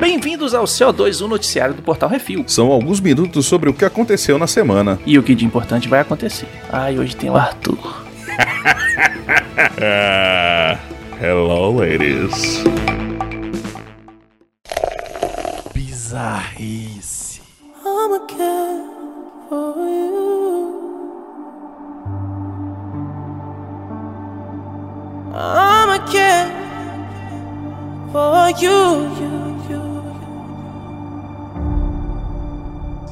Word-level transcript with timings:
Bem-vindos 0.00 0.54
ao 0.54 0.64
CO2, 0.64 1.24
o 1.24 1.28
noticiário 1.28 1.74
do 1.74 1.82
Portal 1.82 2.08
Refil. 2.08 2.44
São 2.46 2.70
alguns 2.70 3.00
minutos 3.00 3.46
sobre 3.46 3.70
o 3.70 3.74
que 3.74 3.84
aconteceu 3.84 4.38
na 4.38 4.46
semana. 4.46 4.98
E 5.06 5.18
o 5.18 5.22
que 5.22 5.34
de 5.34 5.44
importante 5.44 5.88
vai 5.88 6.00
acontecer. 6.00 6.48
Ai, 6.70 6.98
hoje 6.98 7.16
tem 7.16 7.30
o 7.30 7.36
Arthur. 7.36 8.04
Ah, 9.80 10.78
hello, 11.20 11.78
ladies. 11.78 12.64
Bizarrice. 15.72 17.13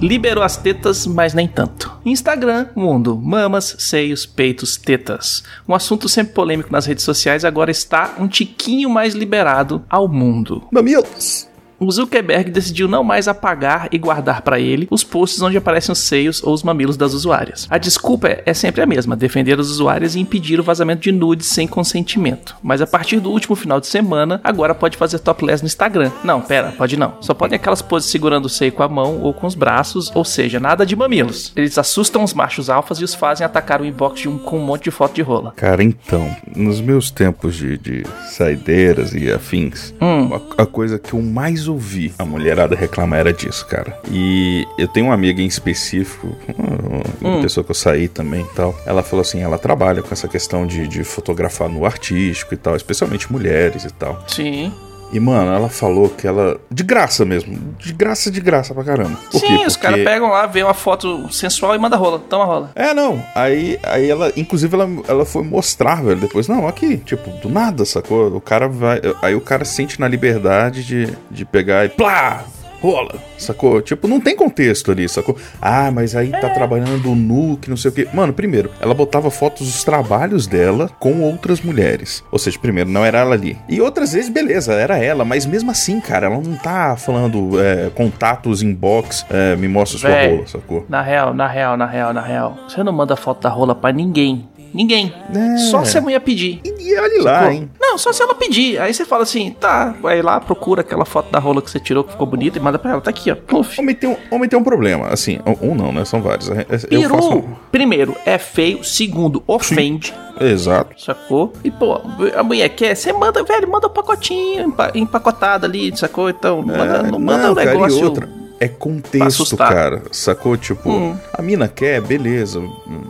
Liberou 0.02 0.42
as 0.42 0.56
tetas, 0.56 1.06
mas 1.06 1.33
nem 1.33 1.47
tanto. 1.47 1.97
Instagram, 2.05 2.66
mundo, 2.74 3.16
mamas, 3.16 3.77
seios, 3.79 4.27
peitos, 4.27 4.77
tetas. 4.77 5.45
Um 5.69 5.77
assunto 5.77 6.09
sempre 6.09 6.34
polêmico 6.34 6.73
nas 6.73 6.87
redes 6.87 7.05
sociais 7.05 7.45
agora 7.45 7.70
está 7.70 8.16
um 8.19 8.27
tiquinho 8.27 8.91
mais 8.91 9.15
liberado 9.15 9.84
ao 9.88 10.09
mundo. 10.09 10.66
Mamilos. 10.73 11.52
O 11.82 11.91
Zuckerberg 11.91 12.48
decidiu 12.48 12.86
não 12.86 13.02
mais 13.02 13.27
apagar 13.27 13.88
e 13.91 13.98
guardar 13.98 14.42
para 14.42 14.60
ele 14.60 14.86
os 14.88 15.02
posts 15.02 15.42
onde 15.42 15.56
aparecem 15.56 15.92
os 15.92 15.98
seios 15.98 16.41
ou 16.41 16.55
os 16.55 16.62
mamilos 16.62 16.96
das 16.96 17.12
usuárias. 17.12 17.66
A 17.68 17.77
desculpa 17.77 18.28
é, 18.28 18.42
é 18.46 18.55
sempre 18.55 18.82
a 18.82 18.86
mesma: 18.86 19.16
defender 19.16 19.58
as 19.58 19.66
usuárias 19.66 20.14
e 20.14 20.20
impedir 20.20 20.60
o 20.60 20.62
vazamento 20.62 21.02
de 21.02 21.10
nudes 21.10 21.48
sem 21.48 21.66
consentimento. 21.66 22.55
Mas 22.62 22.80
a 22.80 22.86
partir 22.86 23.18
do 23.18 23.32
último 23.32 23.56
final 23.56 23.80
de 23.80 23.88
semana, 23.88 24.41
agora 24.45 24.77
pode 24.77 24.96
fazer 24.96 25.18
topless 25.18 25.60
no 25.60 25.66
Instagram. 25.66 26.12
Não, 26.22 26.41
pera, 26.41 26.70
pode 26.70 26.97
não. 26.97 27.14
Só 27.20 27.34
podem 27.34 27.56
aquelas 27.56 27.83
poses 27.83 28.08
segurando 28.10 28.47
o 28.47 28.48
seio 28.48 28.70
com 28.70 28.84
a 28.84 28.88
mão 28.88 29.20
ou 29.20 29.34
com 29.34 29.48
os 29.48 29.56
braços, 29.56 30.08
ou 30.14 30.25
seja, 30.25 30.60
nada 30.60 30.86
de 30.86 30.94
mamilos. 30.94 31.53
Eles 31.56 31.77
assustam 31.78 32.22
os 32.22 32.33
machos 32.33 32.70
alfas 32.70 32.98
e 33.00 33.05
os 33.05 33.12
fazem 33.12 33.44
atacar 33.44 33.80
o 33.80 33.84
inbox 33.84 34.20
de 34.20 34.28
um 34.28 34.38
com 34.38 34.56
um 34.56 34.64
monte 34.64 34.84
de 34.84 34.92
foto 34.92 35.16
de 35.16 35.22
rola. 35.22 35.53
Cara, 35.56 35.83
então, 35.83 36.30
nos 36.55 36.80
meus 36.80 37.10
tempos 37.10 37.56
de, 37.56 37.77
de 37.77 38.05
saideiras 38.30 39.12
e 39.14 39.33
afins, 39.33 39.92
Hum. 40.00 40.30
a, 40.56 40.62
a 40.62 40.66
coisa 40.66 40.97
que 40.97 41.14
eu 41.14 41.20
mais 41.20 41.72
ouvi 41.73 42.12
a 42.19 42.25
mulherada 42.25 42.75
reclamar 42.77 43.20
era 43.20 43.33
disso, 43.33 43.67
cara. 43.67 43.98
E 44.11 44.67
eu 44.78 44.87
tenho 44.89 45.06
uma 45.06 45.15
amiga 45.15 45.41
em 45.42 45.47
específico, 45.47 46.34
uma, 46.59 47.37
Hum. 47.37 47.42
pessoa 47.42 47.62
que 47.65 47.70
eu 47.70 47.75
saí 47.75 48.09
também 48.09 48.42
e 48.42 48.55
tal. 48.55 48.75
Ela 48.87 49.03
falou 49.03 49.20
assim: 49.23 49.41
ela 49.42 49.59
trabalha 49.59 50.03
com 50.03 50.12
essa 50.12 50.27
questão 50.28 50.67
de, 50.67 50.87
de 50.89 51.05
fotografar 51.05 51.69
no 51.69 51.84
artístico 51.87 52.55
e 52.55 52.56
tal, 52.56 52.75
especialmente 52.77 53.31
mulheres 53.33 53.84
e 53.84 53.91
tal. 53.93 54.25
Sim. 54.28 54.73
E, 55.12 55.20
mano, 55.20 55.52
ela 55.52 55.68
falou 55.68 56.08
que 56.08 56.27
ela. 56.27 56.58
De 56.70 56.82
graça 56.82 57.24
mesmo. 57.24 57.74
De 57.78 57.92
graça, 57.92 58.30
de 58.30 58.41
graça 58.41 58.72
pra 58.72 58.82
caramba. 58.82 59.19
Por? 59.30 59.38
Sim, 59.38 59.66
os 59.66 59.77
caras 59.77 60.02
pegam 60.02 60.30
lá, 60.30 60.46
vê 60.46 60.62
uma 60.62 60.74
foto 60.74 61.30
sensual 61.32 61.74
e 61.74 61.78
manda 61.78 61.96
rola. 61.96 62.19
Toma 62.19 62.44
rola. 62.44 62.70
É, 62.74 62.94
não. 62.94 63.22
Aí, 63.34 63.78
aí 63.82 64.08
ela, 64.08 64.32
inclusive, 64.36 64.74
ela, 64.74 64.88
ela 65.06 65.24
foi 65.27 65.42
mostrar, 65.42 66.02
velho, 66.02 66.20
depois, 66.20 66.48
não, 66.48 66.66
aqui, 66.66 66.96
tipo, 66.96 67.30
do 67.42 67.50
nada, 67.50 67.84
sacou? 67.84 68.34
O 68.34 68.41
cara 68.41 68.69
vai. 68.69 69.00
Aí 69.20 69.34
o 69.34 69.41
cara 69.41 69.64
sente 69.64 70.00
na 70.00 70.08
liberdade 70.08 70.82
de, 70.82 71.16
de 71.30 71.44
pegar 71.44 71.84
e 71.84 71.91
plá! 71.91 72.44
Rola, 72.83 73.14
sacou? 73.38 73.80
Tipo, 73.80 74.08
não 74.08 74.20
tem 74.20 74.34
contexto 74.34 74.91
ali, 74.91 75.08
sacou? 75.08 75.36
Ah, 75.61 75.88
mas 75.92 76.16
aí 76.16 76.33
tá 76.33 76.50
trabalhando 76.50 77.14
nu, 77.14 77.56
que 77.56 77.70
não 77.70 77.77
sei 77.77 77.91
o 77.92 77.94
quê. 77.94 78.08
Mano, 78.12 78.33
primeiro, 78.33 78.70
ela 78.80 78.92
botava 78.92 79.30
fotos 79.30 79.69
dos 79.69 79.84
trabalhos 79.84 80.48
dela 80.48 80.91
com 80.98 81.20
outras 81.20 81.60
mulheres. 81.60 82.25
Ou 82.33 82.41
seja, 82.41 82.58
primeiro, 82.58 82.91
não 82.91 83.05
era 83.05 83.19
ela 83.20 83.34
ali. 83.36 83.56
E 83.69 83.80
outras 83.80 84.12
vezes, 84.12 84.28
beleza, 84.28 84.72
era 84.72 84.98
ela, 84.98 85.25
mas 85.25 85.47
mesmo 85.47 85.70
assim, 85.70 86.00
cara, 86.00 86.27
ela 86.27 86.41
não 86.41 86.56
tá 86.56 86.97
falando 86.97 87.60
é, 87.62 87.88
contatos, 87.91 88.62
inbox, 88.62 89.25
é, 89.30 89.55
me 89.55 89.69
mostra 89.69 89.98
sua 90.00 90.10
Véi. 90.10 90.34
rola, 90.34 90.47
sacou? 90.48 90.84
Na 90.88 91.03
real, 91.03 91.32
na 91.32 91.47
real, 91.47 91.76
na 91.76 91.87
real, 91.87 92.12
na 92.12 92.20
real. 92.20 92.56
Você 92.69 92.82
não 92.82 92.93
manda 92.93 93.14
foto 93.14 93.43
da 93.43 93.49
rola 93.49 93.76
pra 93.76 93.93
ninguém. 93.93 94.49
Ninguém. 94.75 95.12
É. 95.34 95.56
Só 95.71 95.84
se 95.84 95.99
a 95.99 96.00
mulher 96.00 96.21
pedir. 96.21 96.60
E 96.65 96.99
olha 96.99 97.22
lá, 97.22 97.53
hein? 97.53 97.71
Não, 97.81 97.99
só 97.99 98.12
se 98.12 98.22
ela 98.22 98.34
pedir. 98.34 98.81
Aí 98.81 98.93
você 98.94 99.05
fala 99.05 99.22
assim, 99.22 99.50
tá, 99.59 99.94
vai 100.00 100.22
lá, 100.22 100.41
procura 100.41 100.81
aquela 100.81 101.05
foto 101.05 101.31
da 101.31 101.38
rola 101.38 101.60
que 101.60 101.71
você 101.71 101.78
tirou 101.78 102.03
que 102.05 102.12
ficou 102.12 102.27
bonita 102.27 102.59
e 102.59 102.60
manda 102.60 102.78
pra 102.78 102.93
ela. 102.93 103.00
Tá 103.00 103.11
aqui, 103.11 103.31
ó. 103.31 103.34
Puf. 103.34 103.81
Homem 103.81 103.94
tem 103.94 104.09
um, 104.11 104.16
homem 104.31 104.49
tem 104.49 104.59
um 104.59 104.65
problema, 104.65 105.09
assim, 105.09 105.38
um 105.61 105.75
não, 105.75 105.93
né? 105.93 106.05
São 106.05 106.22
vários. 106.22 106.50
É- 106.50 106.66
é- 106.69 106.78
Peru, 106.78 107.15
faço. 107.16 107.44
primeiro, 107.71 108.16
é 108.25 108.38
feio. 108.38 108.82
Segundo, 108.82 109.43
ofende. 109.47 110.15
Exato. 110.41 111.00
Sacou? 111.00 111.53
E, 111.62 111.71
pô, 111.71 112.00
a 112.34 112.43
mulher 112.43 112.69
quer, 112.71 112.94
você 112.97 113.12
manda, 113.12 113.43
velho, 113.44 113.71
manda 113.71 113.87
um 113.87 113.91
pacotinho 113.91 114.65
empa- 114.69 114.91
empacotado 114.94 115.66
ali, 115.66 115.97
sacou? 115.97 116.31
Então, 116.31 116.62
manda, 116.62 117.03
não 117.03 117.19
manda 117.19 117.49
um 117.50 117.53
É, 117.53 117.65
cara, 117.65 117.71
negócio. 117.77 117.99
e 118.00 118.05
outra. 118.05 118.28
É 118.65 118.69
contexto, 118.69 119.56
cara. 119.56 120.03
Sacou? 120.12 120.56
Tipo, 120.56 120.89
Hum. 120.91 121.17
a 121.33 121.43
mina 121.43 121.67
quer, 121.67 122.00
beleza. 122.00 122.61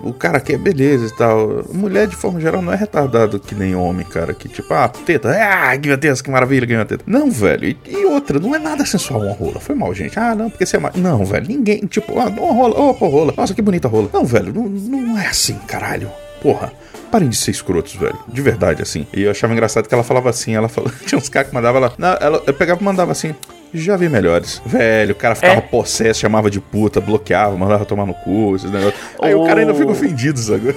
O 0.03 0.13
cara 0.13 0.41
quer, 0.41 0.57
beleza 0.57 1.07
e 1.07 1.11
tal. 1.17 1.65
Mulher, 1.73 2.07
de 2.07 2.17
forma 2.17 2.41
geral, 2.41 2.63
não 2.63 2.73
é 2.73 2.77
retardado 2.77 3.39
que 3.39 3.55
nem 3.55 3.75
homem, 3.75 4.07
cara. 4.07 4.33
Que 4.33 4.49
tipo, 4.49 4.73
ah, 4.73 4.89
teta, 4.89 5.31
ah, 5.31 5.77
meu 5.85 5.97
Deus, 5.97 6.23
que 6.23 6.31
maravilha, 6.31 6.65
ganhou 6.67 6.83
a 6.83 6.87
teta. 6.87 7.05
Não, 7.07 7.31
velho. 7.31 7.67
E, 7.69 7.77
e 7.87 8.07
outra, 8.07 8.39
não 8.41 8.55
é 8.55 8.59
nada 8.59 8.87
sensual 8.87 9.21
uma 9.21 9.35
rola. 9.35 9.61
Foi 9.61 9.75
mal, 9.75 9.93
gente. 9.93 10.19
Ah, 10.19 10.35
não, 10.35 10.49
porque 10.49 10.65
você 10.65 10.77
é 10.77 10.81
mais. 10.81 10.95
Não, 10.97 11.23
velho, 11.25 11.47
ninguém, 11.47 11.81
tipo, 11.87 12.19
ah, 12.19 12.27
uma 12.29 12.53
rola, 12.55 12.81
opa, 12.81 13.07
rola. 13.07 13.35
Nossa, 13.37 13.53
que 13.53 13.61
bonita 13.61 13.89
rola. 13.89 14.09
Não, 14.11 14.25
velho, 14.25 14.55
não, 14.55 14.65
não 14.69 15.19
é 15.19 15.27
assim, 15.27 15.55
caralho. 15.67 16.11
Porra. 16.41 16.73
Parem 17.13 17.29
de 17.29 17.37
ser 17.37 17.51
escrotos, 17.53 17.95
velho. 17.95 18.19
De 18.27 18.41
verdade, 18.43 18.83
assim. 18.83 19.07
E 19.13 19.23
eu 19.23 19.31
achava 19.31 19.53
engraçado 19.53 19.87
que 19.87 19.95
ela 19.95 20.03
falava 20.03 20.31
assim. 20.31 20.55
Ela 20.57 20.69
falou. 20.69 20.91
Tinha 21.07 21.19
uns 21.19 21.29
caras 21.29 21.49
que 21.51 21.55
mandavam 21.55 21.83
ela. 21.83 21.93
Não, 21.99 22.17
ela 22.21 22.43
eu 22.47 22.55
pegava 22.55 22.81
e 22.81 22.85
mandava 22.85 23.13
assim. 23.13 23.35
Já 23.75 23.97
vi 23.97 24.09
melhores. 24.09 24.61
Velho, 24.67 25.13
o 25.13 25.15
cara 25.15 25.35
ficava 25.35 25.55
É. 25.59 25.61
possesso, 25.63 26.21
chamava 26.21 26.51
de 26.51 26.61
puta, 26.61 27.01
bloqueava, 27.01 27.57
mandava 27.57 27.85
tomar 27.87 28.05
no 28.07 28.13
cu, 28.13 28.57
esses 28.57 28.71
negócios. 28.71 29.01
Aí 29.23 29.35
o 29.35 29.45
cara 29.47 29.61
ainda 29.61 29.73
Oh. 29.73 29.77
fica 29.77 29.91
ofendido, 29.91 30.39
sabe? 30.39 30.75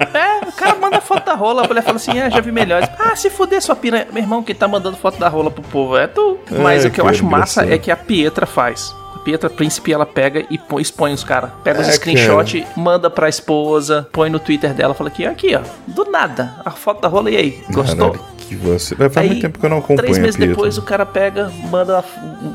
É, 0.00 0.48
o 0.48 0.52
cara 0.52 0.74
manda 0.76 1.00
foto 1.00 1.24
da 1.24 1.34
rola, 1.34 1.64
a 1.64 1.68
mulher 1.68 1.82
fala 1.82 1.96
assim, 1.96 2.18
ah, 2.18 2.28
já 2.28 2.40
vi 2.40 2.50
melhores. 2.50 2.88
Ah, 2.98 3.14
se 3.14 3.30
fuder 3.30 3.62
sua 3.62 3.76
piranha. 3.76 4.08
Meu 4.12 4.22
irmão, 4.22 4.42
quem 4.42 4.54
tá 4.56 4.66
mandando 4.66 4.96
foto 4.96 5.18
da 5.20 5.28
rola 5.28 5.50
pro 5.52 5.62
povo 5.62 5.96
é 5.96 6.08
tu. 6.08 6.38
Mas 6.50 6.84
É, 6.84 6.88
o 6.88 6.90
que 6.90 7.00
eu 7.00 7.04
cara, 7.04 7.14
acho 7.16 7.24
massa 7.24 7.64
é 7.72 7.78
que 7.78 7.90
a 7.92 7.96
Pietra 7.96 8.44
faz. 8.46 8.92
A 9.22 9.24
Pietra 9.24 9.48
Príncipe, 9.48 9.92
ela 9.92 10.04
pega 10.04 10.44
e 10.50 10.58
põe- 10.58 10.82
expõe 10.82 11.12
os 11.12 11.22
caras. 11.22 11.50
Pega 11.62 11.80
os 11.80 11.86
É, 11.88 11.92
screenshot, 11.92 12.66
manda 12.76 13.08
pra 13.08 13.28
esposa, 13.28 14.08
põe 14.10 14.28
no 14.28 14.40
Twitter 14.40 14.74
dela, 14.74 14.94
fala 14.94 15.10
aqui, 15.10 15.24
aqui, 15.24 15.54
ó. 15.54 15.60
Do 15.86 16.10
nada. 16.10 16.56
A 16.64 16.72
foto 16.72 17.00
da 17.00 17.06
rola, 17.06 17.30
e 17.30 17.36
aí? 17.36 17.64
Gostou? 17.70 18.10
Caralho, 18.10 18.32
que 18.48 18.56
você. 18.56 18.96
Faz 18.96 19.16
Aí, 19.16 19.28
muito 19.28 19.42
tempo 19.42 19.60
que 19.60 19.64
eu 19.64 19.70
não 19.70 19.78
acompanho 19.78 19.98
Três 19.98 20.18
meses 20.18 20.34
depois 20.34 20.76
o 20.76 20.82
cara 20.82 21.06
pega, 21.06 21.52
manda 21.70 22.04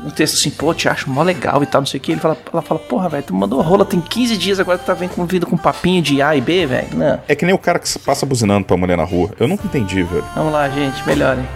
um 0.04 0.10
texto 0.10 0.34
assim, 0.34 0.50
pô, 0.50 0.74
te 0.74 0.90
acho 0.90 1.08
mó 1.08 1.22
legal 1.22 1.62
e 1.62 1.66
tal, 1.66 1.80
não 1.80 1.86
sei 1.86 1.98
o 1.98 2.02
que. 2.02 2.12
Ele 2.12 2.20
fala, 2.20 2.36
ela 2.52 2.60
fala, 2.60 2.80
porra, 2.80 3.08
velho, 3.08 3.22
tu 3.22 3.34
mandou 3.34 3.60
a 3.60 3.64
rola 3.64 3.86
tem 3.86 3.98
15 3.98 4.36
dias, 4.36 4.60
agora 4.60 4.76
tu 4.76 4.84
tá 4.84 4.92
vindo 4.92 5.10
com, 5.14 5.24
vindo 5.24 5.46
com 5.46 5.56
papinho 5.56 6.02
de 6.02 6.20
A 6.20 6.36
e 6.36 6.40
B, 6.42 6.66
velho. 6.66 6.88
É 7.26 7.34
que 7.34 7.46
nem 7.46 7.54
o 7.54 7.58
cara 7.58 7.78
que 7.78 7.98
passa 8.00 8.26
buzinando 8.26 8.66
pra 8.66 8.76
mulher 8.76 8.98
na 8.98 9.04
rua. 9.04 9.30
Eu 9.40 9.48
nunca 9.48 9.64
entendi, 9.66 10.02
velho. 10.02 10.24
Vamos 10.34 10.52
lá, 10.52 10.68
gente, 10.68 11.02
melhorem. 11.06 11.46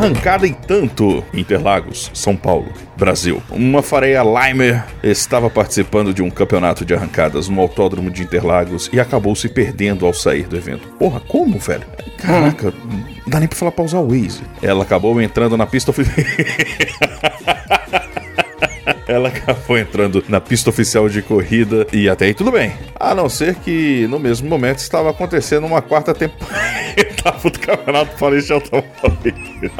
Arrancada 0.00 0.46
e 0.46 0.52
tanto. 0.54 1.22
Interlagos, 1.34 2.10
São 2.14 2.34
Paulo, 2.34 2.72
Brasil. 2.96 3.42
Uma 3.50 3.82
fareia 3.82 4.22
Limer 4.22 4.84
estava 5.02 5.50
participando 5.50 6.14
de 6.14 6.22
um 6.22 6.30
campeonato 6.30 6.84
de 6.84 6.94
arrancadas 6.94 7.48
no 7.48 7.60
autódromo 7.60 8.10
de 8.10 8.22
Interlagos 8.22 8.88
e 8.92 8.98
acabou 8.98 9.36
se 9.36 9.48
perdendo 9.48 10.06
ao 10.06 10.14
sair 10.14 10.46
do 10.48 10.56
evento. 10.56 10.88
Porra, 10.98 11.20
como, 11.20 11.58
velho? 11.58 11.84
Caraca, 12.16 12.72
não 12.84 13.04
dá 13.26 13.38
nem 13.38 13.48
pra 13.48 13.58
falar 13.58 13.72
pra 13.72 13.84
usar 13.84 13.98
o 13.98 14.08
Waze. 14.08 14.42
Ela 14.62 14.84
acabou 14.84 15.20
entrando 15.20 15.56
na 15.56 15.66
pista. 15.66 15.92
Ela 19.06 19.28
acabou 19.28 19.76
entrando 19.76 20.24
na 20.28 20.40
pista 20.40 20.70
oficial 20.70 21.08
de 21.08 21.20
corrida 21.20 21.84
e 21.92 22.08
até 22.08 22.26
aí 22.26 22.34
tudo 22.34 22.52
bem. 22.52 22.72
A 22.94 23.12
não 23.12 23.28
ser 23.28 23.56
que 23.56 24.06
no 24.08 24.20
mesmo 24.20 24.48
momento 24.48 24.78
estava 24.78 25.10
acontecendo 25.10 25.66
uma 25.66 25.82
quarta 25.82 26.14
temporada 26.14 26.70
do 27.04 27.58
Campeonato 27.58 28.16
Paulista 28.18 28.46
de 28.46 28.52
Automobilismo. 28.74 29.70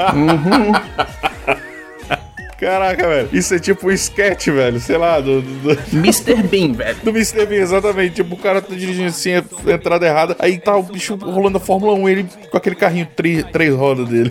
Caraca, 2.59 3.09
velho. 3.09 3.29
Isso 3.33 3.55
é 3.55 3.59
tipo 3.59 3.89
um 3.89 3.91
sketch, 3.91 4.49
velho. 4.49 4.79
Sei 4.81 4.99
lá, 4.99 5.19
do, 5.19 5.41
do, 5.41 5.75
do, 5.75 5.79
Mr. 5.97 6.35
Bean, 6.43 6.73
velho. 6.75 6.97
do 7.03 7.09
Mr. 7.11 7.47
Bean, 7.47 7.63
exatamente. 7.63 8.17
Tipo, 8.17 8.35
o 8.35 8.39
cara 8.39 8.61
tá 8.61 8.75
dirigindo 8.75 9.09
assim, 9.09 9.33
a 9.35 9.73
entrada 9.73 10.07
errada. 10.07 10.37
Aí 10.39 10.59
tá 10.59 10.77
o 10.77 10.83
bicho 10.83 11.15
rolando 11.17 11.57
a 11.57 11.61
Fórmula 11.61 11.95
1, 11.95 12.09
ele 12.11 12.27
com 12.51 12.57
aquele 12.59 12.77
carrinho 12.77 13.09
tri, 13.17 13.43
três 13.45 13.75
rodas 13.75 14.07
dele. 14.09 14.31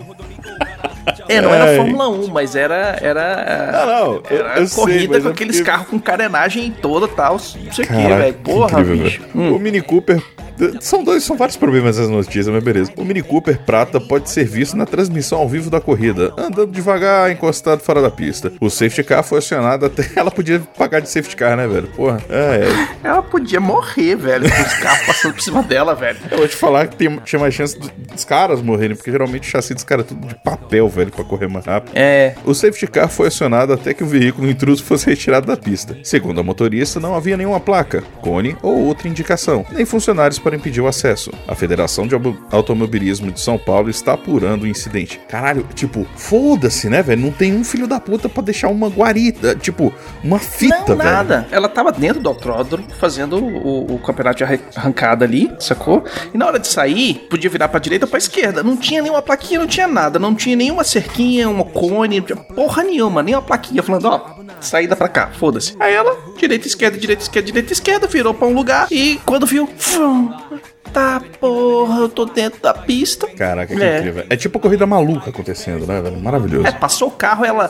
É, 1.27 1.41
não 1.41 1.51
É. 1.53 1.57
era 1.71 1.75
Fórmula 1.77 2.07
1, 2.09 2.27
mas 2.27 2.55
era. 2.55 2.97
Era. 3.01 3.71
Não, 3.71 3.87
não, 3.87 4.13
eu- 4.29 4.45
era 4.45 4.59
eu 4.59 4.67
sei, 4.67 4.75
corrida 4.83 5.13
mas 5.13 5.23
com 5.23 5.29
é 5.29 5.31
aqueles 5.31 5.55
porque- 5.57 5.71
carros 5.71 5.87
com 5.87 5.99
carenagem 5.99 6.71
toda 6.71 7.07
e 7.07 7.09
tal. 7.09 7.33
Não 7.33 7.39
sei 7.39 7.61
o 7.85 7.87
que, 7.87 7.93
velho. 7.93 8.33
Porra, 8.35 8.79
incrível, 8.81 9.03
bicho. 9.05 9.21
velho. 9.33 9.55
O 9.55 9.59
Mini 9.59 9.81
Cooper. 9.81 10.21
São 10.81 11.03
dois, 11.03 11.23
são 11.23 11.37
vários 11.37 11.57
problemas 11.57 11.97
essas 11.97 12.09
notícias, 12.09 12.47
mas 12.47 12.63
beleza. 12.63 12.91
O 12.97 13.03
Mini 13.05 13.21
Cooper 13.21 13.59
prata 13.59 13.99
pode 13.99 14.29
ser 14.29 14.45
visto 14.45 14.75
na 14.75 14.85
transmissão 14.85 15.39
ao 15.39 15.47
vivo 15.49 15.69
da 15.69 15.79
corrida, 15.81 16.33
andando 16.37 16.67
devagar, 16.71 17.31
encostado 17.31 17.81
fora 17.81 18.01
da 18.01 18.09
pista. 18.11 18.51
O 18.59 18.69
safety 18.69 19.03
car 19.03 19.23
foi 19.23 19.39
acionado 19.39 19.85
até. 19.85 20.05
Ela 20.15 20.31
podia 20.31 20.59
pagar 20.77 20.99
de 21.01 21.09
safety 21.09 21.35
car, 21.35 21.55
né, 21.57 21.67
velho? 21.67 21.87
Porra. 21.89 22.21
É, 22.29 22.67
é. 23.03 23.07
Ela 23.07 23.21
podia 23.21 23.59
morrer, 23.59 24.15
velho, 24.15 24.49
com 24.49 24.61
os 24.61 24.73
carros 24.75 25.05
passando 25.05 25.33
por 25.33 25.41
cima 25.41 25.63
dela, 25.63 25.95
velho. 25.95 26.17
Eu 26.31 26.37
vou 26.39 26.47
te 26.47 26.55
falar 26.55 26.87
que 26.87 26.95
tem, 26.95 27.17
tinha 27.23 27.39
mais 27.39 27.53
chance 27.53 27.77
do- 27.79 27.89
dos 28.13 28.25
caras 28.25 28.61
morrerem, 28.61 28.95
porque 28.95 29.11
geralmente 29.11 29.47
o 29.47 29.51
chassi 29.51 29.73
dos 29.73 29.83
caras 29.83 30.05
é 30.05 30.07
tudo 30.09 30.27
de 30.27 30.35
papel, 30.35 30.87
velho, 30.89 31.11
pra 31.11 31.23
correr 31.23 31.47
mais 31.47 31.65
rápido. 31.65 31.91
É. 31.95 32.35
O 32.45 32.53
safety 32.53 32.87
car 32.87 33.07
foi 33.09 33.27
acionado 33.27 33.71
até 33.73 33.93
que 33.93 34.03
o 34.03 34.07
veículo 34.07 34.49
intruso 34.49 34.83
fosse 34.83 35.05
retirado 35.09 35.47
da 35.47 35.55
pista. 35.57 35.97
Segundo 36.03 36.39
a 36.39 36.43
motorista, 36.43 36.99
não 36.99 37.15
havia 37.15 37.37
nenhuma 37.37 37.59
placa, 37.59 38.03
cone 38.21 38.55
ou 38.61 38.77
outra 38.85 39.07
indicação, 39.07 39.65
nem 39.71 39.85
funcionários 39.85 40.39
para 40.39 40.48
impedir 40.55 40.81
o 40.81 40.87
acesso. 40.87 41.31
A 41.47 41.55
Federação 41.55 42.07
de 42.07 42.13
Auto- 42.15 42.37
Automobilismo 42.51 43.31
de 43.31 43.39
São 43.39 43.57
Paulo 43.57 43.89
está 43.89 44.13
apurando 44.13 44.63
o 44.63 44.67
incidente. 44.67 45.19
Caralho, 45.27 45.65
tipo, 45.73 46.05
foda-se, 46.15 46.89
né, 46.89 47.01
velho? 47.01 47.21
Não 47.21 47.31
tem 47.31 47.55
um 47.55 47.63
filho 47.63 47.87
da 47.87 47.99
puta 47.99 48.29
pra 48.29 48.43
deixar 48.43 48.67
uma 48.69 48.87
guarita, 48.89 49.55
tipo, 49.55 49.93
uma 50.23 50.39
fita, 50.39 50.75
Não, 50.79 50.85
velho. 50.97 51.03
nada. 51.03 51.47
Ela 51.51 51.67
tava 51.67 51.91
dentro 51.91 52.21
do 52.21 52.29
autódromo, 52.29 52.87
fazendo 52.99 53.37
o, 53.37 53.95
o 53.95 53.99
campeonato 53.99 54.37
de 54.37 54.43
arran- 54.43 54.59
arrancada 54.75 55.25
ali, 55.25 55.51
sacou? 55.59 56.03
E 56.33 56.37
na 56.37 56.45
hora 56.45 56.59
de 56.59 56.67
sair, 56.67 57.27
podia 57.29 57.49
virar 57.49 57.67
pra 57.67 57.79
direita 57.79 58.05
ou 58.05 58.09
pra 58.09 58.17
esquerda. 58.17 58.63
Não 58.63 58.77
tinha 58.77 59.01
nenhuma 59.01 59.21
plaquinha, 59.21 59.59
não 59.59 59.67
tinha 59.67 59.87
nada. 59.87 60.19
Não 60.19 60.35
tinha 60.35 60.55
nenhuma 60.55 60.83
cerquinha, 60.83 61.49
uma 61.49 61.63
cone, 61.65 62.19
não 62.19 62.25
tinha 62.25 62.37
porra 62.37 62.83
nenhuma, 62.83 63.23
nem 63.23 63.35
uma 63.35 63.41
plaquinha 63.41 63.81
falando, 63.83 64.05
ó, 64.05 64.35
saída 64.59 64.95
pra 64.95 65.07
cá, 65.07 65.29
foda-se. 65.39 65.75
Aí 65.79 65.93
ela, 65.93 66.15
direita, 66.37 66.67
esquerda, 66.67 66.97
direita, 66.97 67.23
esquerda, 67.23 67.45
direita, 67.47 67.73
esquerda, 67.73 68.07
virou 68.07 68.33
pra 68.33 68.47
um 68.47 68.53
lugar 68.53 68.87
e 68.91 69.19
quando 69.25 69.45
viu, 69.45 69.67
fum, 69.77 70.31
tá 70.93 71.21
porra, 71.39 71.99
eu 72.01 72.09
tô 72.09 72.25
dentro 72.25 72.61
da 72.61 72.73
pista. 72.73 73.27
Caraca, 73.27 73.75
que 73.75 73.81
É. 73.81 73.99
incrível. 73.99 74.25
É 74.29 74.35
tipo 74.35 74.59
corrida 74.59 74.85
maluca 74.85 75.29
acontecendo, 75.29 75.85
né, 75.87 76.01
velho? 76.01 76.17
Maravilhoso. 76.19 76.67
É, 76.67 76.71
passou 76.71 77.07
o 77.07 77.11
carro, 77.11 77.45
ela 77.45 77.69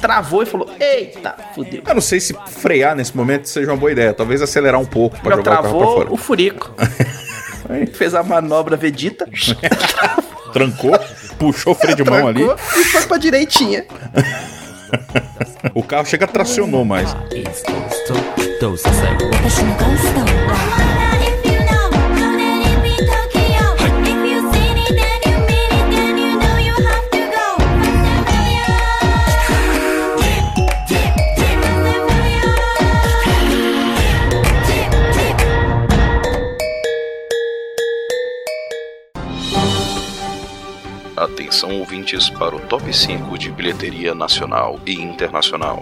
travou 0.00 0.42
e 0.42 0.46
falou, 0.46 0.68
eita, 0.78 1.34
fudeu. 1.54 1.82
Eu 1.86 1.94
não 1.94 2.02
sei 2.02 2.20
se 2.20 2.34
frear 2.48 2.94
nesse 2.94 3.16
momento 3.16 3.48
seja 3.48 3.70
uma 3.70 3.76
boa 3.76 3.90
ideia. 3.92 4.12
Talvez 4.12 4.42
acelerar 4.42 4.80
um 4.80 4.84
pouco 4.86 5.18
pra 5.20 5.30
Já 5.30 5.36
jogar 5.36 5.50
o 5.50 5.54
carro 5.54 5.62
pra 5.62 5.78
travou 5.78 5.94
fora. 5.96 6.12
o 6.12 6.16
furico. 6.16 6.74
Fez 7.94 8.14
a 8.14 8.22
manobra 8.22 8.76
Vegeta. 8.76 9.26
Trancou, 10.52 10.92
puxou 11.38 11.72
o 11.72 11.74
freio 11.74 11.96
de 11.96 12.04
mão 12.04 12.28
ali. 12.28 12.42
E 12.44 12.84
foi 12.84 13.02
pra 13.02 13.16
direitinha. 13.16 13.84
O 15.74 15.82
carro 15.82 16.04
chega 16.06 16.24
tracionou 16.26 16.84
mais. 16.84 17.16
Atenção 41.64 41.80
ouvintes 41.80 42.28
para 42.28 42.54
o 42.54 42.60
top 42.60 42.94
5 42.94 43.38
de 43.38 43.50
bilheteria 43.50 44.14
nacional 44.14 44.78
e 44.84 44.92
internacional. 44.92 45.80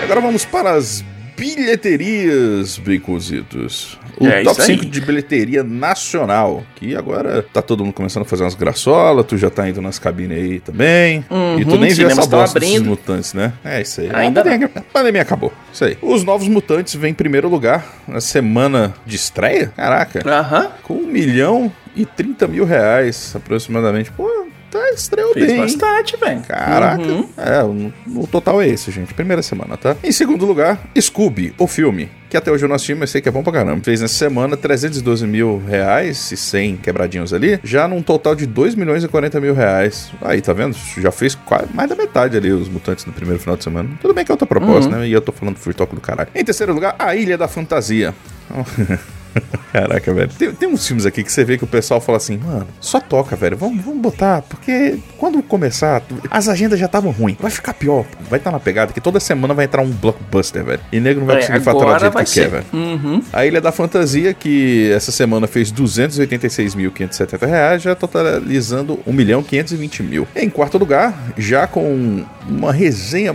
E 0.00 0.02
agora 0.02 0.20
vamos 0.20 0.44
para 0.44 0.72
as 0.72 1.04
bilheterias, 1.36 2.76
Baconzitos. 2.76 3.96
O 4.18 4.26
É 4.26 4.42
top 4.42 4.60
isso 4.60 4.70
aí. 4.70 4.78
5 4.78 4.86
de 4.90 5.00
bilheteria 5.00 5.62
nacional. 5.62 6.62
Que 6.76 6.94
agora 6.96 7.42
tá 7.52 7.60
todo 7.62 7.84
mundo 7.84 7.94
começando 7.94 8.22
a 8.22 8.24
fazer 8.26 8.42
umas 8.44 8.54
graçolas. 8.54 9.24
Tu 9.26 9.36
já 9.36 9.50
tá 9.50 9.68
indo 9.68 9.80
nas 9.82 9.98
cabines 9.98 10.36
aí 10.38 10.60
também. 10.60 11.24
e 11.58 11.64
tu 11.64 11.72
Uhum, 11.72 11.80
nem 11.80 11.92
viu 11.94 12.08
essa 12.08 12.26
bosta 12.26 12.58
abrindo. 12.58 12.84
mutantes, 12.86 13.34
né? 13.34 13.52
É 13.64 13.80
isso 13.80 14.00
aí. 14.00 14.10
Ainda 14.12 14.40
a, 14.40 14.44
pandemia, 14.44 14.70
a 14.74 14.80
pandemia 14.80 15.22
acabou. 15.22 15.52
Isso 15.72 15.84
aí. 15.84 15.96
Os 16.02 16.22
novos 16.24 16.46
mutantes 16.48 16.94
vêm 16.94 17.10
em 17.10 17.14
primeiro 17.14 17.48
lugar 17.48 17.84
na 18.06 18.20
semana 18.20 18.94
de 19.06 19.16
estreia. 19.16 19.72
Caraca. 19.76 20.22
Aham. 20.28 20.68
Com 20.82 20.94
1 20.94 21.06
milhão 21.06 21.72
e 21.96 22.04
30 22.04 22.46
mil 22.48 22.64
reais 22.64 23.32
aproximadamente. 23.36 24.10
Pô, 24.12 24.28
tá 24.74 24.90
estreou 24.90 25.32
Fez 25.32 25.46
bem. 25.46 25.56
bastante, 25.58 26.16
velho. 26.16 26.40
Caraca. 26.42 27.02
Uhum. 27.02 27.28
É, 27.36 27.62
o, 27.62 28.26
total 28.26 28.60
é 28.60 28.68
esse, 28.68 28.90
gente. 28.90 29.14
Primeira 29.14 29.42
semana, 29.42 29.76
tá? 29.76 29.96
Em 30.02 30.10
segundo 30.12 30.44
lugar, 30.44 30.80
Scooby, 31.00 31.54
o 31.58 31.66
filme. 31.66 32.08
Que 32.28 32.36
até 32.36 32.50
hoje 32.50 32.64
eu 32.64 32.68
não 32.68 32.74
assisti, 32.74 32.94
mas 32.96 33.10
sei 33.10 33.20
que 33.20 33.28
é 33.28 33.32
bom 33.32 33.44
pra 33.44 33.52
caramba. 33.52 33.80
Fez 33.84 34.00
nessa 34.00 34.14
semana 34.14 34.56
312 34.56 35.24
mil 35.24 35.62
reais 35.64 36.32
e 36.32 36.36
100 36.36 36.78
quebradinhos 36.78 37.32
ali. 37.32 37.60
Já 37.62 37.86
num 37.86 38.02
total 38.02 38.34
de 38.34 38.44
2 38.44 38.74
milhões 38.74 39.04
e 39.04 39.08
40 39.08 39.40
mil 39.40 39.54
reais. 39.54 40.10
Aí, 40.20 40.40
tá 40.40 40.52
vendo? 40.52 40.76
Já 41.00 41.12
fez 41.12 41.36
quase 41.36 41.68
mais 41.72 41.88
da 41.88 41.94
metade 41.94 42.36
ali 42.36 42.50
os 42.50 42.68
mutantes 42.68 43.06
no 43.06 43.12
primeiro 43.12 43.40
final 43.40 43.56
de 43.56 43.62
semana. 43.62 43.88
Tudo 44.02 44.12
bem 44.12 44.24
que 44.24 44.32
é 44.32 44.34
outra 44.34 44.46
proposta, 44.48 44.90
né? 44.90 45.06
E 45.06 45.12
eu 45.12 45.20
tô 45.20 45.30
falando 45.30 45.56
free 45.58 45.74
talk 45.74 45.94
do 45.94 46.00
caralho. 46.00 46.28
Em 46.34 46.44
terceiro 46.44 46.74
lugar, 46.74 46.96
A 46.98 47.14
Ilha 47.14 47.38
da 47.38 47.46
Fantasia. 47.46 48.12
Caraca, 49.72 50.14
velho. 50.14 50.30
Tem, 50.38 50.52
tem 50.52 50.68
uns 50.68 50.86
filmes 50.86 51.04
aqui 51.06 51.22
que 51.24 51.32
você 51.32 51.44
vê 51.44 51.58
que 51.58 51.64
o 51.64 51.66
pessoal 51.66 52.00
fala 52.00 52.18
assim, 52.18 52.38
mano, 52.38 52.66
só 52.80 53.00
toca, 53.00 53.34
velho. 53.34 53.56
Vamos, 53.56 53.84
vamos 53.84 54.00
botar, 54.00 54.42
porque 54.42 54.98
quando 55.18 55.42
começar, 55.42 56.02
as 56.30 56.48
agendas 56.48 56.78
já 56.78 56.86
estavam 56.86 57.10
ruins. 57.10 57.36
Vai 57.40 57.50
ficar 57.50 57.74
pior. 57.74 58.04
Vai 58.30 58.38
estar 58.38 58.50
na 58.52 58.60
pegada 58.60 58.92
que 58.92 59.00
toda 59.00 59.18
semana 59.18 59.52
vai 59.54 59.64
entrar 59.64 59.82
um 59.82 59.90
blockbuster, 59.90 60.64
velho. 60.64 60.80
E 60.92 61.00
nego 61.00 61.20
não 61.20 61.26
vai 61.26 61.36
É, 61.36 61.40
conseguir 61.40 61.60
faturar 61.60 61.94
do 61.96 62.00
jeito 62.00 62.16
que 62.18 62.26
ser. 62.26 62.40
quer, 62.42 62.50
velho. 62.50 62.64
Uhum. 62.72 63.22
A 63.32 63.44
Ilha 63.46 63.60
da 63.60 63.72
Fantasia, 63.72 64.32
que 64.32 64.90
essa 64.92 65.10
semana 65.10 65.46
fez 65.46 65.72
286.570 65.72 67.46
reais, 67.46 67.82
já 67.82 67.94
totalizando 67.94 69.00
1 69.06 69.12
milhão 69.12 69.42
520 69.42 70.02
mil. 70.02 70.26
Em 70.34 70.48
quarto 70.48 70.78
lugar, 70.78 71.14
já 71.36 71.66
com 71.66 72.24
uma 72.48 72.72
resenha 72.72 73.34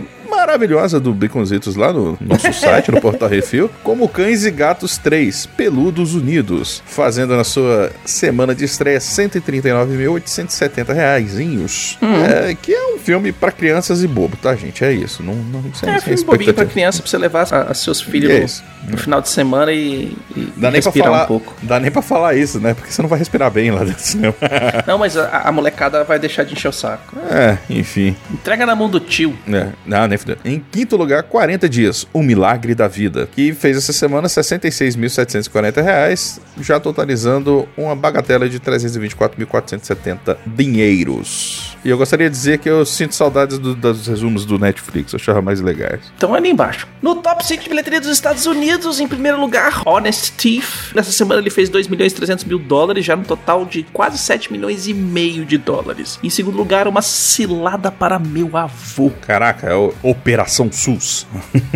maravilhosa 0.54 0.98
do 0.98 1.14
Baconzitos 1.14 1.76
lá 1.76 1.92
no 1.92 2.18
nosso 2.20 2.52
site, 2.58 2.90
no 2.90 3.00
Portal 3.00 3.28
Refil, 3.28 3.70
como 3.84 4.08
Cães 4.08 4.44
e 4.44 4.50
Gatos 4.50 4.98
3, 4.98 5.46
Peludos 5.56 6.14
Unidos, 6.14 6.82
fazendo 6.86 7.36
na 7.36 7.44
sua 7.44 7.92
semana 8.04 8.52
de 8.54 8.64
estreia 8.64 8.98
139.870 8.98 10.92
reaisinhos. 10.92 11.96
É, 12.02 12.54
que 12.60 12.72
é 12.74 12.94
um 12.94 12.98
filme 12.98 13.30
pra 13.32 13.52
crianças 13.52 14.02
e 14.02 14.08
bobo, 14.08 14.36
tá, 14.36 14.54
gente? 14.56 14.84
É 14.84 14.92
isso. 14.92 15.22
Não, 15.22 15.34
não, 15.34 15.62
sem, 15.74 15.88
É, 15.88 15.92
sem 16.00 16.16
filme 16.16 16.24
bobinho 16.24 16.54
pra 16.54 16.64
criança, 16.66 17.00
pra 17.00 17.08
você 17.10 17.18
levar 17.18 17.46
a, 17.52 17.62
a 17.70 17.74
seus 17.74 18.00
filhos 18.00 18.30
É 18.30 18.86
no- 18.86 18.92
no, 18.92 18.98
final 18.98 19.20
de 19.20 19.28
semana 19.28 19.72
e, 19.72 20.16
e 20.36 20.52
Dá 20.56 20.70
nem, 20.70 20.80
pra 20.82 20.90
respirar 20.90 21.10
falar, 21.10 21.24
um 21.24 21.26
pouco. 21.26 21.54
dá 21.62 21.78
nem 21.78 21.90
pra 21.90 22.02
falar 22.02 22.34
isso, 22.34 22.58
né? 22.58 22.74
Porque 22.74 22.90
você 22.92 23.00
não 23.02 23.08
vai 23.08 23.18
respirar 23.18 23.50
bem 23.50 23.70
lá 23.70 23.80
dentro 23.80 23.94
do 23.94 24.00
cinema. 24.06 24.34
Não, 24.86 24.98
mas 24.98 25.16
a, 25.16 25.42
a 25.44 25.52
molecada 25.52 26.02
vai 26.02 26.18
deixar 26.18 26.44
de 26.44 26.54
encher 26.54 26.68
o 26.68 26.72
saco. 26.72 27.16
é, 27.30 27.58
enfim. 27.68 28.16
Entrega 28.32 28.64
na 28.66 28.74
mão 28.74 28.88
do 28.88 28.98
tio. 28.98 29.36
É, 29.48 29.68
não, 29.86 30.06
nem 30.08 30.16
fudeu. 30.18 30.36
Em 30.44 30.58
quinto 30.58 30.96
lugar, 30.96 31.22
40 31.24 31.68
dias, 31.68 32.06
O 32.12 32.22
Milagre 32.22 32.74
da 32.74 32.88
Vida, 32.88 33.28
que 33.30 33.52
fez 33.52 33.76
essa 33.76 33.92
semana 33.92 34.26
66.740 34.26 35.82
reais, 35.82 36.40
já 36.60 36.80
totalizando 36.80 37.68
uma 37.76 37.94
bagatela 37.94 38.48
de 38.48 38.58
324.470 38.58 40.36
dinheiros. 40.46 41.69
E 41.84 41.88
eu 41.90 41.96
gostaria 41.96 42.28
de 42.28 42.36
dizer 42.36 42.58
que 42.58 42.68
eu 42.68 42.84
sinto 42.84 43.14
saudades 43.14 43.58
do- 43.58 43.74
dos 43.74 44.06
resumos 44.06 44.44
do 44.44 44.58
Netflix, 44.58 45.12
eu 45.12 45.18
achava 45.18 45.40
mais 45.40 45.60
legais. 45.60 46.00
Então 46.16 46.34
é 46.34 46.38
ali 46.38 46.50
embaixo. 46.50 46.86
No 47.00 47.16
top 47.16 47.44
5 47.46 47.62
de 47.62 47.68
bilheteria 47.70 48.00
dos 48.00 48.10
Estados 48.10 48.44
Unidos, 48.46 49.00
em 49.00 49.08
primeiro 49.08 49.40
lugar, 49.40 49.82
Honest 49.86 50.32
Thief. 50.32 50.94
Nessa 50.94 51.10
semana 51.12 51.40
ele 51.40 51.50
fez 51.50 51.68
2 51.68 51.88
milhões 51.88 52.12
e 52.12 52.14
300 52.16 52.44
mil 52.44 52.58
dólares, 52.58 53.04
já 53.04 53.16
no 53.16 53.24
total 53.24 53.64
de 53.64 53.82
quase 53.92 54.18
7 54.18 54.52
milhões 54.52 54.86
e 54.86 54.92
meio 54.94 55.44
de 55.44 55.56
dólares. 55.56 56.18
Em 56.22 56.28
segundo 56.30 56.56
lugar, 56.56 56.86
uma 56.86 57.00
cilada 57.02 57.90
para 57.90 58.18
meu 58.18 58.56
avô. 58.56 59.10
Caraca, 59.26 59.66
é 59.68 59.74
Operação 60.02 60.70
SUS. 60.70 61.26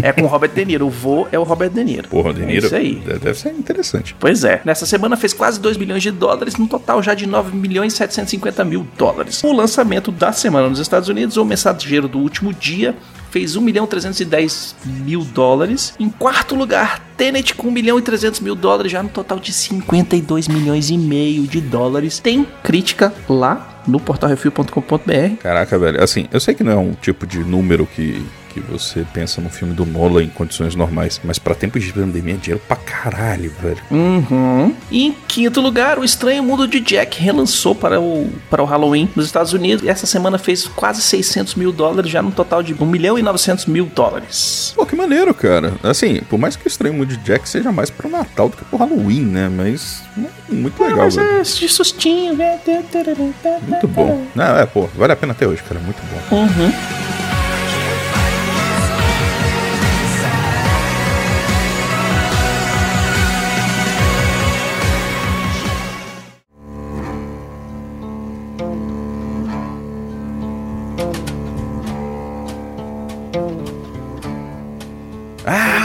É 0.02 0.12
com 0.12 0.22
o 0.22 0.26
Robert 0.26 0.50
De 0.52 0.64
Niro. 0.64 0.86
O 0.86 0.90
vô 0.90 1.26
é 1.32 1.38
o 1.38 1.42
Robert 1.42 1.70
De 1.70 1.82
Niro. 1.82 2.08
Porra, 2.08 2.32
De 2.34 2.42
É 2.42 2.46
Niro. 2.46 2.66
isso 2.66 2.76
aí. 2.76 2.96
Deve 2.96 3.18
deve 3.20 3.38
ser 3.38 3.50
interessante. 3.50 4.14
Pois 4.20 4.44
é. 4.44 4.60
Nessa 4.64 4.84
semana 4.84 5.16
fez 5.16 5.32
quase 5.32 5.58
2 5.60 5.76
milhões 5.76 6.02
de 6.02 6.10
dólares, 6.10 6.56
no 6.56 6.66
total 6.66 7.02
já 7.02 7.14
de 7.14 7.26
9 7.26 7.56
milhões 7.56 7.94
e 7.94 7.96
750 7.96 8.64
mil 8.64 8.86
dólares. 8.98 9.42
O 9.42 9.52
lançamento 9.52 9.93
da 10.00 10.32
semana 10.32 10.68
nos 10.68 10.78
Estados 10.78 11.08
Unidos, 11.08 11.36
o 11.36 11.44
mensageiro 11.44 12.08
do 12.08 12.18
último 12.18 12.52
dia, 12.52 12.94
fez 13.30 13.56
1 13.56 13.60
milhão 13.60 13.86
310 13.86 14.76
mil 14.84 15.24
dólares. 15.24 15.94
Em 15.98 16.08
quarto 16.08 16.54
lugar, 16.54 17.00
Tenet 17.16 17.54
com 17.54 17.68
1 17.68 17.70
milhão 17.72 17.98
e 17.98 18.02
300 18.02 18.40
mil 18.40 18.54
dólares, 18.54 18.92
já 18.92 19.02
no 19.02 19.08
total 19.08 19.40
de 19.40 19.52
52 19.52 20.46
milhões 20.48 20.90
e 20.90 20.96
meio 20.96 21.42
de 21.42 21.60
dólares. 21.60 22.20
Tem 22.20 22.46
crítica 22.62 23.12
lá 23.28 23.82
no 23.86 23.98
portalrefil.com.br. 23.98 25.36
Caraca, 25.42 25.78
velho. 25.78 26.02
Assim, 26.02 26.28
eu 26.30 26.38
sei 26.38 26.54
que 26.54 26.62
não 26.62 26.72
é 26.72 26.76
um 26.76 26.92
tipo 26.92 27.26
de 27.26 27.38
número 27.40 27.86
que, 27.86 28.24
que 28.54 28.60
você 28.60 29.04
pensa 29.12 29.40
num 29.40 29.50
filme 29.50 29.74
do 29.74 29.84
Nolan 29.84 30.22
em 30.22 30.28
condições 30.28 30.74
normais. 30.76 31.20
Mas 31.24 31.38
pra 31.38 31.54
tempos 31.54 31.82
de 31.82 31.92
pandemia 31.92 32.34
é 32.34 32.36
dinheiro 32.36 32.62
pra 32.68 32.76
caralho, 32.76 33.52
velho. 33.60 33.78
Uhum. 33.90 34.72
E 34.90 35.06
em 35.06 35.12
quinto 35.26 35.60
lugar, 35.60 35.98
O 35.98 36.04
Estranho 36.04 36.42
Mundo 36.42 36.68
de 36.68 36.78
Jack 36.80 37.20
relançou 37.20 37.74
para 37.74 38.00
o, 38.00 38.30
para 38.48 38.62
o 38.62 38.66
Halloween 38.66 39.08
nos 39.16 39.26
Estados 39.26 39.52
Unidos. 39.52 39.84
E 39.84 39.88
essa 39.88 40.06
semana 40.06 40.38
fez 40.38 40.66
quase 40.68 41.02
600 41.02 41.56
mil 41.56 41.72
dólares, 41.72 42.10
já 42.10 42.22
num 42.22 42.30
total 42.30 42.62
de 42.62 42.74
1 42.74 42.86
milhão 42.86 43.18
e 43.18 43.22
900 43.22 43.66
mil 43.66 43.86
dólares. 43.86 44.72
Pô, 44.76 44.86
que 44.86 44.94
maneiro, 44.94 45.34
cara. 45.34 45.74
Assim, 45.82 46.20
por 46.30 46.38
mais 46.38 46.54
que 46.54 46.66
o 46.66 46.68
Estranho 46.68 46.94
Mundo 46.94 47.08
de 47.08 47.16
Jack 47.18 47.48
seja 47.48 47.72
mais 47.72 47.90
pro 47.90 48.08
Natal 48.08 48.48
do 48.48 48.56
que 48.56 48.64
pro 48.64 48.78
Halloween, 48.78 49.22
né? 49.24 49.48
Mas 49.48 50.02
muito 50.48 50.82
legal, 50.82 50.98
Mas 50.98 51.16
velho. 51.16 51.38
é 51.38 51.42
de 51.42 51.68
sustinho, 51.68 52.34
né? 52.34 52.58
Muito 53.66 53.88
bom. 53.88 54.24
Não, 54.34 54.56
é, 54.56 54.66
pô, 54.66 54.86
vale 54.94 55.12
a 55.12 55.16
pena 55.16 55.32
até 55.32 55.46
hoje, 55.46 55.62
cara. 55.62 55.80
Muito 55.80 56.00
bom. 56.30 56.36
Uhum. 56.36 56.72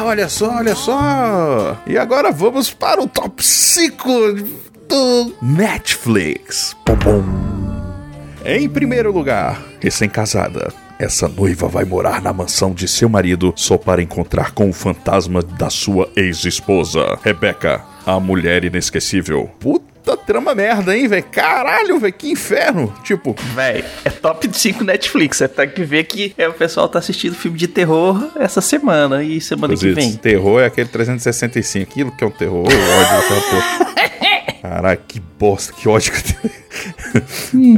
Olha 0.10 0.28
só, 0.28 0.58
olha 0.58 0.76
só. 0.76 1.78
E 1.86 1.98
agora 1.98 2.32
vamos 2.32 2.72
para 2.72 3.02
o 3.02 3.08
top 3.08 3.46
5 3.46 4.34
do 4.88 5.36
Netflix. 5.40 6.76
Pum, 6.84 6.98
pum. 6.98 7.24
Em 8.44 8.68
primeiro 8.68 9.12
lugar, 9.12 9.62
recém-casada. 9.80 10.74
Essa 10.98 11.28
noiva 11.28 11.68
vai 11.68 11.86
morar 11.86 12.22
na 12.22 12.34
mansão 12.34 12.74
de 12.74 12.88
seu 12.88 13.08
marido 13.08 13.54
só 13.56 13.78
para 13.78 14.02
encontrar 14.02 14.52
com 14.52 14.70
o 14.70 14.74
fantasma 14.74 15.44
da 15.44 15.70
sua 15.70 16.10
ex-esposa, 16.16 17.18
Rebecca, 17.24 17.82
a 18.06 18.20
mulher 18.20 18.66
inesquecível. 18.66 19.50
Puta 19.60 19.89
trama 20.18 20.54
merda, 20.56 20.96
hein, 20.98 21.08
velho? 21.08 21.24
Caralho, 21.32 22.00
velho, 22.00 22.14
que 22.14 22.32
inferno. 22.32 22.94
Tipo, 23.04 23.36
Véi, 23.54 23.84
é 24.04 24.10
top 24.10 24.50
5 24.52 24.84
Netflix. 24.84 25.38
Você 25.38 25.48
tem 25.48 25.70
que 25.70 25.84
ver 25.84 26.04
que 26.06 26.34
é, 26.38 26.48
o 26.48 26.54
pessoal 26.54 26.88
tá 26.88 27.00
assistindo 27.00 27.36
filme 27.36 27.58
de 27.58 27.68
terror 27.68 28.32
essa 28.36 28.62
semana 28.62 29.24
e 29.24 29.40
semana 29.42 29.76
que 29.76 29.92
vem. 29.92 30.16
terror 30.16 30.62
é 30.62 30.66
aquele 30.66 30.90
365. 30.90 31.92
Aquilo 31.92 32.12
que 32.12 32.24
é 32.24 32.28
um 32.28 32.32
terror, 32.32 32.66
ódio 32.66 33.42
porra. 33.50 33.90
Caralho, 34.62 35.00
que 35.08 35.20
bosta, 35.20 35.74
que 35.74 35.88
ódio 35.88 36.12
que 36.12 36.18
eu 36.18 36.36
tenho. 36.42 36.59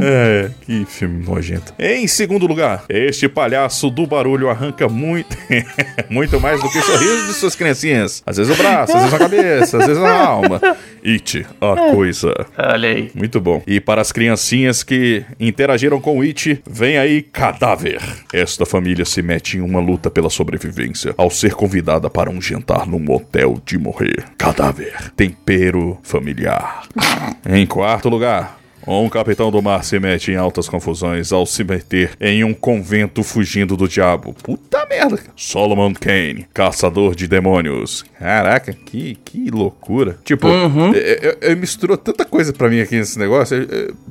É, 0.01 0.51
que 0.61 0.85
filme 0.85 1.23
nojento. 1.25 1.73
Em 1.79 2.07
segundo 2.07 2.45
lugar, 2.45 2.85
este 2.89 3.27
palhaço 3.27 3.89
do 3.89 4.05
barulho 4.05 4.49
arranca 4.49 4.87
muito, 4.87 5.35
muito 6.09 6.39
mais 6.39 6.61
do 6.61 6.69
que 6.69 6.77
o 6.77 6.81
sorriso 6.81 7.27
de 7.27 7.33
suas 7.33 7.55
criancinhas. 7.55 8.21
Às 8.25 8.37
vezes 8.37 8.53
o 8.53 8.57
braço, 8.57 8.93
às 8.93 9.03
vezes 9.03 9.13
a 9.13 9.19
cabeça, 9.19 9.77
às 9.77 9.87
vezes 9.87 10.03
a 10.03 10.25
alma. 10.25 10.61
It, 11.03 11.45
a 11.59 11.93
coisa. 11.93 12.33
Olha 12.57 12.89
aí. 12.89 13.11
Muito 13.15 13.41
bom. 13.41 13.61
E 13.65 13.79
para 13.79 14.01
as 14.01 14.11
criancinhas 14.11 14.83
que 14.83 15.23
interagiram 15.39 15.99
com 15.99 16.19
o 16.19 16.21
It, 16.21 16.61
vem 16.69 16.97
aí 16.97 17.21
Cadáver. 17.21 18.01
Esta 18.31 18.65
família 18.65 19.05
se 19.05 19.21
mete 19.21 19.57
em 19.57 19.61
uma 19.61 19.79
luta 19.79 20.09
pela 20.11 20.29
sobrevivência 20.29 21.13
ao 21.17 21.29
ser 21.29 21.53
convidada 21.53 22.09
para 22.09 22.29
um 22.29 22.41
jantar 22.41 22.85
num 22.85 22.99
motel 22.99 23.59
de 23.65 23.77
morrer. 23.77 24.25
Cadáver. 24.37 25.11
Tempero 25.15 25.97
familiar. 26.03 26.83
em 27.49 27.65
quarto 27.65 28.09
lugar. 28.09 28.60
Um 28.87 29.07
capitão 29.09 29.51
do 29.51 29.61
mar 29.61 29.83
se 29.83 29.99
mete 29.99 30.31
em 30.31 30.35
altas 30.35 30.67
confusões 30.67 31.31
ao 31.31 31.45
se 31.45 31.63
meter 31.63 32.11
em 32.19 32.43
um 32.43 32.53
convento 32.53 33.23
fugindo 33.23 33.77
do 33.77 33.87
diabo. 33.87 34.33
Puta 34.43 34.85
merda. 34.89 35.19
Solomon 35.35 35.93
Kane, 35.93 36.47
caçador 36.53 37.15
de 37.15 37.27
demônios. 37.27 38.03
Caraca, 38.19 38.73
que, 38.73 39.15
que 39.23 39.49
loucura. 39.51 40.17
Tipo, 40.23 40.47
Uhum. 40.47 40.93
é- 40.93 41.37
é- 41.41 41.51
é- 41.51 41.55
misturou 41.55 41.95
tanta 41.97 42.25
coisa 42.25 42.51
pra 42.53 42.69
mim 42.69 42.79
aqui 42.79 42.95
nesse 42.95 43.17
negócio. 43.19 43.57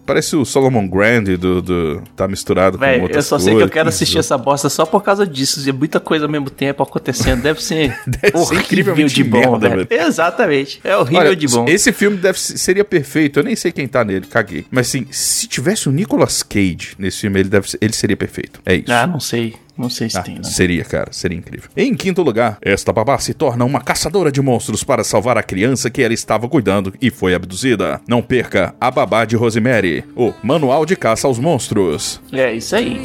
Parece 0.06 0.36
o 0.36 0.44
Solomon 0.44 0.86
Grande 0.88 1.36
do, 1.36 1.60
do- 1.62 2.02
tá 2.16 2.26
misturado 2.28 2.78
com 2.78 2.84
Véi, 2.84 3.00
outras 3.00 3.24
eu 3.24 3.28
só 3.28 3.38
sei 3.38 3.46
que 3.48 3.50
eu 3.54 3.58
coisas. 3.60 3.72
quero 3.72 3.88
assistir 3.88 4.18
essa 4.18 4.36
bosta 4.38 4.68
só 4.68 4.84
por 4.86 5.02
causa 5.02 5.26
disso. 5.26 5.68
E 5.68 5.72
muita 5.72 6.00
coisa 6.00 6.24
ao 6.26 6.30
mesmo 6.30 6.50
tempo 6.50 6.82
acontecendo. 6.82 7.42
Deve 7.42 7.62
ser 7.62 7.96
Deve 8.06 8.36
horrível 8.36 8.94
de 9.06 9.24
bom, 9.24 9.58
merda, 9.58 9.68
velho. 9.68 9.86
Exatamente. 9.90 10.80
É 10.84 10.96
horrível 10.96 11.18
Olha, 11.20 11.36
de 11.36 11.46
bom. 11.48 11.64
esse 11.68 11.92
filme 11.92 12.16
deve, 12.16 12.38
ser- 12.38 12.58
seria 12.58 12.84
perfeito. 12.84 13.38
Eu 13.40 13.44
nem 13.44 13.54
sei 13.56 13.72
quem 13.72 13.86
tá 13.88 14.04
nele, 14.04 14.26
caguei. 14.26 14.59
Mas 14.70 14.88
assim, 14.88 15.06
se 15.10 15.46
tivesse 15.46 15.88
o 15.88 15.92
Nicolas 15.92 16.42
Cage 16.42 16.94
nesse 16.98 17.20
filme, 17.20 17.40
ele, 17.40 17.48
deve 17.48 17.70
ser- 17.70 17.78
ele 17.80 17.92
seria 17.92 18.16
perfeito. 18.16 18.60
É 18.66 18.74
isso. 18.76 18.92
Ah, 18.92 19.06
não 19.06 19.20
sei. 19.20 19.54
Não 19.78 19.88
sei 19.88 20.10
se 20.10 20.18
Ah, 20.18 20.22
tem, 20.22 20.34
né? 20.34 20.42
seria, 20.42 20.84
cara, 20.84 21.08
seria 21.10 21.38
incrível. 21.38 21.70
Em 21.74 21.94
quinto 21.94 22.20
lugar, 22.22 22.58
esta 22.60 22.92
babá 22.92 23.18
se 23.18 23.32
torna 23.32 23.64
uma 23.64 23.80
caçadora 23.80 24.30
de 24.30 24.42
monstros 24.42 24.84
para 24.84 25.02
salvar 25.02 25.38
a 25.38 25.42
criança 25.42 25.88
que 25.88 26.02
ela 26.02 26.12
estava 26.12 26.46
cuidando 26.50 26.92
e 27.00 27.10
foi 27.10 27.34
abduzida. 27.34 27.98
Não 28.06 28.20
perca 28.20 28.74
A 28.78 28.90
Babá 28.90 29.24
de 29.24 29.36
Rosemary, 29.36 30.04
o 30.14 30.34
Manual 30.42 30.84
de 30.84 30.96
Caça 30.96 31.26
aos 31.26 31.38
Monstros. 31.38 32.20
É 32.30 32.52
isso 32.52 32.76
aí. 32.76 33.00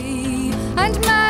And 0.76 1.25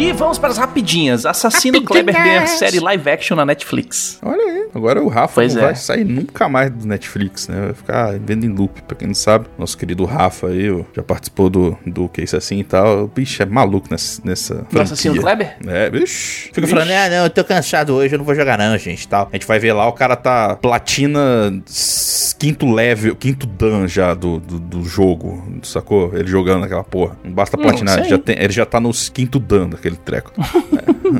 E 0.00 0.14
vamos 0.14 0.38
para 0.38 0.48
as 0.48 0.56
rapidinhas. 0.56 1.26
Assassino 1.26 1.82
Kleber 1.82 2.14
ganha 2.14 2.46
série 2.46 2.80
live 2.80 3.10
action 3.10 3.36
na 3.36 3.44
Netflix. 3.44 4.18
Olha 4.22 4.42
aí, 4.42 4.68
agora 4.74 5.02
o 5.02 5.08
Rafa 5.08 5.34
Pois 5.34 5.54
não 5.54 5.60
é. 5.60 5.64
vai 5.66 5.76
sair 5.76 6.04
nunca 6.04 6.48
mais 6.48 6.70
do 6.70 6.86
Netflix, 6.86 7.48
né? 7.48 7.66
Vai 7.66 7.74
ficar 7.74 8.18
vendo 8.18 8.46
em 8.46 8.48
loop. 8.48 8.80
Pra 8.80 8.96
quem 8.96 9.08
não 9.08 9.14
sabe, 9.14 9.46
nosso 9.58 9.76
querido 9.76 10.06
Rafa 10.06 10.46
aí, 10.46 10.70
ó, 10.70 10.84
já 10.96 11.02
participou 11.02 11.50
do, 11.50 11.76
do 11.84 12.08
Case 12.08 12.34
Assim 12.34 12.60
e 12.60 12.64
tal. 12.64 13.04
O 13.04 13.08
bicho 13.08 13.42
é 13.42 13.46
maluco 13.46 13.88
nessa, 13.90 14.22
nessa 14.24 14.66
Do 14.70 14.80
Assassino. 14.80 15.20
Kleber? 15.20 15.58
É, 15.66 15.90
bicho. 15.90 16.48
Fica 16.50 16.66
falando, 16.66 16.92
ah, 16.92 17.08
não, 17.10 17.24
eu 17.24 17.30
tô 17.30 17.44
cansado 17.44 17.92
hoje, 17.92 18.14
eu 18.14 18.18
não 18.18 18.24
vou 18.24 18.34
jogar 18.34 18.56
não, 18.56 18.78
gente, 18.78 19.06
tal. 19.06 19.28
A 19.30 19.36
gente 19.36 19.46
vai 19.46 19.58
ver 19.58 19.74
lá, 19.74 19.86
o 19.86 19.92
cara 19.92 20.16
tá 20.16 20.56
platina 20.56 21.20
quinto 22.40 22.72
level, 22.72 23.14
quinto 23.14 23.46
dan 23.46 23.86
já 23.86 24.14
do, 24.14 24.40
do, 24.40 24.58
do 24.58 24.82
jogo, 24.82 25.60
sacou? 25.62 26.16
Ele 26.16 26.26
jogando 26.26 26.64
aquela 26.64 26.82
porra. 26.82 27.18
Não 27.22 27.32
basta 27.32 27.58
platinar, 27.58 27.96
isso 27.96 28.04
ele 28.04 28.08
já, 28.08 28.18
tem, 28.18 28.36
ele 28.38 28.52
já 28.52 28.64
tá 28.64 28.80
nos 28.80 29.10
quinto 29.10 29.38
dan 29.38 29.68
daquele 29.68 29.96
treco. 29.96 30.32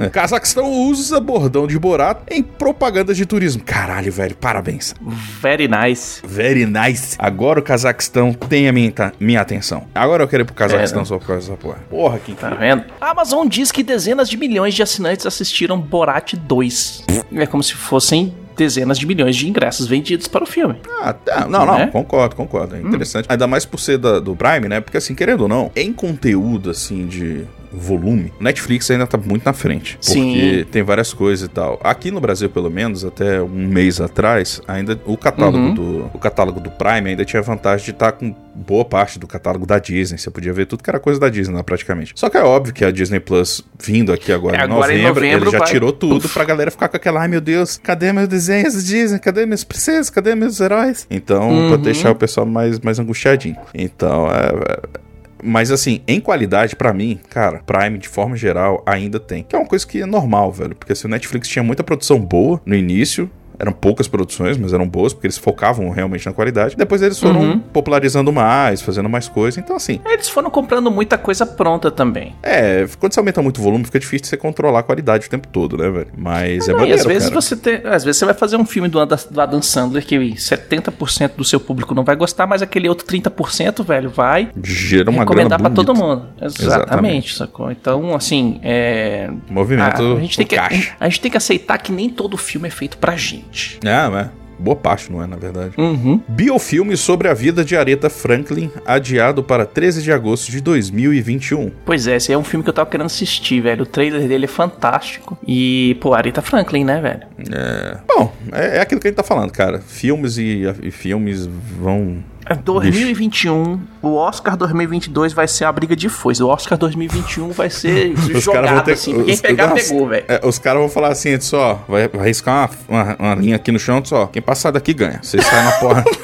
É. 0.01 0.07
É. 0.07 0.09
Cazaquistão 0.09 0.71
usa 0.71 1.19
bordão 1.19 1.67
de 1.67 1.77
Borat 1.77 2.19
em 2.31 2.45
propagandas 2.45 3.17
de 3.17 3.27
turismo. 3.27 3.61
Caralho, 3.65 4.13
velho, 4.13 4.37
parabéns. 4.37 4.95
Very 5.41 5.67
nice. 5.67 6.23
Very 6.25 6.65
nice. 6.65 7.17
Agora 7.19 7.59
o 7.59 7.63
Cazaquistão 7.63 8.33
tem 8.33 8.69
a 8.69 8.73
minha, 8.73 8.93
minha 9.19 9.41
atenção. 9.41 9.85
Agora 9.93 10.23
eu 10.23 10.29
quero 10.29 10.45
ir 10.45 10.47
pro 10.47 10.55
Cazaquistão 10.55 11.01
É, 11.01 11.03
né? 11.03 11.07
só 11.09 11.19
por 11.19 11.27
causa 11.27 11.49
dessa 11.49 11.59
porra. 11.61 11.79
Porra, 11.91 12.19
que 12.21 12.35
Tá 12.35 12.51
vendo? 12.51 12.85
A 13.01 13.11
Amazon 13.11 13.49
diz 13.49 13.73
que 13.73 13.83
dezenas 13.83 14.31
de 14.31 14.37
milhões 14.37 14.75
de 14.75 14.83
assinantes 14.83 15.27
assistiram 15.27 15.79
Borat 15.81 16.35
2. 16.35 17.05
É 17.35 17.47
como 17.47 17.63
se 17.63 17.75
fossem 17.75 18.33
dezenas 18.61 18.99
de 18.99 19.07
milhões 19.07 19.35
de 19.37 19.49
ingressos 19.49 19.87
vendidos 19.87 20.29
para 20.29 20.45
o 20.45 20.47
filme. 20.47 20.77
Ah, 21.03 21.15
tá. 21.15 21.47
Não, 21.49 21.65
não, 21.65 21.79
Né? 21.79 21.87
concordo, 21.87 22.37
concordo. 22.37 22.77
É 22.77 22.81
interessante. 22.81 23.27
Ainda 23.29 23.47
mais 23.47 23.65
por 23.65 23.81
ser 23.81 23.97
da- 23.97 24.21
do 24.21 24.37
Prime, 24.37 24.69
né? 24.69 24.81
Porque, 24.83 24.99
assim, 24.99 25.15
querendo 25.15 25.41
ou 25.43 25.49
não, 25.49 25.71
em 25.75 25.93
conteúdo, 25.93 26.69
assim, 26.71 27.07
de 27.07 27.45
volume, 27.73 28.33
Netflix 28.41 28.91
ainda 28.91 29.07
tá 29.07 29.17
muito 29.17 29.45
na 29.45 29.53
frente. 29.53 29.97
Porque 30.05 30.13
Sim. 30.13 30.65
tem 30.71 30.83
várias 30.83 31.13
coisas 31.13 31.47
e 31.47 31.51
tal. 31.51 31.79
Aqui 31.85 32.11
no 32.11 32.21
Brasil, 32.21 32.49
pelo 32.51 32.71
menos, 32.71 33.05
até 33.05 33.41
um 33.41 33.49
mês 33.49 34.01
atrás, 34.01 34.61
ainda 34.67 34.99
o 35.07 35.17
catálogo, 35.17 35.59
Uhum. 35.59 35.75
do, 35.75 36.11
o 36.13 36.19
catálogo 36.19 36.59
do 36.61 36.71
Prime 36.71 37.11
ainda 37.11 37.25
tinha 37.25 37.41
a 37.41 37.45
vantagem 37.45 37.85
de 37.85 37.91
estar 37.93 38.13
com 38.13 38.35
boa 38.55 38.85
parte 38.85 39.19
do 39.19 39.27
catálogo 39.27 39.65
da 39.67 39.79
Disney. 39.79 40.19
Você 40.19 40.31
podia 40.31 40.53
ver 40.53 40.67
tudo 40.67 40.83
que 40.83 40.91
era 40.91 40.99
coisa 40.99 41.19
da 41.21 41.29
Disney 41.29 41.55
lá, 41.55 41.63
praticamente. 41.63 42.13
Só 42.17 42.29
que 42.29 42.37
é 42.37 42.43
óbvio 42.43 42.75
que 42.75 42.85
a 42.85 42.91
Disney 42.91 43.21
Plus, 43.21 43.65
vindo 43.79 44.13
aqui 44.13 44.33
agora, 44.33 44.57
É, 44.57 44.61
em, 44.61 44.63
agora 44.65 44.93
em 44.93 45.03
novembro, 45.03 45.15
novembro 45.25 45.45
ele 45.47 45.51
já 45.53 45.59
vai- 45.59 45.69
tirou 45.69 45.93
tudo 45.93 46.25
Uf. 46.27 46.35
pra 46.35 46.45
galera 46.45 46.71
ficar 46.71 46.89
com 46.89 46.97
aquela, 46.97 47.21
ai 47.21 47.29
meu 47.29 47.41
Deus, 47.41 47.79
cadê 47.79 48.13
meus 48.13 48.29
desenhos 48.29 48.75
da 48.75 48.81
Disney? 48.81 49.19
Cadê 49.21 49.47
minhas 49.47 49.65
princesas? 49.65 50.11
Cadê 50.11 50.35
meus 50.35 50.61
heróis? 50.61 51.07
Então, 51.11 51.41
pra 51.69 51.77
Uhum. 51.77 51.83
deixar 51.83 52.11
o 52.11 52.15
pessoal 52.17 52.45
mais, 52.47 52.79
mais 52.81 52.99
angustiadinho. 52.99 53.57
Então, 53.73 54.27
é. 54.31 54.49
é- 54.97 55.10
Mas 55.43 55.71
assim, 55.71 56.01
em 56.07 56.21
qualidade, 56.21 56.77
pra 56.77 56.93
mim, 56.93 57.19
cara, 57.29 57.63
Prime, 57.65 57.99
de 57.99 58.09
forma 58.09 58.37
geral, 58.37 58.83
ainda 58.87 59.19
tem. 59.19 59.43
Que 59.43 59.57
é 59.57 59.59
uma 59.59 59.67
coisa 59.67 59.87
que 59.87 60.03
é 60.03 60.07
normal, 60.07 60.53
velho. 60.53 60.75
Porque 60.75 60.93
assim, 60.93 61.07
o 61.07 61.11
Netflix 61.11 61.49
tinha 61.49 61.63
muita 61.63 61.83
produção 61.83 62.19
boa 62.19 62.61
no 62.65 62.75
início. 62.75 63.31
Eram 63.61 63.73
poucas 63.73 64.09
produções, 64.09 64.57
mas 64.57 64.73
eram 64.73 64.89
boas, 64.89 65.13
porque 65.13 65.27
eles 65.27 65.37
focavam 65.39 65.91
realmente 65.91 66.25
na 66.27 66.33
qualidade. 66.33 66.75
Depois 66.77 67.03
eles 67.03 67.19
foram 67.21 67.41
Uhum. 67.41 67.59
popularizando 67.61 68.33
mais, 68.33 68.81
fazendo 68.81 69.09
mais 69.09 69.29
coisas. 69.29 69.59
Então, 69.63 69.77
assim, 69.77 70.01
Eles 70.07 70.29
foram 70.31 70.51
comprando 70.51 70.91
muita 70.91 71.19
coisa 71.19 71.45
pronta 71.45 71.91
também. 71.91 72.35
é, 72.43 72.87
quando 72.99 73.13
você 73.13 73.21
aumenta 73.21 73.43
muito 73.43 73.59
o 73.59 73.63
volume, 73.63 73.85
fica 73.85 74.01
difícil 74.01 74.23
de 74.23 74.29
você 74.29 74.37
controlar 74.39 74.81
a 74.81 74.83
qualidade 74.83 75.27
o 75.27 75.31
tempo 75.31 75.47
todo, 75.49 75.77
né, 75.77 75.91
velho? 75.91 76.09
Mas 76.17 76.69
é 76.69 76.73
Não, 76.73 76.79
e 76.79 76.81
maneiro, 76.81 77.01
às 77.01 77.07
vezes 77.07 77.29
cara. 77.29 77.41
você 77.41 77.57
tem, 77.57 77.75
às 77.85 78.03
vezes 78.03 78.19
você 78.19 78.25
vai 78.25 78.35
fazer 78.35 78.57
um 78.57 78.65
filme 78.65 78.89
do 78.89 78.99
Adam, 78.99 79.61
Sandler 79.63 80.05
que 80.07 80.17
70% 80.19 81.33
do 81.37 81.45
seu 81.45 81.61
público 81.61 81.95
não 81.95 82.03
vai 82.05 82.17
gostar, 82.17 82.47
mas 82.47 82.63
aquele 82.63 82.89
outro 82.89 83.07
30%, 83.07 83.85
velho, 83.85 84.09
vai 84.11 84.49
Gera 84.63 85.11
uma 85.11 85.25
grana 85.25 85.43
recomendar 85.49 85.59
pra 85.59 85.69
bonita. 85.69 85.85
todo 85.85 85.95
mundo. 85.97 86.27
Exatamente, 86.41 86.65
Exatamente. 86.65 87.37
sacou? 87.37 87.71
Então, 87.71 88.15
assim, 88.15 88.59
é 88.63 89.31
Movimento 89.51 90.03
a, 90.03 90.17
a 90.17 90.21
gente 90.21 90.37
tem 90.37 90.47
que 90.47 90.57
caixa. 90.57 90.95
a 90.99 91.09
gente 91.09 91.21
tem 91.21 91.31
que 91.31 91.37
aceitar 91.37 91.79
que 91.79 91.93
nem 91.93 92.09
todo 92.09 92.37
filme 92.37 92.69
é 92.69 92.71
feito 92.71 92.97
pra 92.99 93.17
gente. 93.17 93.50
É, 93.85 93.89
é. 93.89 94.41
Boa 94.61 94.77
parte, 94.77 95.11
não 95.11 95.23
é, 95.23 95.27
na 95.27 95.37
verdade. 95.37 95.73
Uhum. 95.79 96.21
Biofilme 96.29 96.95
sobre 96.95 97.29
a 97.29 97.35
vida 97.35 97.65
de 97.65 97.75
Aretha 97.75 98.11
Franklin, 98.11 98.71
adiado 98.85 99.43
para 99.43 99.65
13 99.65 100.03
de 100.03 100.13
agosto 100.13 100.51
de 100.51 100.61
2021. 100.61 101.73
Pois 101.85 102.07
é, 102.07 102.17
esse 102.17 102.31
é 102.31 102.37
um 102.37 102.45
filme 102.45 102.63
que 102.63 102.69
eu 102.69 102.75
tava 102.75 102.91
querendo 102.91 103.07
assistir, 103.07 103.63
velho. 103.63 103.85
O 103.85 103.87
trailer 103.87 104.29
dele 104.29 104.45
é 104.45 104.49
fantástico. 104.49 105.39
E, 105.49 105.97
pô, 106.03 106.13
Aretha 106.13 106.43
Franklin, 106.43 106.85
né, 106.85 107.01
velho? 107.01 107.23
É. 107.51 107.97
Bom, 108.07 108.33
é, 108.53 108.77
é 108.77 108.81
aquilo 108.83 109.01
que 109.01 109.09
a 109.09 109.11
gente 109.11 109.17
tá 109.17 109.23
falando, 109.23 109.51
cara. 109.51 109.81
Filmes 109.81 110.37
e, 110.37 110.65
e 110.83 110.91
filmes 110.91 111.47
vão. 111.47 112.23
É 112.51 112.55
2021, 112.57 113.81
o 114.03 114.15
Oscar 114.17 114.57
2022 114.57 115.33
vai 115.33 115.47
ser 115.47 115.67
a 115.67 115.73
briga 115.73 115.95
de 115.95 116.09
foice. 116.09 116.43
O 116.43 116.49
Oscar 116.49 116.77
2021 116.77 117.51
vai 117.53 117.71
ser 117.71 118.13
Os 118.35 118.43
jogado 118.43 118.85
ter 118.85 118.93
assim. 118.95 119.23
Quem 119.23 119.35
os- 119.35 119.41
pegar, 119.41 119.69
nossa, 119.69 119.85
pegou, 119.89 120.09
velho. 120.09 120.25
é, 120.27 120.41
os 120.45 120.59
caras 120.59 120.81
vão 120.81 120.89
falar 120.91 121.09
assim, 121.13 121.39
só, 121.41 121.85
vai, 121.89 122.09
vai 122.09 122.27
riscar 122.27 122.69
uma, 122.89 123.03
uma, 123.03 123.17
uma 123.21 123.35
linha 123.37 123.55
aqui 123.55 123.71
no 123.71 123.79
chão, 123.79 124.05
só. 124.05 124.27
Quem 124.27 124.43
passar 124.43 124.73
daqui 124.73 124.93
ganha. 124.93 125.21
Você 125.23 125.41
sai 125.41 125.65
na 125.65 125.73
porra. 125.73 126.05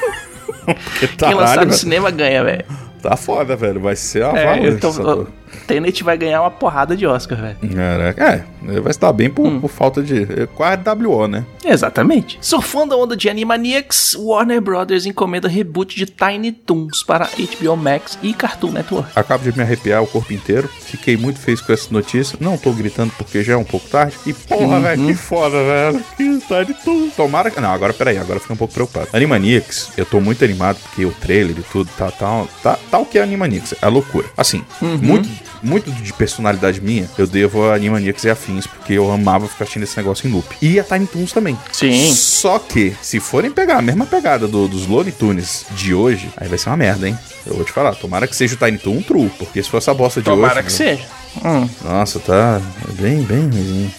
Porque 0.67 1.07
Quem 1.07 1.33
lançar 1.33 1.55
no 1.61 1.67
velho, 1.67 1.73
cinema 1.73 2.11
ganha, 2.11 2.43
velho. 2.43 2.65
tá 3.01 3.15
foda, 3.15 3.55
velho. 3.55 3.79
Vai 3.79 3.95
ser 3.95 4.25
uma 4.25 4.37
É, 4.37 4.67
eu 4.67 4.77
tô, 4.79 4.93
porra. 4.93 5.27
Tenet 5.65 6.03
vai 6.03 6.17
ganhar 6.17 6.41
uma 6.41 6.51
porrada 6.51 6.95
de 6.95 7.05
Oscar, 7.05 7.39
velho. 7.39 7.57
Caraca, 7.75 8.45
é, 8.63 8.79
vai 8.79 8.91
estar 8.91 9.11
bem 9.13 9.29
por, 9.29 9.45
Hum. 9.47 9.59
por 9.59 9.69
falta 9.69 10.01
de. 10.01 10.23
é, 10.23 10.45
Quase 10.47 10.81
WO, 11.05 11.27
né? 11.27 11.45
Exatamente. 11.65 12.37
Surfando 12.41 12.93
a 12.93 12.97
onda 12.97 13.15
de 13.15 13.29
Animaniacs, 13.29 14.15
Warner 14.19 14.61
Brothers 14.61 15.05
encomenda 15.05 15.47
reboot 15.47 15.95
de 15.95 16.05
Tiny 16.05 16.51
Toons 16.51 17.03
para 17.03 17.27
HBO 17.27 17.75
Max 17.75 18.17
e 18.23 18.33
Cartoon 18.33 18.71
Network. 18.71 19.09
Acabo 19.15 19.43
de 19.43 19.55
me 19.57 19.63
arrepiar 19.63 20.01
o 20.03 20.07
corpo 20.07 20.33
inteiro. 20.33 20.67
Fiquei 20.67 21.17
muito 21.17 21.39
feliz 21.39 21.61
com 21.61 21.73
essa 21.73 21.87
notícia. 21.91 22.37
Não 22.41 22.57
tô 22.57 22.71
gritando 22.71 23.11
porque 23.17 23.43
já 23.43 23.53
é 23.53 23.57
um 23.57 23.63
pouco 23.63 23.87
tarde. 23.89 24.15
E 24.25 24.33
porra, 24.33 24.79
velho, 24.79 25.05
que 25.07 25.13
foda, 25.13 25.57
velho. 25.57 26.03
Que 26.15 26.37
de 26.65 26.73
tudo. 26.83 27.11
Tomara 27.15 27.51
que. 27.51 27.59
Não, 27.59 27.71
agora 27.71 27.93
peraí, 27.93 28.17
agora 28.17 28.37
eu 28.37 28.39
fiquei 28.41 28.53
um 28.53 28.57
pouco 28.57 28.73
preocupado. 28.73 29.07
Animaniacs, 29.13 29.91
eu 29.97 30.05
tô 30.05 30.19
muito 30.19 30.43
animado 30.43 30.77
porque 30.81 31.05
o 31.05 31.11
trailer 31.11 31.55
e 31.57 31.63
tudo 31.63 31.89
tá, 31.97 32.09
tá, 32.11 32.45
tá, 32.63 32.79
tá 32.89 32.97
o 32.99 33.05
que 33.05 33.17
é 33.19 33.23
Animaniacs. 33.23 33.75
É 33.81 33.87
loucura. 33.87 34.27
Assim, 34.37 34.63
muito, 34.81 35.27
muito 35.63 35.91
de 35.91 36.13
personalidade 36.13 36.79
minha, 36.81 37.09
eu 37.17 37.25
devo 37.27 37.65
a 37.69 37.75
Animaniacs 37.75 38.23
e 38.23 38.29
afins, 38.29 38.67
porque 38.67 38.93
eu 38.93 39.11
amava 39.11 39.47
ficar 39.47 39.63
assistindo 39.63 39.83
esse 39.83 39.97
negócio 39.97 40.27
em 40.27 40.31
loop. 40.31 40.55
E 40.61 40.79
a 40.79 40.83
Tiny 40.83 41.07
Toons 41.07 41.31
também. 41.31 41.57
Sim. 41.71 42.13
Só 42.13 42.59
que, 42.59 42.95
se 43.01 43.19
forem 43.19 43.51
pegar 43.51 43.77
a 43.77 43.81
mesma 43.81 44.05
pegada 44.05 44.47
do- 44.47 44.67
dos 44.67 44.85
Looney 44.87 45.11
Tunes 45.11 45.65
de 45.71 45.93
hoje, 45.93 46.29
aí 46.37 46.47
vai 46.47 46.57
ser 46.57 46.69
uma 46.69 46.77
merda, 46.77 47.07
hein? 47.07 47.17
Eu 47.45 47.55
vou 47.55 47.63
te 47.65 47.71
falar, 47.71 47.95
tomara 47.95 48.27
que 48.27 48.35
seja 48.35 48.55
o 48.55 48.57
Tiny 48.57 48.77
Toon 48.77 49.01
True, 49.01 49.29
porque 49.37 49.61
se 49.63 49.69
for 49.69 49.77
essa 49.77 49.93
bosta 49.93 50.19
de 50.21 50.25
Tomara 50.25 50.55
hoje... 50.59 50.63
que 50.63 50.71
seja. 50.71 51.03
Hum. 51.43 51.67
Nossa, 51.83 52.19
tá 52.19 52.61
bem, 52.99 53.21
bem 53.23 53.41
ruimzinho. 53.49 53.91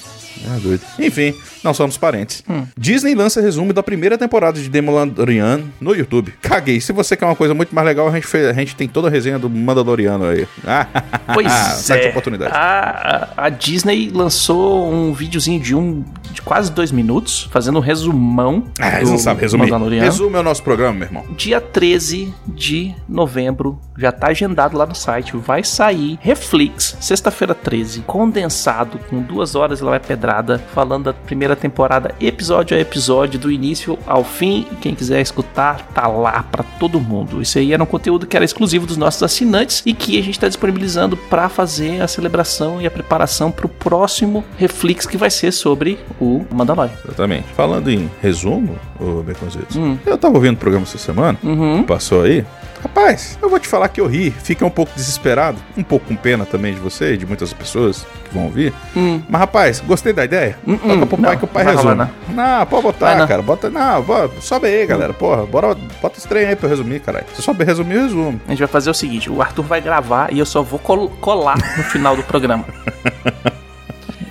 É 0.57 0.61
doido. 0.61 0.83
Enfim, 0.99 1.35
não 1.63 1.75
somos 1.75 1.97
parentes. 1.97 2.43
Hum. 2.49 2.65
Disney 2.77 3.15
lança 3.15 3.41
resumo 3.41 3.73
da 3.73 3.83
primeira 3.83 4.17
temporada 4.17 4.61
de 4.61 4.69
The 4.69 4.81
Mandalorian 4.81 5.63
no 5.81 5.95
YouTube. 5.95 6.33
Caguei. 6.41 6.81
Se 6.81 6.93
você 6.93 7.17
quer 7.17 7.27
uma 7.27 7.37
coisa 7.37 7.55
muito 7.55 7.75
mais 7.75 7.87
legal, 7.87 8.09
a 8.09 8.13
gente, 8.13 8.27
fez, 8.27 8.47
a 8.47 8.53
gente 8.53 8.75
tem 8.77 8.89
toda 8.89 9.09
a 9.09 9.11
resenha 9.11 9.39
do 9.39 9.49
Mandaloriano 9.51 10.25
aí. 10.27 10.47
Pois 11.35 11.51
Site 11.53 12.01
de 12.01 12.07
é. 12.07 12.11
oportunidade. 12.11 12.53
A, 12.55 13.29
a- 13.37 13.47
a 13.47 13.49
Disney 13.51 14.11
lançou 14.13 14.91
um 14.91 15.13
videozinho 15.13 15.61
de 15.61 15.75
um 15.75 16.03
de 16.33 16.43
quase 16.43 16.71
dois 16.71 16.93
minutos, 16.93 17.49
fazendo 17.51 17.79
um 17.79 17.81
resumão. 17.81 18.65
Ah, 18.79 18.97
eles 18.99 19.11
não 19.11 19.19
sabem 19.19 19.43
resumir. 19.43 19.71
Resume 20.01 20.37
é 20.37 20.41
o 20.41 20.43
nosso 20.43 20.63
programa, 20.63 20.93
meu 20.95 21.09
irmão. 21.09 21.25
Dia 21.37 21.61
13 21.61 22.33
de 22.47 22.95
novembro, 23.09 23.79
já 23.97 24.13
tá 24.13 24.29
agendado 24.29 24.77
lá 24.77 24.87
no 24.87 24.95
site, 24.95 25.37
vai 25.37 25.65
sair 25.65 26.19
Reflex, 26.21 26.97
sexta-feira 27.01 27.55
13, 27.55 28.01
condensado, 28.01 28.99
com 29.11 29.21
duas 29.23 29.55
horas 29.55 29.81
ela 29.81 29.91
vai 29.91 30.01
pedrada, 30.01 30.59
falando 30.75 31.05
da 31.05 31.13
primeira 31.13 31.48
temporada, 31.57 32.15
episódio 32.21 32.77
a 32.77 32.81
episódio, 32.81 33.39
do 33.39 33.51
início 33.51 33.99
ao 34.07 34.25
fim. 34.25 34.67
Quem 34.81 34.95
quiser 34.95 35.21
escutar, 35.21 35.81
tá 35.95 36.07
lá 36.07 36.43
pra 36.43 36.63
todo 36.63 37.01
mundo. 37.01 37.41
Isso 37.43 37.59
aí 37.59 37.73
era 37.73 37.83
um 37.83 37.87
conteúdo 37.87 38.27
que 38.27 38.37
era 38.37 38.45
exclusivo 38.45 38.87
dos 38.87 38.97
nossos 38.97 39.23
assinantes 39.23 39.83
e 39.87 39.93
que 39.95 40.19
a 40.19 40.23
gente 40.23 40.39
tá 40.39 40.49
disponibilizando 40.49 41.17
pra 41.17 41.49
fazer 41.49 42.01
a 42.03 42.09
celebração 42.09 42.81
e 42.81 42.87
a 42.87 42.91
preparação 42.91 43.51
pro 43.51 43.69
próximo 43.69 44.45
Reflex 44.57 45.07
que 45.07 45.17
vai 45.17 45.31
ser 45.31 45.53
sobre 45.53 45.99
o 46.21 46.45
Mandalorian. 46.51 46.93
Exatamente. 47.05 47.47
Falando 47.55 47.91
em 47.91 48.11
resumo, 48.23 48.77
ô 49.01 49.23
Beconzitos, 49.23 49.77
Hum. 49.77 49.99
eu 50.07 50.17
tava 50.19 50.35
ouvindo 50.35 50.55
o 50.55 50.59
programa 50.59 50.85
essa 50.85 50.99
semana, 50.99 51.39
Uhum. 51.43 51.83
passou 51.83 52.23
aí. 52.23 52.45
Rapaz, 52.83 53.39
eu 53.43 53.51
vou 53.51 53.59
te 53.59 53.67
falar 53.67 53.89
que 53.89 54.01
eu 54.01 54.07
ri, 54.07 54.31
fiquei 54.31 54.67
um 54.67 54.71
pouco 54.71 54.93
desesperado, 54.95 55.59
um 55.77 55.83
pouco 55.83 56.07
com 56.07 56.15
pena 56.17 56.47
também 56.47 56.73
de 56.75 56.81
você 56.81 57.15
e 57.15 57.17
de 57.17 57.27
muitas 57.27 57.53
pessoas 57.53 58.07
que 58.25 58.33
vão 58.35 58.45
ouvir. 58.45 58.73
Hum. 58.97 59.21
Mas 59.29 59.41
rapaz, 59.41 59.81
gostei 59.81 60.13
da 60.13 60.25
ideia? 60.25 60.57
Hum, 60.67 60.77
Toca 60.79 60.95
hum, 60.95 61.07
pro 61.07 61.19
pai 61.19 61.31
não, 61.33 61.39
que 61.39 61.45
o 61.45 61.49
pai 61.49 61.65
resume. 61.65 61.83
rolar, 61.91 62.11
Não, 62.29 62.67
pode 62.67 62.83
botar, 62.83 63.17
não. 63.17 63.27
cara. 63.27 63.43
Bota, 63.43 63.69
não, 63.69 64.05
sobe 64.41 64.69
aí, 64.69 64.87
galera. 64.87 65.13
Porra, 65.13 65.45
bora, 65.45 65.75
bota 66.01 66.19
os 66.19 66.25
trem 66.25 66.47
aí 66.47 66.57
pra 66.57 66.67
eu 66.67 66.71
resumir, 66.71 67.01
caralho. 67.01 67.27
Se 67.35 67.43
soube 67.43 67.65
resumir, 67.65 67.95
eu 67.97 68.03
resumo. 68.03 68.41
A 68.47 68.51
gente 68.51 68.59
vai 68.61 68.69
fazer 68.69 68.91
o 68.91 68.95
seguinte: 68.95 69.29
o 69.31 69.43
Arthur 69.43 69.65
vai 69.65 69.81
gravar 69.81 70.33
e 70.33 70.39
eu 70.39 70.47
só 70.47 70.63
vou 70.63 70.79
col- 70.79 71.11
colar 71.21 71.57
no 71.77 71.83
final 71.85 72.17
do 72.17 72.23
programa. 72.23 72.65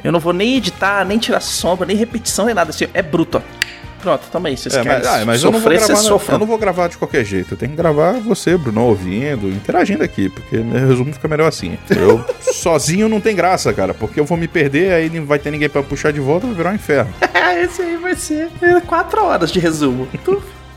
Eu 0.03 0.12
não 0.12 0.19
vou 0.21 0.31
nem 0.31 0.55
editar, 0.55 1.03
nem 1.03 1.17
tirar 1.17 1.41
sombra, 1.41 1.86
nem 1.86 1.95
repetição, 1.97 2.45
nem 2.45 2.55
nada. 2.55 2.69
Assim, 2.69 2.88
é 2.93 3.01
bruto, 3.01 3.39
ó. 3.39 3.41
Pronto, 4.01 4.23
toma 4.31 4.49
aí. 4.49 4.57
Vocês 4.57 4.75
É, 4.75 4.83
mas, 4.83 5.05
ah, 5.05 5.23
mas 5.25 5.43
eu 5.43 5.51
não 5.51 5.60
vou 5.60 5.62
sofrer, 5.62 5.77
gravar, 5.79 5.86
vocês 5.88 6.03
não, 6.03 6.10
sofram. 6.10 6.36
eu 6.36 6.39
não 6.39 6.45
vou 6.47 6.57
gravar 6.57 6.88
de 6.88 6.97
qualquer 6.97 7.25
jeito. 7.25 7.53
Eu 7.53 7.57
tenho 7.57 7.71
que 7.71 7.77
gravar 7.77 8.13
você, 8.13 8.57
Bruno, 8.57 8.83
ouvindo, 8.83 9.49
interagindo 9.49 10.03
aqui, 10.03 10.29
porque 10.29 10.57
meu 10.57 10.88
resumo 10.88 11.13
fica 11.13 11.27
melhor 11.27 11.47
assim. 11.47 11.77
Eu 11.89 12.23
sozinho 12.53 13.10
não 13.10 13.19
tem 13.19 13.36
graça, 13.36 13.73
cara, 13.73 13.93
porque 13.93 14.19
eu 14.19 14.25
vou 14.25 14.38
me 14.38 14.47
perder, 14.47 14.93
aí 14.93 15.10
não 15.10 15.25
vai 15.25 15.39
ter 15.39 15.51
ninguém 15.51 15.69
pra 15.69 15.81
puxar 15.83 16.12
de 16.12 16.19
volta, 16.19 16.47
vai 16.47 16.55
virar 16.55 16.71
um 16.71 16.75
inferno. 16.75 17.13
Esse 17.63 17.81
aí 17.81 17.97
vai 17.97 18.15
ser 18.15 18.49
é, 18.62 18.79
quatro 18.81 19.23
horas 19.23 19.51
de 19.51 19.60
resumo. 19.60 20.07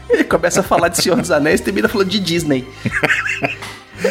Ele 0.08 0.24
começa 0.24 0.60
a 0.60 0.62
falar 0.62 0.88
de 0.88 1.00
Senhor 1.00 1.20
dos 1.20 1.30
Anéis 1.30 1.60
e 1.60 1.64
termina 1.64 1.88
falando 1.88 2.08
de 2.08 2.18
Disney. 2.18 2.66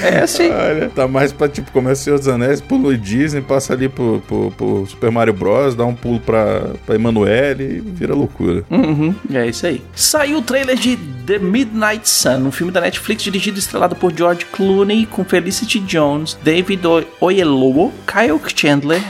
É 0.03 0.19
assim. 0.21 0.49
Olha, 0.49 0.89
tá 0.89 1.07
mais 1.07 1.31
pra, 1.31 1.47
tipo, 1.47 1.71
começa 1.71 2.01
o 2.01 2.03
Senhor 2.03 2.17
dos 2.19 2.27
Anéis, 2.27 2.61
pula 2.61 2.89
o 2.89 2.97
Disney, 2.97 3.41
passa 3.41 3.73
ali 3.73 3.87
pro, 3.89 4.21
pro, 4.27 4.51
pro 4.51 4.85
Super 4.87 5.11
Mario 5.11 5.33
Bros, 5.33 5.75
dá 5.75 5.85
um 5.85 5.95
pulo 5.95 6.19
pra, 6.19 6.71
pra 6.85 6.95
Emanuele 6.95 7.63
e 7.77 7.79
vira 7.81 8.13
loucura. 8.15 8.63
Uhum, 8.69 9.13
é 9.33 9.47
isso 9.47 9.65
aí. 9.65 9.81
Saiu 9.95 10.39
o 10.39 10.41
trailer 10.41 10.75
de 10.75 10.97
The 11.25 11.39
Midnight 11.39 12.07
Sun, 12.09 12.47
um 12.47 12.51
filme 12.51 12.71
da 12.71 12.81
Netflix 12.81 13.23
dirigido 13.23 13.57
e 13.57 13.59
estrelado 13.59 13.95
por 13.95 14.13
George 14.15 14.45
Clooney, 14.45 15.05
com 15.05 15.23
Felicity 15.23 15.79
Jones, 15.79 16.37
David 16.43 16.81
Oyelowo, 17.19 17.93
Kyle 18.07 18.39
Chandler, 18.55 19.01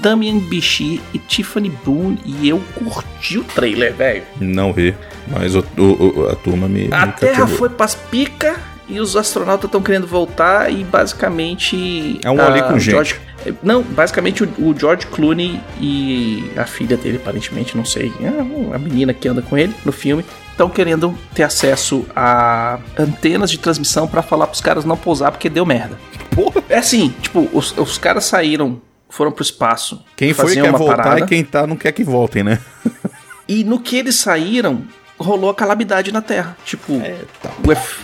Damian 0.00 0.38
Bichir 0.38 1.00
e 1.14 1.18
Tiffany 1.18 1.70
Boone. 1.84 2.18
E 2.24 2.48
eu 2.48 2.60
curti 2.74 3.38
o 3.38 3.44
trailer, 3.44 3.94
velho. 3.94 4.22
Não 4.40 4.72
vi, 4.72 4.94
mas 5.28 5.54
o, 5.54 5.64
o- 5.78 6.20
o- 6.22 6.28
a 6.28 6.36
turma 6.36 6.68
me, 6.68 6.88
A 6.92 7.06
me 7.06 7.12
Terra 7.12 7.38
cativou. 7.40 7.58
foi 7.58 7.68
pras 7.70 7.94
pica 7.94 8.56
e 8.88 9.00
os 9.00 9.16
astronautas 9.16 9.66
estão 9.66 9.82
querendo 9.82 10.06
voltar 10.06 10.72
e 10.72 10.84
basicamente... 10.84 12.20
É 12.24 12.30
um 12.30 12.40
olho 12.40 12.64
com 12.64 12.74
o 12.74 12.78
gente. 12.78 12.92
George- 12.92 13.20
Não, 13.62 13.82
basicamente 13.82 14.44
o, 14.44 14.48
o 14.58 14.74
George 14.78 15.06
Clooney 15.06 15.60
e 15.80 16.50
a 16.56 16.64
filha 16.64 16.96
dele, 16.96 17.16
aparentemente, 17.16 17.76
não 17.76 17.84
sei, 17.84 18.12
é 18.20 18.74
a 18.74 18.78
menina 18.78 19.12
que 19.12 19.28
anda 19.28 19.42
com 19.42 19.56
ele 19.58 19.74
no 19.84 19.92
filme, 19.92 20.24
estão 20.50 20.68
querendo 20.70 21.16
ter 21.34 21.42
acesso 21.42 22.06
a 22.14 22.78
antenas 22.98 23.50
de 23.50 23.58
transmissão 23.58 24.06
pra 24.08 24.22
falar 24.22 24.46
pros 24.46 24.60
caras 24.60 24.84
não 24.84 24.96
pousar 24.96 25.30
porque 25.30 25.50
deu 25.50 25.66
merda. 25.66 25.98
Porra. 26.30 26.62
É 26.68 26.78
assim, 26.78 27.14
tipo, 27.20 27.48
os, 27.52 27.76
os 27.76 27.98
caras 27.98 28.24
saíram, 28.24 28.80
foram 29.08 29.32
pro 29.32 29.42
espaço. 29.42 30.04
Quem 30.16 30.32
foi 30.32 30.54
quer 30.54 30.62
uma 30.68 30.78
voltar 30.78 30.96
parada, 30.96 31.20
e 31.20 31.26
quem 31.26 31.44
tá 31.44 31.66
não 31.66 31.76
quer 31.76 31.92
que 31.92 32.04
voltem, 32.04 32.42
né? 32.42 32.58
E 33.48 33.64
no 33.64 33.78
que 33.80 33.96
eles 33.96 34.16
saíram, 34.16 34.82
rolou 35.18 35.50
a 35.50 35.54
calamidade 35.54 36.10
na 36.10 36.20
Terra. 36.20 36.56
Tipo, 36.64 36.94
o 37.64 37.72
F 37.72 38.00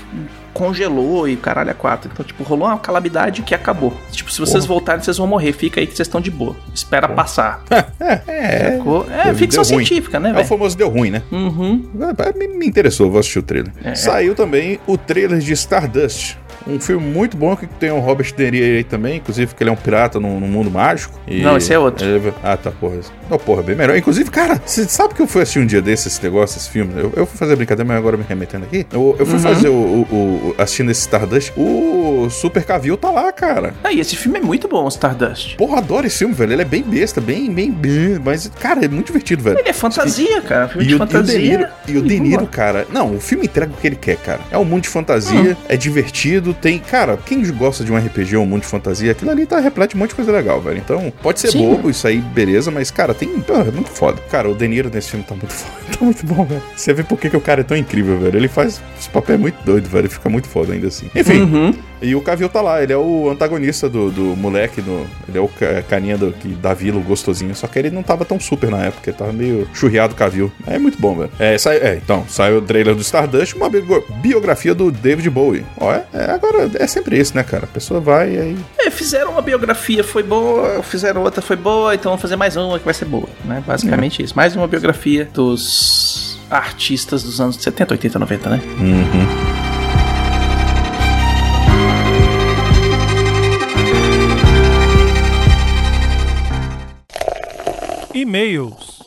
congelou 0.52 1.28
e 1.28 1.36
caralho 1.36 1.70
é 1.70 1.74
quatro. 1.74 2.10
Então, 2.12 2.24
tipo, 2.24 2.42
rolou 2.44 2.66
uma 2.68 2.78
calamidade 2.78 3.42
que 3.42 3.54
acabou. 3.54 3.92
Tipo, 4.10 4.30
se 4.30 4.38
vocês 4.40 4.64
voltarem, 4.66 5.02
vocês 5.02 5.16
vão 5.18 5.26
morrer. 5.26 5.52
Fica 5.52 5.80
aí 5.80 5.86
que 5.86 5.94
vocês 5.96 6.06
estão 6.06 6.20
de 6.20 6.30
boa. 6.30 6.54
Espera 6.74 7.08
passar. 7.08 7.62
É, 8.26 8.76
Sacou? 8.76 9.06
É, 9.10 9.24
Deu- 9.26 9.34
ficção 9.36 9.62
deu 9.62 9.74
ruim. 9.74 9.84
científica, 9.86 10.18
né, 10.20 10.32
É 10.36 10.40
o 10.40 10.44
famoso 10.44 10.76
deu 10.76 10.88
ruim, 10.88 11.10
né? 11.10 11.22
Uhum. 11.30 11.84
É, 12.18 12.36
Me, 12.38 12.48
me 12.48 12.66
interessou, 12.66 13.10
vou 13.10 13.20
assistir 13.20 13.38
o 13.38 13.42
trailer. 13.42 13.72
É. 13.82 13.94
Saiu 13.94 14.34
também 14.34 14.78
o 14.86 14.98
trailer 14.98 15.38
de 15.38 15.52
Stardust, 15.52 16.36
Um 16.66 16.78
filme 16.80 17.04
muito 17.06 17.36
bom 17.36 17.56
que 17.56 17.66
tem 17.66 17.90
o 17.90 17.98
Robert 17.98 18.32
De 18.34 18.50
Niro 18.50 18.64
aí 18.64 18.84
também, 18.84 19.16
inclusive 19.16 19.54
que 19.54 19.62
ele 19.62 19.70
é 19.70 19.72
um 19.72 19.76
pirata 19.76 20.18
num, 20.20 20.38
num 20.40 20.48
mundo 20.48 20.70
mágico. 20.70 21.18
E 21.26 21.40
Não, 21.42 21.56
esse 21.56 21.72
é 21.72 21.78
outro. 21.78 22.04
ele- 22.06 22.32
Ah, 22.42 22.56
tá, 22.56 22.70
porra. 22.70 22.96
Não, 23.30 23.38
porra, 23.38 23.62
bem 23.62 23.74
melhor. 23.74 23.96
Inclusive, 23.96 24.30
cara, 24.30 24.60
você 24.64 24.84
sabe 24.84 25.14
que 25.14 25.22
eu 25.22 25.26
fui 25.26 25.42
assistir 25.42 25.58
um 25.60 25.66
dia 25.66 25.80
desses 25.82 26.06
esse 26.06 26.22
negócio, 26.22 26.58
esse 26.58 26.68
filme? 26.70 26.92
Eu, 26.96 27.12
eu 27.16 27.26
fui 27.26 27.36
fazer 27.38 27.56
brincadeira, 27.56 27.86
mas 27.88 27.96
agora 27.96 28.16
me 28.16 28.24
remetendo 28.28 28.64
aqui. 28.64 28.86
Eu, 28.92 29.16
eu 29.18 29.26
fui 29.26 29.36
Uhum. 29.36 29.40
fazer 29.40 29.68
o, 29.68 29.72
o- 29.72 30.06
o- 30.12 30.54
Assistindo 30.58 30.90
esse 30.90 31.00
Stardust. 31.02 31.52
O 31.56 32.28
Super 32.30 32.64
Cavil 32.64 32.96
tá 32.96 33.10
lá, 33.10 33.32
cara. 33.32 33.74
Ah, 33.82 33.92
e 33.92 34.00
esse 34.00 34.16
filme 34.16 34.38
é 34.38 34.42
muito 34.42 34.68
bom, 34.68 34.86
Stardust. 34.88 35.56
Porra, 35.56 35.78
adoro 35.78 36.06
esse 36.06 36.18
filme, 36.18 36.34
velho. 36.34 36.52
Ele 36.52 36.62
é 36.62 36.64
bem 36.64 36.82
besta, 36.82 37.20
bem, 37.20 37.50
bem, 37.52 37.70
bem. 37.70 38.18
Mas, 38.24 38.50
cara, 38.60 38.84
é 38.84 38.88
muito 38.88 39.06
divertido, 39.06 39.42
velho. 39.42 39.58
Ele 39.58 39.68
é 39.68 39.72
fantasia, 39.72 40.40
cara. 40.42 40.68
Filme 40.68 40.84
E 40.84 40.88
de 40.88 40.94
o, 40.94 40.94
e 40.94 40.96
o 40.96 40.98
fantasia. 40.98 41.38
De 41.38 41.48
Niro, 41.48 41.66
e 41.88 41.96
o 41.98 42.02
De 42.02 42.20
Niro, 42.20 42.46
cara. 42.46 42.86
Não, 42.92 43.14
o 43.16 43.20
filme 43.20 43.46
entrega 43.46 43.72
o 43.72 43.76
que 43.76 43.86
ele 43.86 43.96
quer, 43.96 44.16
cara. 44.16 44.40
É 44.50 44.58
um 44.58 44.64
mundo 44.64 44.82
de 44.82 44.88
fantasia, 44.88 45.56
é 45.68 45.76
divertido, 45.76 46.51
tem. 46.54 46.78
Cara, 46.78 47.16
quem 47.16 47.42
gosta 47.52 47.84
de 47.84 47.92
um 47.92 47.96
RPG 47.96 48.36
ou 48.36 48.44
um 48.44 48.46
mundo 48.46 48.62
de 48.62 48.66
fantasia, 48.68 49.12
aquilo 49.12 49.30
ali 49.30 49.46
tá 49.46 49.58
repleto 49.60 49.90
de 49.92 49.96
um 49.96 50.00
monte 50.00 50.10
de 50.10 50.16
coisa 50.16 50.32
legal, 50.32 50.60
velho. 50.60 50.78
Então, 50.78 51.12
pode 51.22 51.40
ser 51.40 51.50
Sim. 51.50 51.66
bobo, 51.68 51.90
isso 51.90 52.06
aí, 52.06 52.18
beleza, 52.20 52.70
mas, 52.70 52.90
cara, 52.90 53.14
tem. 53.14 53.28
é 53.30 53.70
muito 53.70 53.90
foda. 53.90 54.20
Cara, 54.30 54.48
o 54.48 54.54
De 54.54 54.66
Niro 54.68 54.90
nesse 54.92 55.10
filme 55.10 55.24
tá 55.24 55.34
muito 55.34 55.52
foda. 55.52 55.72
Tá 55.98 56.04
muito 56.04 56.26
bom, 56.26 56.44
velho. 56.44 56.62
Você 56.76 56.92
vê 56.92 57.02
por 57.02 57.18
que, 57.18 57.28
que 57.30 57.36
o 57.36 57.40
cara 57.40 57.60
é 57.60 57.64
tão 57.64 57.76
incrível, 57.76 58.18
velho. 58.18 58.36
Ele 58.36 58.48
faz 58.48 58.80
esse 58.98 59.08
papel 59.08 59.38
muito 59.38 59.56
doido, 59.64 59.88
velho. 59.88 60.02
Ele 60.02 60.08
fica 60.08 60.28
muito 60.28 60.48
foda 60.48 60.72
ainda 60.72 60.88
assim. 60.88 61.10
Enfim. 61.14 61.42
Uhum. 61.42 61.74
E 62.00 62.16
o 62.16 62.20
Cavill 62.20 62.48
tá 62.48 62.60
lá, 62.60 62.82
ele 62.82 62.92
é 62.92 62.96
o 62.96 63.30
antagonista 63.30 63.88
do, 63.88 64.10
do 64.10 64.22
moleque, 64.36 64.82
no, 64.82 65.06
ele 65.28 65.38
é 65.38 65.40
o 65.40 65.46
ca- 65.46 65.82
carinha 65.88 66.18
do, 66.18 66.32
que, 66.32 66.48
da 66.48 66.74
vila, 66.74 66.98
o 66.98 67.02
gostosinho. 67.02 67.54
Só 67.54 67.68
que 67.68 67.78
ele 67.78 67.90
não 67.90 68.02
tava 68.02 68.24
tão 68.24 68.40
super 68.40 68.70
na 68.70 68.86
época, 68.86 69.08
ele 69.10 69.16
tava 69.16 69.32
meio 69.32 69.68
churriado 69.72 70.12
Cavill. 70.16 70.50
É 70.66 70.80
muito 70.80 71.00
bom, 71.00 71.14
velho. 71.16 71.30
É, 71.38 71.56
sai, 71.58 71.76
é, 71.76 72.00
então, 72.02 72.24
saiu 72.28 72.58
o 72.58 72.62
trailer 72.62 72.96
do 72.96 73.02
Stardust, 73.02 73.54
uma 73.54 73.70
bio- 73.70 74.04
biografia 74.20 74.74
do 74.74 74.90
David 74.90 75.30
Bowie. 75.30 75.64
Ó, 75.78 75.92
é, 75.92 76.04
é, 76.12 76.31
agora 76.34 76.70
é 76.74 76.86
sempre 76.86 77.18
isso, 77.18 77.34
né, 77.36 77.42
cara? 77.42 77.64
A 77.64 77.68
pessoa 77.68 78.00
vai 78.00 78.34
e 78.34 78.38
aí. 78.38 78.56
É, 78.78 78.90
fizeram 78.90 79.32
uma 79.32 79.42
biografia, 79.42 80.02
foi 80.02 80.22
boa, 80.22 80.82
fizeram 80.82 81.22
outra, 81.22 81.42
foi 81.42 81.56
boa, 81.56 81.94
então 81.94 82.10
vamos 82.10 82.22
fazer 82.22 82.36
mais 82.36 82.56
uma 82.56 82.78
que 82.78 82.84
vai 82.84 82.94
ser 82.94 83.04
boa, 83.04 83.28
né? 83.44 83.62
Basicamente 83.66 84.22
isso. 84.22 84.34
Mais 84.34 84.56
uma 84.56 84.66
biografia 84.66 85.28
dos 85.32 86.38
artistas 86.50 87.22
dos 87.22 87.40
anos 87.40 87.56
70, 87.56 87.94
80, 87.94 88.18
90, 88.18 88.50
né? 88.50 88.60
Uhum. 88.78 89.72
E-mails. 98.14 99.02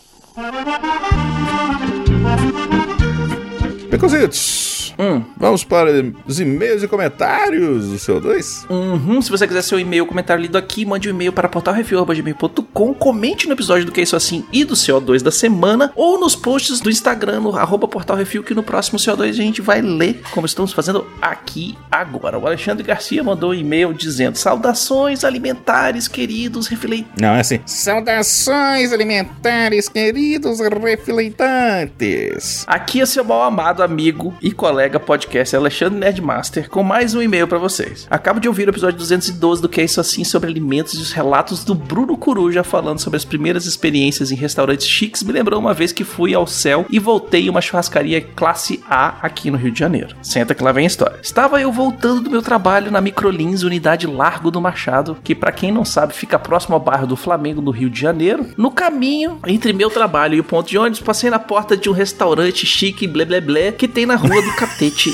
Pecositos, 3.90 4.65
Hum. 4.98 5.24
vamos 5.38 5.64
para 5.64 5.90
os 6.26 6.40
e-mails 6.40 6.84
e 6.84 6.88
comentários 6.88 7.90
do 7.90 8.00
seu 8.00 8.20
2? 8.20 8.68
Uhum, 8.70 9.22
se 9.22 9.30
você 9.30 9.48
quiser 9.48 9.62
seu 9.62 9.80
e-mail, 9.80 10.06
comentário 10.06 10.42
lido 10.42 10.58
aqui, 10.58 10.86
mande 10.86 11.10
um 11.10 11.12
e-mail 11.12 11.34
para 11.34 11.50
portalrefil.gmail.com, 11.50 12.94
comente 12.94 13.48
no 13.48 13.54
episódio 13.54 13.86
do 13.86 13.92
Que 13.92 14.00
é 14.00 14.04
Isso 14.04 14.16
Assim 14.16 14.46
e 14.52 14.64
do 14.64 14.74
CO2 14.74 15.22
da 15.22 15.32
semana, 15.32 15.92
ou 15.96 16.20
nos 16.20 16.36
posts 16.36 16.80
do 16.80 16.90
Instagram, 16.90 17.42
no 17.42 17.58
arroba 17.58 17.88
portalrefil, 17.88 18.44
que 18.44 18.54
no 18.54 18.64
próximo 18.64 18.98
CO2 18.98 19.30
a 19.30 19.34
gente 19.34 19.62
vai 19.62 19.82
ler, 19.82 20.22
como 20.32 20.46
estamos 20.46 20.72
fazendo 20.72 21.06
aqui 21.22 21.78
agora. 21.92 22.38
O 22.38 22.46
Alexandre 22.46 22.84
Garcia 22.84 23.24
mandou 23.24 23.52
um 23.52 23.54
e-mail 23.54 23.94
dizendo, 23.94 24.38
saudações 24.38 25.24
alimentares, 25.24 26.08
queridos 26.08 26.68
refleitores. 26.68 26.86
Não, 27.20 27.30
é 27.30 27.40
assim. 27.40 27.60
Saudações 27.66 28.94
alimentares, 28.94 29.90
queridos 29.90 30.60
refleitantes. 30.60 32.64
Aqui 32.68 33.02
é 33.02 33.06
seu 33.06 33.24
mal 33.24 33.44
amado 33.44 33.82
amigo 33.82 34.34
e 34.42 34.52
colega 34.52 34.85
podcast 34.90 35.56
Alexandre 35.56 36.00
Nerdmaster 36.00 36.70
com 36.70 36.84
mais 36.84 37.16
um 37.16 37.22
e-mail 37.22 37.48
pra 37.48 37.58
vocês. 37.58 38.06
Acabo 38.10 38.40
de 38.40 38.48
ouvir 38.48 38.68
o 38.68 38.72
episódio 38.72 38.98
212 38.98 39.62
do 39.62 39.68
Que 39.68 39.82
é 39.82 39.84
Isso 39.84 40.00
Assim 40.00 40.24
sobre 40.24 40.50
alimentos 40.50 40.94
e 40.94 41.02
os 41.02 41.12
relatos 41.12 41.64
do 41.64 41.74
Bruno 41.74 42.16
Coruja 42.16 42.64
falando 42.64 43.00
sobre 43.00 43.18
as 43.18 43.26
primeiras 43.26 43.66
experiências 43.66 44.32
em 44.32 44.36
restaurantes 44.36 44.88
chiques. 44.88 45.24
Me 45.24 45.32
lembrou 45.32 45.60
uma 45.60 45.74
vez 45.74 45.92
que 45.92 46.04
fui 46.04 46.34
ao 46.34 46.46
céu 46.46 46.86
e 46.90 47.00
voltei 47.00 47.48
em 47.48 47.50
uma 47.50 47.62
churrascaria 47.62 48.22
classe 48.22 48.84
A 48.90 49.16
aqui 49.22 49.50
no 49.50 49.58
Rio 49.58 49.72
de 49.72 49.80
Janeiro. 49.80 50.16
Senta 50.22 50.54
que 50.54 50.64
lá 50.64 50.72
vem 50.72 50.86
a 50.86 50.88
história. 50.88 51.20
Estava 51.22 51.60
eu 51.60 51.72
voltando 51.72 52.22
do 52.22 52.30
meu 52.30 52.42
trabalho 52.42 52.92
na 52.92 53.02
Microlins, 53.02 53.64
unidade 53.64 54.08
Largo 54.08 54.52
do 54.52 54.62
Machado, 54.62 55.18
que 55.24 55.34
pra 55.34 55.52
quem 55.52 55.72
não 55.72 55.84
sabe 55.84 56.14
fica 56.14 56.38
próximo 56.38 56.76
ao 56.76 56.80
bairro 56.80 57.08
do 57.08 57.16
Flamengo 57.16 57.62
no 57.62 57.72
Rio 57.72 57.90
de 57.90 58.00
Janeiro. 58.00 58.48
No 58.58 58.72
caminho 58.72 59.40
entre 59.48 59.74
meu 59.74 59.90
trabalho 59.90 60.36
e 60.36 60.40
o 60.40 60.44
ponto 60.44 60.70
de 60.70 60.78
ônibus, 60.78 61.00
passei 61.00 61.30
na 61.30 61.40
porta 61.40 61.76
de 61.76 61.90
um 61.90 61.94
restaurante 61.94 62.66
chique 62.66 63.08
blé 63.08 63.26
blé 63.26 63.42
blé 63.42 63.72
que 63.72 63.88
tem 63.88 64.06
na 64.06 64.16
rua 64.16 64.42
do 64.42 64.56
Catete. 64.76 65.12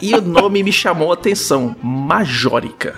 E 0.00 0.14
o 0.14 0.20
nome 0.20 0.62
me 0.62 0.72
chamou 0.72 1.10
a 1.10 1.14
atenção: 1.14 1.74
Majórica. 1.82 2.96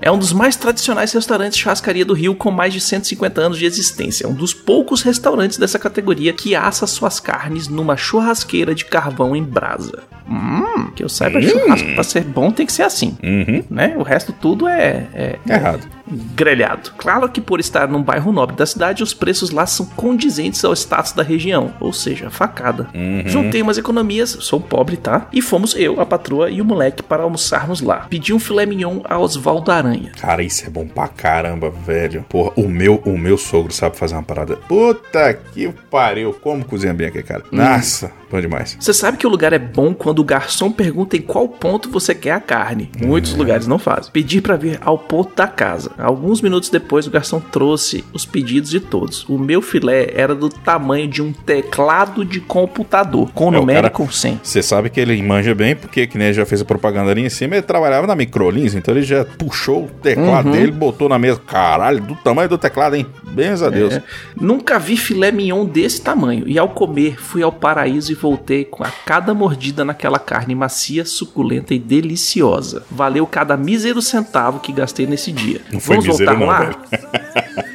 É 0.00 0.10
um 0.10 0.18
dos 0.18 0.32
mais 0.32 0.56
tradicionais 0.56 1.12
restaurantes 1.12 1.56
de 1.56 1.62
churrascaria 1.62 2.04
do 2.04 2.14
Rio, 2.14 2.34
com 2.34 2.50
mais 2.50 2.72
de 2.72 2.80
150 2.80 3.40
anos 3.40 3.58
de 3.58 3.66
existência. 3.66 4.24
É 4.24 4.28
um 4.28 4.32
dos 4.34 4.54
poucos 4.54 5.02
restaurantes 5.02 5.58
dessa 5.58 5.78
categoria 5.78 6.32
que 6.32 6.54
assa 6.54 6.86
suas 6.86 7.20
carnes 7.20 7.68
numa 7.68 7.96
churrasqueira 7.96 8.74
de 8.74 8.84
carvão 8.86 9.36
em 9.36 9.42
brasa. 9.44 10.02
Hum, 10.28 10.90
que 10.96 11.04
eu 11.04 11.08
saiba, 11.08 11.40
churrasco 11.42 11.92
pra 11.94 12.02
ser 12.04 12.24
bom 12.24 12.50
tem 12.50 12.64
que 12.64 12.72
ser 12.72 12.84
assim, 12.84 13.18
Uhum. 13.22 13.64
né? 13.68 13.94
O 13.98 14.02
resto 14.02 14.32
tudo 14.32 14.66
é- 14.68 15.06
é 15.12 15.38
Errado. 15.46 15.86
Grelhado. 16.10 16.92
Claro 16.96 17.28
que 17.28 17.40
por 17.40 17.60
estar 17.60 17.88
num 17.88 18.02
bairro 18.02 18.32
nobre 18.32 18.56
da 18.56 18.66
cidade, 18.66 19.02
os 19.02 19.14
preços 19.14 19.50
lá 19.50 19.66
são 19.66 19.86
condizentes 19.86 20.64
ao 20.64 20.72
status 20.72 21.12
da 21.12 21.22
região, 21.22 21.72
ou 21.80 21.92
seja, 21.92 22.30
facada. 22.30 22.88
Juntei 23.26 23.62
umas 23.62 23.78
economias, 23.78 24.30
sou 24.40 24.60
pobre, 24.60 24.96
tá? 24.96 25.28
E 25.32 25.40
fomos 25.40 25.74
eu, 25.76 26.00
a 26.00 26.06
patroa 26.06 26.50
e 26.50 26.60
o 26.60 26.64
moleque 26.64 27.02
para 27.02 27.22
almoçarmos 27.22 27.80
lá. 27.80 28.06
Pedi 28.08 28.32
um 28.32 28.38
filé 28.38 28.66
mignon 28.66 29.00
a 29.04 29.18
Osvaldo 29.18 29.70
Aranha. 29.70 30.12
Cara, 30.20 30.42
isso 30.42 30.66
é 30.66 30.70
bom 30.70 30.86
pra 30.86 31.08
caramba, 31.08 31.70
velho. 31.70 32.24
Porra, 32.28 32.52
o 32.56 32.68
meu, 32.68 33.02
o 33.04 33.16
meu 33.16 33.36
sogro 33.38 33.72
sabe 33.72 33.96
fazer 33.96 34.14
uma 34.14 34.22
parada. 34.22 34.56
Puta 34.56 35.34
que 35.34 35.72
pariu. 35.90 36.32
Como 36.32 36.64
cozinha 36.64 36.94
bem 36.94 37.08
aqui, 37.08 37.22
cara. 37.22 37.44
Nossa, 37.50 38.12
bom 38.30 38.40
demais. 38.40 38.76
Você 38.80 38.92
sabe 38.94 39.16
que 39.16 39.26
o 39.26 39.30
lugar 39.30 39.52
é 39.52 39.58
bom 39.58 39.92
quando 39.94 40.20
o 40.20 40.24
garçom 40.24 40.70
pergunta 40.70 41.16
em 41.16 41.20
qual 41.20 41.48
ponto 41.48 41.90
você 41.90 42.14
quer 42.14 42.32
a 42.32 42.40
carne. 42.40 42.90
Muitos 43.00 43.34
lugares 43.34 43.66
não 43.66 43.78
fazem. 43.78 44.12
Pedir 44.12 44.40
para 44.40 44.56
vir 44.56 44.78
ao 44.82 44.98
ponto 44.98 45.34
da 45.34 45.46
casa. 45.46 45.90
Alguns 45.98 46.40
minutos 46.40 46.68
depois, 46.70 47.06
o 47.06 47.10
garçom 47.10 47.40
trouxe 47.40 48.04
os 48.12 48.24
pedidos 48.24 48.70
de 48.70 48.80
todos. 48.80 49.28
O 49.28 49.38
meu 49.38 49.60
filé 49.60 50.12
era 50.14 50.34
do 50.34 50.48
tamanho 50.48 51.08
de 51.08 51.22
um 51.22 51.32
teclado 51.32 52.24
de 52.24 52.40
computador, 52.40 53.30
com 53.34 53.46
É, 53.46 53.48
o 53.48 53.60
numérico 53.60 53.82
cara- 53.82 53.90
com 53.90 54.10
100. 54.10 54.40
Você 54.42 54.62
sabe 54.62 54.90
que 54.90 55.00
ele 55.00 55.20
manja 55.22 55.54
bem, 55.54 55.74
porque 55.76 56.06
que 56.06 56.16
nem 56.18 56.32
já 56.32 56.44
fez 56.46 56.60
a 56.60 56.64
propaganda 56.64 57.10
ali 57.10 57.22
em 57.24 57.28
cima, 57.28 57.56
ele 57.56 57.62
trabalhava 57.62 58.06
na 58.06 58.14
Microlins, 58.14 58.74
então 58.74 58.94
ele 58.94 59.02
já 59.02 59.24
puxou 59.24 59.84
o 59.84 59.88
teclado 59.88 60.46
Uhum. 60.46 60.52
dele, 60.52 60.72
botou 60.72 61.08
na 61.08 61.18
mesa. 61.18 61.40
Caralho, 61.46 62.00
do 62.00 62.14
tamanho 62.16 62.48
do 62.48 62.58
teclado, 62.58 62.96
hein? 62.96 63.06
Benza 63.32 63.66
a 63.66 63.70
Deus. 63.70 63.94
É. 63.94 64.02
Nunca 64.40 64.78
vi 64.78 64.96
filé 64.96 65.30
mignon 65.30 65.64
desse 65.64 66.00
tamanho. 66.00 66.44
E 66.46 66.58
ao 66.58 66.68
comer, 66.68 67.20
fui 67.20 67.42
ao 67.42 67.52
paraíso 67.52 68.12
e 68.12 68.14
voltei 68.20 68.64
com 68.64 68.84
a 68.84 68.90
cada 68.90 69.32
mordida 69.32 69.84
naquela 69.84 70.18
carne 70.18 70.54
macia, 70.54 71.04
suculenta 71.04 71.74
e 71.74 71.78
deliciosa. 71.78 72.84
Valeu 72.90 73.26
cada 73.26 73.56
mísero 73.56 74.02
centavo 74.02 74.60
que 74.60 74.72
gastei 74.72 75.06
nesse 75.06 75.32
dia. 75.32 75.62
Não 75.72 75.80
Vamos 75.80 76.06
voltar 76.06 76.38
não, 76.38 76.46
lá? 76.46 76.70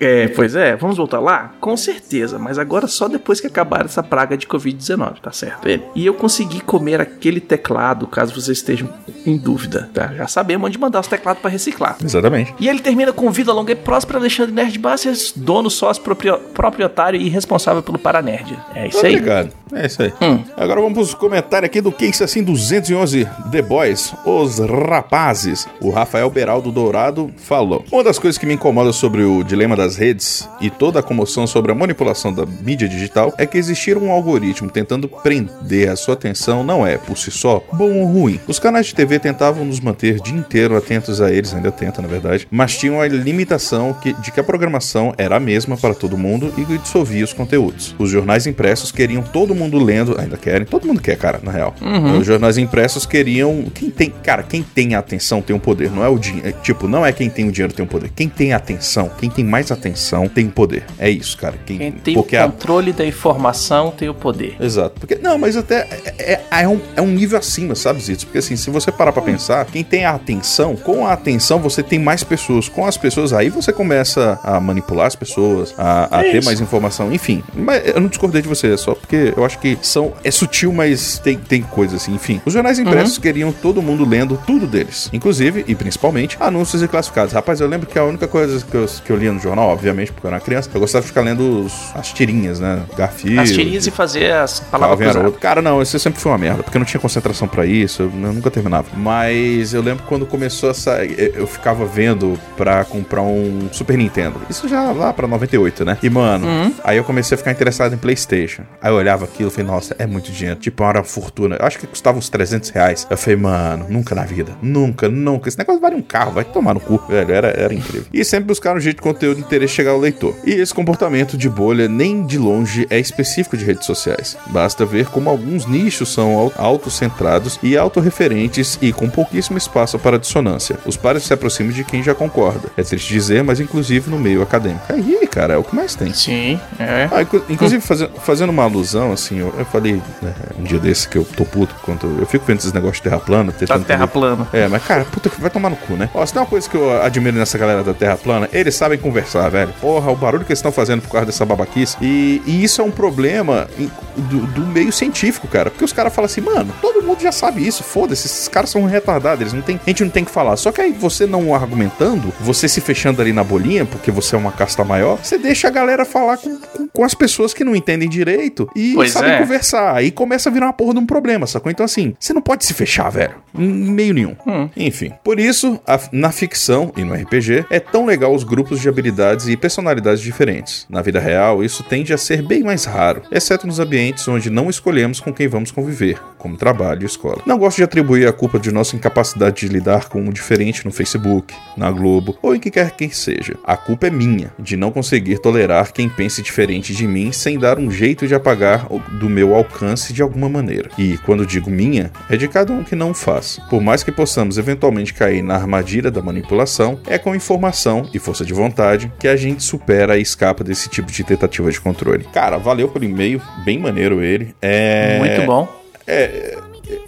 É, 0.00 0.28
pois 0.28 0.54
é, 0.54 0.74
vamos 0.76 0.96
voltar 0.96 1.20
lá? 1.20 1.52
Com 1.60 1.76
certeza, 1.76 2.38
mas 2.38 2.58
agora 2.58 2.86
só 2.86 3.06
depois 3.06 3.40
que 3.40 3.46
acabar 3.46 3.84
essa 3.84 4.02
praga 4.02 4.36
de 4.36 4.46
Covid-19, 4.46 5.20
tá 5.20 5.30
certo? 5.30 5.68
Ele. 5.68 5.82
E 5.94 6.06
eu 6.06 6.14
consegui 6.14 6.60
comer 6.60 7.00
aquele 7.00 7.38
teclado, 7.40 8.06
caso 8.06 8.34
vocês 8.34 8.58
estejam 8.58 8.88
em 9.26 9.36
dúvida, 9.36 9.90
tá? 9.92 10.12
Já 10.16 10.26
sabemos 10.26 10.66
onde 10.68 10.78
mandar 10.78 11.00
os 11.00 11.06
teclados 11.06 11.42
para 11.42 11.50
reciclar. 11.50 11.96
Exatamente. 12.02 12.54
E 12.58 12.68
ele 12.68 12.80
termina 12.80 13.12
com 13.12 13.30
vida 13.30 13.52
longa 13.52 13.72
e 13.72 13.76
próspera, 13.76 14.18
Alexandre 14.18 14.52
Nerd 14.54 14.78
Bassers, 14.78 15.32
dono, 15.36 15.68
sócio, 15.70 16.02
proprio- 16.02 16.38
proprietário 16.54 17.20
e 17.20 17.28
responsável 17.28 17.82
pelo 17.82 17.98
Paranerd. 17.98 18.58
É 18.74 18.88
isso 18.88 19.04
aí. 19.04 19.14
Obrigado. 19.16 19.50
É 19.72 19.86
isso 19.86 20.02
aí. 20.02 20.12
Hum. 20.20 20.42
Agora 20.56 20.80
vamos 20.80 20.94
pros 20.94 21.14
comentários 21.14 21.66
aqui 21.68 21.80
do 21.80 21.92
Case 21.92 22.24
Assim 22.24 22.42
211 22.42 23.28
The 23.52 23.62
Boys, 23.62 24.12
os 24.24 24.58
rapazes. 24.58 25.66
O 25.80 25.90
Rafael 25.90 26.28
Beraldo 26.30 26.72
Dourado 26.72 27.30
falou. 27.36 27.84
Uma 27.92 28.02
das 28.02 28.18
coisas 28.18 28.36
que 28.38 28.46
me 28.46 28.54
incomoda 28.54 28.92
sobre 28.92 29.22
o 29.22 29.44
dilema 29.44 29.76
das 29.76 29.89
redes 29.96 30.48
e 30.60 30.70
toda 30.70 31.00
a 31.00 31.02
comoção 31.02 31.46
sobre 31.46 31.72
a 31.72 31.74
manipulação 31.74 32.32
da 32.32 32.44
mídia 32.46 32.88
digital 32.88 33.32
é 33.38 33.46
que 33.46 33.58
existir 33.58 33.96
um 33.96 34.10
algoritmo 34.10 34.70
tentando 34.70 35.08
prender 35.08 35.88
a 35.90 35.96
sua 35.96 36.14
atenção 36.14 36.62
não 36.64 36.86
é, 36.86 36.96
por 36.98 37.16
si 37.18 37.30
só, 37.30 37.62
bom 37.72 37.92
ou 37.92 38.04
ruim. 38.06 38.40
Os 38.46 38.58
canais 38.58 38.86
de 38.86 38.94
TV 38.94 39.18
tentavam 39.18 39.64
nos 39.64 39.80
manter 39.80 40.18
o 40.18 40.22
dia 40.22 40.36
inteiro 40.36 40.76
atentos 40.76 41.20
a 41.20 41.30
eles, 41.32 41.54
ainda 41.54 41.70
tenta, 41.70 42.00
na 42.02 42.08
verdade, 42.08 42.46
mas 42.50 42.76
tinham 42.76 43.00
a 43.00 43.06
limitação 43.08 43.92
que- 43.94 44.12
de 44.14 44.30
que 44.30 44.40
a 44.40 44.44
programação 44.44 45.14
era 45.16 45.36
a 45.36 45.40
mesma 45.40 45.76
para 45.76 45.94
todo 45.94 46.16
mundo 46.18 46.52
e 46.58 46.78
dissolvia 46.78 47.24
os 47.24 47.32
conteúdos. 47.32 47.94
Os 47.98 48.10
jornais 48.10 48.46
impressos 48.46 48.90
queriam 48.92 49.22
todo 49.22 49.54
mundo 49.54 49.78
lendo, 49.82 50.18
ainda 50.20 50.36
querem, 50.36 50.66
todo 50.66 50.86
mundo 50.86 51.00
quer, 51.00 51.16
cara, 51.16 51.40
na 51.42 51.50
real. 51.50 51.74
Os 52.18 52.26
jornais 52.26 52.58
impressos 52.58 53.06
queriam. 53.06 53.64
Quem 53.74 53.90
tem. 53.90 54.10
Cara, 54.22 54.42
quem 54.42 54.62
tem 54.62 54.94
a 54.94 54.98
atenção 54.98 55.40
tem 55.40 55.54
o 55.54 55.60
poder, 55.60 55.90
não 55.90 56.04
é 56.04 56.08
o 56.08 56.18
dinheiro. 56.18 56.54
Tipo, 56.62 56.86
não 56.88 57.04
é 57.04 57.12
quem 57.12 57.30
tem 57.30 57.48
o 57.48 57.52
dinheiro 57.52 57.72
tem 57.72 57.84
o 57.84 57.88
poder. 57.88 58.10
Quem 58.14 58.28
tem 58.28 58.52
a 58.52 58.56
atenção, 58.56 59.10
quem 59.18 59.30
tem 59.30 59.44
mais 59.44 59.70
atenção 59.70 59.79
tem 60.28 60.48
poder. 60.48 60.84
É 60.98 61.08
isso, 61.10 61.36
cara. 61.36 61.56
Quem, 61.64 61.78
Quem 61.78 61.92
tem 61.92 62.16
o 62.18 62.22
a- 62.36 62.44
controle 62.48 62.92
da 62.92 63.04
informação 63.06 63.90
tem 63.90 64.08
o 64.08 64.14
poder. 64.14 64.56
Exato. 64.60 65.00
Porque, 65.00 65.16
não, 65.16 65.38
mas 65.38 65.56
até 65.56 66.09
é, 66.20 66.40
é- 66.62 66.68
um, 66.68 66.80
é 66.96 67.02
um 67.02 67.06
nível 67.08 67.38
acima, 67.38 67.74
sabe, 67.74 68.00
Zito? 68.00 68.26
Porque 68.26 68.38
assim, 68.38 68.56
se 68.56 68.70
você 68.70 68.90
parar 68.92 69.12
pra 69.12 69.22
pensar, 69.22 69.64
quem 69.66 69.82
tem 69.84 70.04
a 70.04 70.10
atenção, 70.14 70.76
com 70.76 71.06
a 71.06 71.12
atenção 71.12 71.58
você 71.58 71.82
tem 71.82 71.98
mais 71.98 72.22
pessoas. 72.24 72.68
Com 72.68 72.86
as 72.86 72.96
pessoas, 72.96 73.32
aí 73.32 73.48
você 73.48 73.72
começa 73.72 74.38
a 74.42 74.60
manipular 74.60 75.06
as 75.06 75.16
pessoas, 75.16 75.74
a, 75.78 76.18
a 76.18 76.20
É 76.26 76.30
ter 76.32 76.38
isso. 76.38 76.46
mais 76.46 76.60
informação, 76.60 77.12
enfim. 77.12 77.42
Mas 77.54 77.82
eu 77.88 78.00
não 78.00 78.08
discordei 78.08 78.42
de 78.42 78.48
você, 78.48 78.72
é 78.74 78.76
só 78.76 78.94
porque 78.94 79.32
eu 79.36 79.44
acho 79.44 79.58
que 79.58 79.78
são. 79.82 80.12
É 80.24 80.30
sutil, 80.30 80.72
mas 80.72 81.18
tem, 81.18 81.36
tem 81.38 81.62
coisa 81.62 81.96
assim, 81.96 82.14
enfim. 82.14 82.40
Os 82.44 82.52
jornais 82.52 82.78
impressos 82.78 83.16
Uhum. 83.16 83.22
queriam 83.22 83.52
todo 83.52 83.82
mundo 83.82 84.04
lendo 84.08 84.38
tudo 84.46 84.66
deles. 84.66 85.08
Inclusive, 85.12 85.64
e 85.66 85.74
principalmente, 85.74 86.36
anúncios 86.40 86.82
e 86.82 86.88
classificados. 86.88 87.32
Rapaz, 87.32 87.60
eu 87.60 87.66
lembro 87.68 87.86
que 87.86 87.98
a 87.98 88.04
única 88.04 88.26
coisa 88.28 88.64
que 88.64 88.74
eu, 88.76 88.86
que 89.04 89.10
eu 89.10 89.16
lia 89.16 89.32
no 89.32 89.40
jornal, 89.40 89.68
obviamente, 89.68 90.12
porque 90.12 90.26
eu 90.26 90.30
era 90.30 90.40
criança, 90.40 90.68
eu 90.72 90.80
gostava 90.80 91.02
de 91.02 91.08
ficar 91.08 91.22
lendo 91.22 91.64
os- 91.66 91.90
as 91.94 92.12
tirinhas, 92.12 92.60
né? 92.60 92.82
Garfield. 92.96 93.38
As 93.38 93.50
tirinhas 93.50 93.86
e 93.86 93.90
fazer 93.90 94.32
as 94.32 94.60
palavras. 94.60 95.16
Cara, 95.40 95.60
não, 95.62 95.80
isso 95.82 95.96
sempre 96.10 96.20
foi 96.20 96.32
uma 96.32 96.38
merda, 96.38 96.62
porque 96.62 96.76
eu 96.76 96.80
não 96.80 96.86
tinha 96.86 97.00
concentração 97.00 97.46
pra 97.48 97.64
isso, 97.66 98.02
eu, 98.02 98.06
eu 98.10 98.32
nunca 98.32 98.50
terminava. 98.50 98.88
Mas 98.96 99.72
eu 99.74 99.82
lembro 99.82 100.04
quando 100.08 100.26
começou 100.26 100.70
a 100.70 100.74
sair, 100.74 101.32
eu- 101.36 101.46
ficava 101.46 101.84
vendo 101.84 102.38
pra 102.56 102.84
comprar 102.84 103.22
um 103.22 103.68
Super 103.72 103.96
Nintendo. 103.98 104.40
Isso 104.48 104.68
já 104.68 104.92
lá 104.92 105.12
pra 105.12 105.26
98, 105.26 105.84
né? 105.84 105.98
E, 106.02 106.08
mano, 106.10 106.46
Uhum. 106.46 106.74
aí 106.84 106.96
eu 106.96 107.04
comecei 107.04 107.34
a 107.34 107.38
ficar 107.38 107.50
interessado 107.50 107.94
em 107.94 107.98
PlayStation. 107.98 108.62
Aí 108.80 108.90
eu 108.90 108.96
olhava 108.96 109.24
aquilo 109.24 109.48
e 109.48 109.52
falei, 109.52 109.66
nossa, 109.70 109.94
é 109.98 110.06
muito 110.06 110.30
dinheiro. 110.32 110.58
Tipo, 110.58 110.82
era 110.84 110.98
uma 110.98 111.04
fortuna. 111.04 111.56
Eu 111.60 111.66
acho 111.66 111.78
que 111.78 111.86
custava 111.86 112.18
uns 112.18 112.28
300 112.28 112.70
reais. 112.70 113.06
Eu 113.10 113.16
falei, 113.16 113.36
mano, 113.36 113.86
nunca 113.88 114.14
na 114.14 114.22
vida. 114.24 114.52
Nunca, 114.62 115.08
nunca. 115.08 115.48
Esse 115.48 115.58
negócio 115.58 115.80
vale 115.80 115.96
um 115.96 116.02
carro, 116.02 116.32
vai 116.32 116.44
tomar 116.44 116.74
no 116.74 116.80
cu, 116.80 117.00
velho. 117.08 117.32
Era, 117.32 117.48
era 117.48 117.74
incrível. 117.74 118.06
E 118.12 118.24
sempre 118.24 118.46
buscaram 118.46 118.78
um 118.78 118.80
jeito 118.80 118.96
de 118.96 119.02
conteúdo 119.02 119.36
de 119.38 119.42
interesse 119.42 119.74
chegar 119.74 119.90
ao 119.92 119.98
leitor. 119.98 120.34
E 120.44 120.52
esse 120.52 120.72
comportamento 120.74 121.36
de 121.36 121.48
bolha 121.48 121.88
nem 121.88 122.24
de 122.24 122.38
longe 122.38 122.86
é 122.90 122.98
específico 122.98 123.56
de 123.56 123.64
redes 123.64 123.84
sociais. 123.86 124.36
Basta 124.46 124.84
ver 124.86 125.06
como 125.06 125.28
alguns 125.28 125.66
nichos 125.66 125.99
são 126.08 126.36
au- 126.36 126.52
autocentrados 126.56 127.58
e 127.62 127.76
autorreferentes 127.76 128.78
e 128.80 128.92
com 128.92 129.08
pouquíssimo 129.08 129.56
espaço 129.58 129.98
para 129.98 130.18
dissonância. 130.18 130.76
Os 130.86 130.96
pares 130.96 131.22
se 131.24 131.32
aproximam 131.32 131.72
de 131.72 131.84
quem 131.84 132.02
já 132.02 132.14
concorda. 132.14 132.68
É 132.76 132.82
triste 132.82 133.12
dizer, 133.12 133.42
mas 133.44 133.60
inclusive 133.60 134.10
no 134.10 134.18
meio 134.18 134.42
acadêmico. 134.42 134.80
Aí, 134.88 135.26
cara, 135.30 135.54
é 135.54 135.56
o 135.56 135.62
que 135.64 135.74
mais 135.74 135.94
tem. 135.94 136.12
Sim, 136.12 136.58
é. 136.78 137.08
Ah, 137.12 137.22
inclu- 137.22 137.44
inclusive, 137.48 137.80
faze- 137.82 138.08
fazendo 138.22 138.50
uma 138.50 138.64
alusão, 138.64 139.12
assim, 139.12 139.38
eu, 139.38 139.54
eu 139.58 139.64
falei 139.64 140.00
né, 140.22 140.34
um 140.58 140.64
dia 140.64 140.78
desse 140.78 141.08
que 141.08 141.16
eu 141.18 141.24
tô 141.36 141.44
puto 141.44 141.74
quanto. 141.82 142.06
Eu 142.18 142.26
fico 142.26 142.44
vendo 142.46 142.58
esses 142.58 142.72
negócios 142.72 142.96
de 142.98 143.02
terra 143.04 143.18
plana, 143.20 143.52
Da 143.52 143.58
tentando 143.58 143.84
terra 143.84 144.04
entender- 144.04 144.12
plana. 144.12 144.48
É, 144.52 144.66
mas 144.68 144.82
cara, 144.84 145.04
puta 145.04 145.28
que 145.28 145.40
vai 145.40 145.50
tomar 145.50 145.70
no 145.70 145.76
cu, 145.76 145.94
né? 145.94 146.08
Ó, 146.14 146.24
se 146.24 146.32
tem 146.32 146.40
uma 146.42 146.48
coisa 146.48 146.68
que 146.68 146.76
eu 146.76 147.02
admiro 147.02 147.36
nessa 147.36 147.56
galera 147.58 147.82
da 147.82 147.94
Terra 147.94 148.16
plana, 148.16 148.48
eles 148.52 148.74
sabem 148.74 148.98
conversar, 148.98 149.48
velho. 149.50 149.72
Porra, 149.80 150.10
o 150.10 150.16
barulho 150.16 150.44
que 150.44 150.50
eles 150.52 150.58
estão 150.58 150.72
fazendo 150.72 151.02
por 151.02 151.10
causa 151.10 151.26
dessa 151.26 151.44
babaquice. 151.44 151.96
E, 152.00 152.42
e 152.46 152.62
isso 152.64 152.80
é 152.80 152.84
um 152.84 152.90
problema 152.90 153.66
em- 153.78 153.90
do, 154.16 154.40
do 154.46 154.60
meio 154.66 154.92
científico, 154.92 155.46
cara. 155.48 155.70
Porque 155.70 155.84
os 155.90 155.94
caras 155.94 156.14
falam 156.14 156.26
assim, 156.26 156.40
mano, 156.40 156.72
todo 156.80 157.02
mundo 157.02 157.20
já 157.20 157.32
sabe 157.32 157.66
isso, 157.66 157.82
foda-se, 157.82 158.26
esses 158.26 158.48
caras 158.48 158.70
são 158.70 158.84
retardados, 158.84 159.40
eles 159.40 159.52
não 159.52 159.62
tem, 159.62 159.80
a 159.84 159.90
gente 159.90 160.02
não 160.04 160.10
tem 160.10 160.24
que 160.24 160.30
falar. 160.30 160.56
Só 160.56 160.70
que 160.72 160.80
aí 160.80 160.92
você 160.92 161.26
não 161.26 161.54
argumentando, 161.54 162.32
você 162.40 162.68
se 162.68 162.80
fechando 162.80 163.20
ali 163.20 163.32
na 163.32 163.42
bolinha, 163.44 163.84
porque 163.84 164.10
você 164.10 164.34
é 164.34 164.38
uma 164.38 164.52
casta 164.52 164.84
maior, 164.84 165.18
você 165.22 165.38
deixa 165.38 165.68
a 165.68 165.70
galera 165.70 166.04
falar 166.04 166.36
com, 166.38 166.56
com, 166.58 166.88
com 166.88 167.04
as 167.04 167.14
pessoas 167.14 167.52
que 167.54 167.64
não 167.64 167.74
entendem 167.74 168.08
direito 168.08 168.68
e 168.76 168.92
Pois 168.94 169.10
sabem 169.12 169.32
é. 169.32 169.38
conversar. 169.38 169.94
Aí 169.96 170.10
começa 170.10 170.48
a 170.48 170.52
virar 170.52 170.66
uma 170.66 170.72
porra 170.72 170.94
de 170.94 171.00
um 171.00 171.06
problema, 171.06 171.46
sacou? 171.46 171.70
Então, 171.70 171.84
assim, 171.84 172.14
você 172.18 172.32
não 172.32 172.42
pode 172.42 172.64
se 172.64 172.74
fechar, 172.74 173.10
velho. 173.10 173.34
Em 173.58 173.66
meio 173.68 174.14
nenhum. 174.14 174.36
Enfim. 174.76 175.12
Por 175.24 175.38
isso, 175.40 175.80
a- 175.86 175.98
na 176.12 176.30
ficção 176.30 176.92
e 176.96 177.02
no 177.04 177.14
RPG, 177.14 177.64
é 177.70 177.80
tão 177.80 178.04
legal 178.06 178.34
os 178.34 178.44
grupos 178.44 178.80
de 178.80 178.88
habilidades 178.88 179.48
e 179.48 179.56
personalidades 179.56 180.20
diferentes. 180.20 180.86
Na 180.88 181.02
vida 181.02 181.18
real, 181.20 181.62
isso 181.64 181.82
tende 181.82 182.12
a 182.12 182.18
ser 182.18 182.42
bem 182.42 182.62
mais 182.62 182.84
raro, 182.84 183.22
exceto 183.30 183.66
nos 183.66 183.78
ambientes 183.80 184.26
onde 184.28 184.50
não 184.50 184.68
escolhemos 184.70 185.20
com 185.20 185.32
quem 185.32 185.48
vamos 185.48 185.70
conviver, 185.80 186.20
como 186.36 186.56
trabalho 186.56 187.02
e 187.02 187.06
escola. 187.06 187.42
Não 187.46 187.58
gosto 187.58 187.78
de 187.78 187.84
atribuir 187.84 188.26
a 188.26 188.32
culpa 188.32 188.58
de 188.58 188.70
nossa 188.70 188.96
incapacidade 188.96 189.66
de 189.66 189.72
lidar 189.72 190.08
com 190.08 190.26
o 190.26 190.32
diferente 190.32 190.84
no 190.84 190.92
Facebook, 190.92 191.54
na 191.76 191.90
Globo 191.90 192.36
ou 192.42 192.54
em 192.54 192.60
que 192.60 192.70
quer 192.70 192.90
que 192.92 193.14
seja. 193.14 193.56
A 193.64 193.76
culpa 193.76 194.06
é 194.06 194.10
minha, 194.10 194.52
de 194.58 194.76
não 194.76 194.90
conseguir 194.90 195.38
tolerar 195.38 195.92
quem 195.92 196.08
pense 196.08 196.42
diferente 196.42 196.94
de 196.94 197.06
mim 197.06 197.32
sem 197.32 197.58
dar 197.58 197.78
um 197.78 197.90
jeito 197.90 198.26
de 198.26 198.34
apagar 198.34 198.86
do 199.18 199.28
meu 199.28 199.54
alcance 199.54 200.12
de 200.12 200.22
alguma 200.22 200.48
maneira. 200.48 200.90
E 200.98 201.18
quando 201.18 201.46
digo 201.46 201.70
minha, 201.70 202.10
é 202.28 202.36
de 202.36 202.48
cada 202.48 202.72
um 202.72 202.84
que 202.84 202.94
não 202.94 203.14
faz. 203.14 203.58
Por 203.68 203.80
mais 203.80 204.02
que 204.02 204.12
possamos 204.12 204.58
eventualmente 204.58 205.14
cair 205.14 205.42
na 205.42 205.54
armadilha 205.54 206.10
da 206.10 206.22
manipulação, 206.22 206.98
é 207.06 207.18
com 207.18 207.34
informação 207.34 208.08
e 208.12 208.18
força 208.18 208.44
de 208.44 208.52
vontade 208.52 209.12
que 209.18 209.28
a 209.28 209.36
gente 209.36 209.62
supera 209.62 210.18
e 210.18 210.22
escapa 210.22 210.64
desse 210.64 210.88
tipo 210.88 211.10
de 211.10 211.24
tentativa 211.24 211.70
de 211.70 211.80
controle. 211.80 212.24
Cara, 212.32 212.58
valeu 212.58 212.88
pelo 212.88 213.04
e-mail, 213.04 213.40
bem 213.64 213.78
maneiro 213.78 214.22
ele. 214.22 214.54
É... 214.60 215.18
Muito 215.18 215.46
bom. 215.46 215.69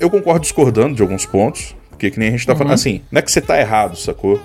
Eu 0.01 0.11
concordo 0.11 0.41
discordando 0.41 0.95
de 0.95 1.03
alguns 1.03 1.27
pontos. 1.27 1.75
Porque 2.03 2.11
que 2.15 2.19
nem 2.19 2.31
a 2.31 2.33
gente 2.33 2.45
tá 2.45 2.57
falando 2.57 2.73
assim, 2.73 3.01
não 3.12 3.21
é 3.21 3.23
que 3.23 3.31
você 3.31 3.41
tá 3.41 3.61
errado, 3.61 3.95
sacou? 3.97 4.41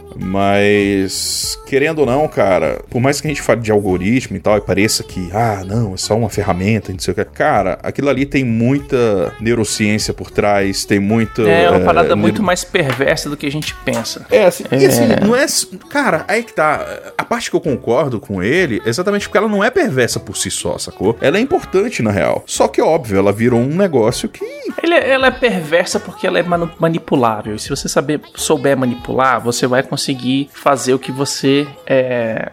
Mas, 0.61 1.57
querendo 1.65 1.99
ou 1.99 2.05
não, 2.05 2.27
cara, 2.27 2.81
por 2.87 3.01
mais 3.01 3.19
que 3.19 3.27
a 3.27 3.29
gente 3.31 3.41
fale 3.41 3.61
de 3.61 3.71
algoritmo 3.71 4.37
e 4.37 4.39
tal, 4.39 4.57
e 4.57 4.61
pareça 4.61 5.01
que, 5.03 5.29
ah, 5.33 5.63
não, 5.65 5.95
é 5.95 5.97
só 5.97 6.15
uma 6.15 6.29
ferramenta, 6.29 6.91
não 6.91 6.99
sei 6.99 7.13
o 7.13 7.15
que. 7.15 7.25
Cara, 7.25 7.79
aquilo 7.81 8.09
ali 8.09 8.27
tem 8.27 8.43
muita 8.43 9.33
neurociência 9.41 10.13
por 10.13 10.29
trás, 10.29 10.85
tem 10.85 10.99
muita. 10.99 11.41
É 11.41 11.69
uma 11.71 11.79
parada 11.79 12.09
neuro- 12.09 12.21
muito 12.21 12.43
mais 12.43 12.63
perversa 12.63 13.27
do 13.27 13.35
que 13.35 13.47
a 13.47 13.51
gente 13.51 13.73
pensa. 13.83 14.23
é, 14.29 14.45
assim, 14.45 14.63
e 14.71 14.85
assim, 14.85 15.07
não 15.25 15.35
é. 15.35 15.45
Cara, 15.89 16.25
aí 16.27 16.43
que 16.43 16.53
tá. 16.53 16.85
A 17.17 17.25
parte 17.25 17.49
que 17.49 17.55
eu 17.55 17.61
concordo 17.61 18.19
com 18.19 18.43
ele 18.43 18.81
é 18.85 18.89
exatamente 18.89 19.27
porque 19.27 19.37
ela 19.39 19.47
não 19.47 19.63
é 19.63 19.71
perversa 19.71 20.19
por 20.19 20.37
si 20.37 20.51
só, 20.51 20.77
sacou? 20.77 21.17
Ela 21.21 21.37
é 21.37 21.41
importante, 21.41 22.03
na 22.03 22.11
real. 22.11 22.43
Só 22.45 22.67
que, 22.67 22.81
óbvio, 22.81 23.17
ela 23.17 23.31
virou 23.31 23.59
um 23.59 23.75
negócio 23.75 24.29
que. 24.29 24.45
É- 24.45 25.09
ela 25.09 25.27
é 25.27 25.31
perversa 25.31 25.99
porque 25.99 26.25
ela 26.27 26.37
é 26.39 26.43
manu- 26.43 26.69
manipulável. 27.47 27.55
E 27.55 27.59
se 27.59 27.69
você 27.69 27.87
saber, 27.87 28.21
souber 28.35 28.77
manipular, 28.77 29.41
você 29.41 29.67
vai 29.67 29.83
conseguir 29.83 30.49
fazer 30.53 30.93
o 30.93 30.99
que 30.99 31.11
você 31.11 31.67
é, 31.85 32.51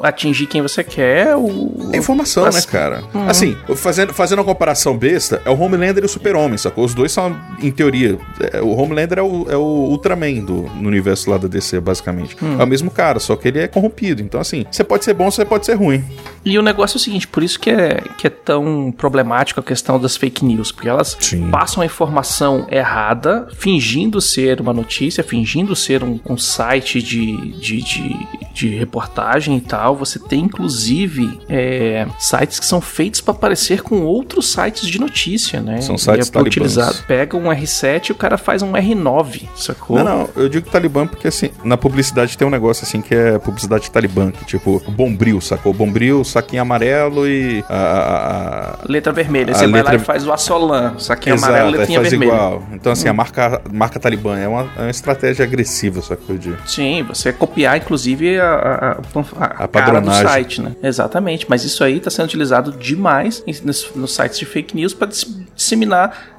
atingir 0.00 0.46
quem 0.46 0.62
você 0.62 0.82
quer. 0.84 1.36
O, 1.36 1.90
É 1.92 1.96
informação, 1.98 2.44
Mas- 2.44 2.66
né, 2.66 2.72
cara? 2.72 3.02
Assim, 3.28 3.56
fazendo, 3.76 4.12
fazendo 4.14 4.38
uma 4.40 4.44
comparação 4.44 4.96
besta, 4.96 5.40
é 5.44 5.50
o 5.50 5.58
Homelander 5.60 6.02
e 6.02 6.06
o 6.06 6.08
Super-Homem, 6.08 6.58
sacou? 6.58 6.84
Os 6.84 6.94
dois 6.94 7.12
são, 7.12 7.36
em 7.62 7.70
teoria. 7.70 8.18
é, 8.52 8.60
o 8.60 8.68
Homelander 8.76 9.18
é 9.18 9.22
o, 9.22 9.46
é 9.50 9.56
o 9.56 9.60
Ultraman 9.90 10.44
do, 10.44 10.62
no 10.76 10.88
universo 10.88 11.30
lá 11.30 11.38
da 11.38 11.48
DC, 11.48 11.80
basicamente. 11.80 12.36
É 12.58 12.62
o 12.62 12.66
mesmo 12.66 12.90
cara, 12.90 13.18
só 13.18 13.36
que 13.36 13.48
ele 13.48 13.58
é 13.60 13.68
corrompido. 13.68 14.22
Então, 14.22 14.40
assim, 14.40 14.64
você 14.70 14.84
pode 14.84 15.04
ser 15.04 15.14
bom, 15.14 15.30
você 15.30 15.44
pode 15.44 15.66
ser 15.66 15.74
ruim. 15.74 16.04
E 16.46 16.56
o 16.56 16.62
negócio 16.62 16.96
é 16.96 16.98
o 16.98 17.00
seguinte, 17.00 17.26
por 17.26 17.42
isso 17.42 17.58
que 17.58 17.68
é, 17.68 18.00
que 18.16 18.28
é 18.28 18.30
tão 18.30 18.94
problemático 18.96 19.58
a 19.58 19.62
questão 19.64 19.98
das 19.98 20.16
fake 20.16 20.44
news, 20.44 20.70
porque 20.70 20.88
elas 20.88 21.16
Sim. 21.18 21.50
passam 21.50 21.82
a 21.82 21.86
informação 21.86 22.68
errada, 22.70 23.48
fingindo 23.58 24.20
ser 24.20 24.60
uma 24.60 24.72
notícia, 24.72 25.24
fingindo 25.24 25.74
ser 25.74 26.04
um, 26.04 26.20
um 26.24 26.36
site 26.36 27.02
de, 27.02 27.36
de, 27.58 27.82
de, 27.82 28.26
de 28.54 28.68
reportagem 28.68 29.56
e 29.56 29.60
tal. 29.60 29.96
Você 29.96 30.20
tem, 30.20 30.44
inclusive, 30.44 31.36
é, 31.48 32.06
sites 32.16 32.60
que 32.60 32.66
são 32.66 32.80
feitos 32.80 33.20
para 33.20 33.34
parecer 33.34 33.82
com 33.82 34.02
outros 34.02 34.52
sites 34.52 34.86
de 34.86 35.00
notícia, 35.00 35.60
né? 35.60 35.80
São 35.80 35.98
sites 35.98 36.28
é 36.28 36.30
talibãs. 36.30 36.54
utilizado. 36.54 37.02
Pega 37.08 37.36
um 37.36 37.46
R7 37.46 38.10
e 38.10 38.12
o 38.12 38.14
cara 38.14 38.38
faz 38.38 38.62
um 38.62 38.70
R9, 38.74 39.48
sacou? 39.56 39.98
Não, 39.98 40.04
não, 40.04 40.28
eu 40.36 40.48
digo 40.48 40.70
Talibã 40.70 41.08
porque, 41.08 41.26
assim, 41.26 41.50
na 41.64 41.76
publicidade 41.76 42.38
tem 42.38 42.46
um 42.46 42.50
negócio, 42.50 42.84
assim, 42.84 43.00
que 43.00 43.16
é 43.16 43.36
publicidade 43.36 43.90
Talibã, 43.90 44.30
que, 44.30 44.44
tipo, 44.44 44.80
Bombril, 44.88 45.40
sacou? 45.40 45.74
Bombril, 45.74 46.22
saquinho 46.36 46.62
amarelo 46.62 47.26
e 47.26 47.64
a- 47.68 48.76
a- 48.82 48.86
Letra 48.88 49.12
vermelha. 49.12 49.54
Você 49.54 49.66
vai 49.66 49.82
lá 49.82 49.90
letra- 49.90 49.96
e 49.96 49.98
faz 50.06 50.26
o 50.26 50.32
Assolan, 50.32 50.98
saquinho 50.98 51.34
Exato, 51.34 51.52
amarelo, 51.52 51.70
letrinha 51.76 52.00
faz 52.00 52.10
vermelha. 52.10 52.28
igual. 52.32 52.62
Então, 52.72 52.92
assim, 52.92 53.08
a 53.08 53.12
marca, 53.12 53.62
marca 53.72 53.98
Talibã 53.98 54.38
é 54.38 54.46
uma, 54.46 54.68
é 54.76 54.80
uma 54.82 54.90
estratégia 54.90 55.44
agressiva, 55.44 56.02
sacou? 56.02 56.36
De... 56.36 56.54
Sim, 56.66 57.02
você 57.04 57.32
copiar, 57.32 57.76
inclusive, 57.78 58.38
a, 58.38 58.52
a, 58.54 59.64
a, 59.64 59.68
cara 59.68 60.00
do 60.00 60.12
site, 60.12 60.60
né? 60.60 60.72
Exatamente. 60.82 61.46
Mas 61.48 61.64
isso 61.64 61.82
aí 61.82 61.96
está 61.98 62.10
sendo 62.10 62.26
utilizado 62.26 62.72
demais 62.72 63.42
em- 63.46 63.54
nos, 63.64 63.90
nos 63.94 64.14
sites 64.14 64.38
de 64.38 64.44
fake 64.44 64.76
news 64.76 64.92
para 64.94 65.08
disseminar 65.08 66.36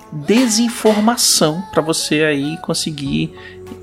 desinformação 0.58 1.62
para 1.74 1.82
você 1.82 2.24
aí 2.24 2.58
conseguir 2.62 3.34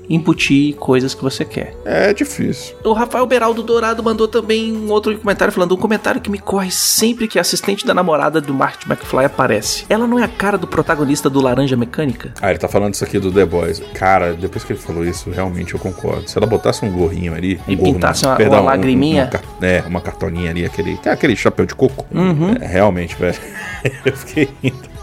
embutir 0.09 0.75
coisas 0.75 1.13
que 1.15 1.23
você 1.23 1.43
quer. 1.43 1.75
É 1.83 2.13
difícil. 2.13 2.75
O 2.83 2.93
Rafael 2.93 3.25
Beraldo 3.25 3.63
Dourado 3.63 4.03
mandou 4.03 4.27
também 4.27 4.71
um 4.71 4.91
outro 4.91 5.17
comentário 5.17 5.51
falando 5.51 5.73
um 5.73 5.77
comentário 5.77 6.21
que 6.21 6.29
me 6.29 6.37
corre 6.37 6.69
sempre 6.71 7.27
que 7.27 7.37
a 7.39 7.41
assistente 7.41 7.85
da 7.85 7.93
namorada 7.93 8.39
do 8.39 8.53
Marty 8.53 8.87
McFly 8.87 9.25
aparece. 9.25 9.85
Ela 9.89 10.05
não 10.05 10.19
é 10.19 10.23
a 10.23 10.27
cara 10.27 10.57
do 10.57 10.67
protagonista 10.67 11.29
do 11.29 11.41
Laranja 11.41 11.75
Mecânica? 11.75 12.33
Ah, 12.41 12.49
ele 12.51 12.59
tá 12.59 12.67
falando 12.67 12.93
isso 12.93 13.03
aqui 13.03 13.17
do 13.19 13.31
The 13.31 13.45
Boys. 13.45 13.81
Cara, 13.95 14.33
depois 14.33 14.63
que 14.63 14.73
ele 14.73 14.79
falou 14.79 15.03
isso, 15.03 15.29
realmente 15.31 15.73
eu 15.73 15.79
concordo. 15.79 16.29
Se 16.29 16.37
ela 16.37 16.45
botasse 16.45 16.85
um 16.85 16.91
gorrinho 16.91 17.33
ali. 17.33 17.59
Um 17.67 17.71
E 17.71 17.75
gorro, 17.75 17.93
pintasse 17.93 18.23
não, 18.23 18.29
uma- 18.31 18.37
perdão, 18.37 18.59
uma 18.61 18.71
lagriminha? 18.71 19.23
uma 19.23 19.29
car- 19.31 19.43
é, 19.61 19.83
uma 19.87 20.01
cartolinha 20.01 20.51
ali, 20.51 20.65
aquele. 20.65 20.99
É 21.03 21.09
aquele 21.09 21.35
chapéu 21.35 21.65
de 21.65 21.73
coco. 21.73 22.05
Uhum. 22.13 22.55
É, 22.61 22.67
realmente, 22.67 23.15
velho. 23.15 23.35
eu 24.05 24.15
fiquei 24.15 24.49
rindo. 24.61 24.94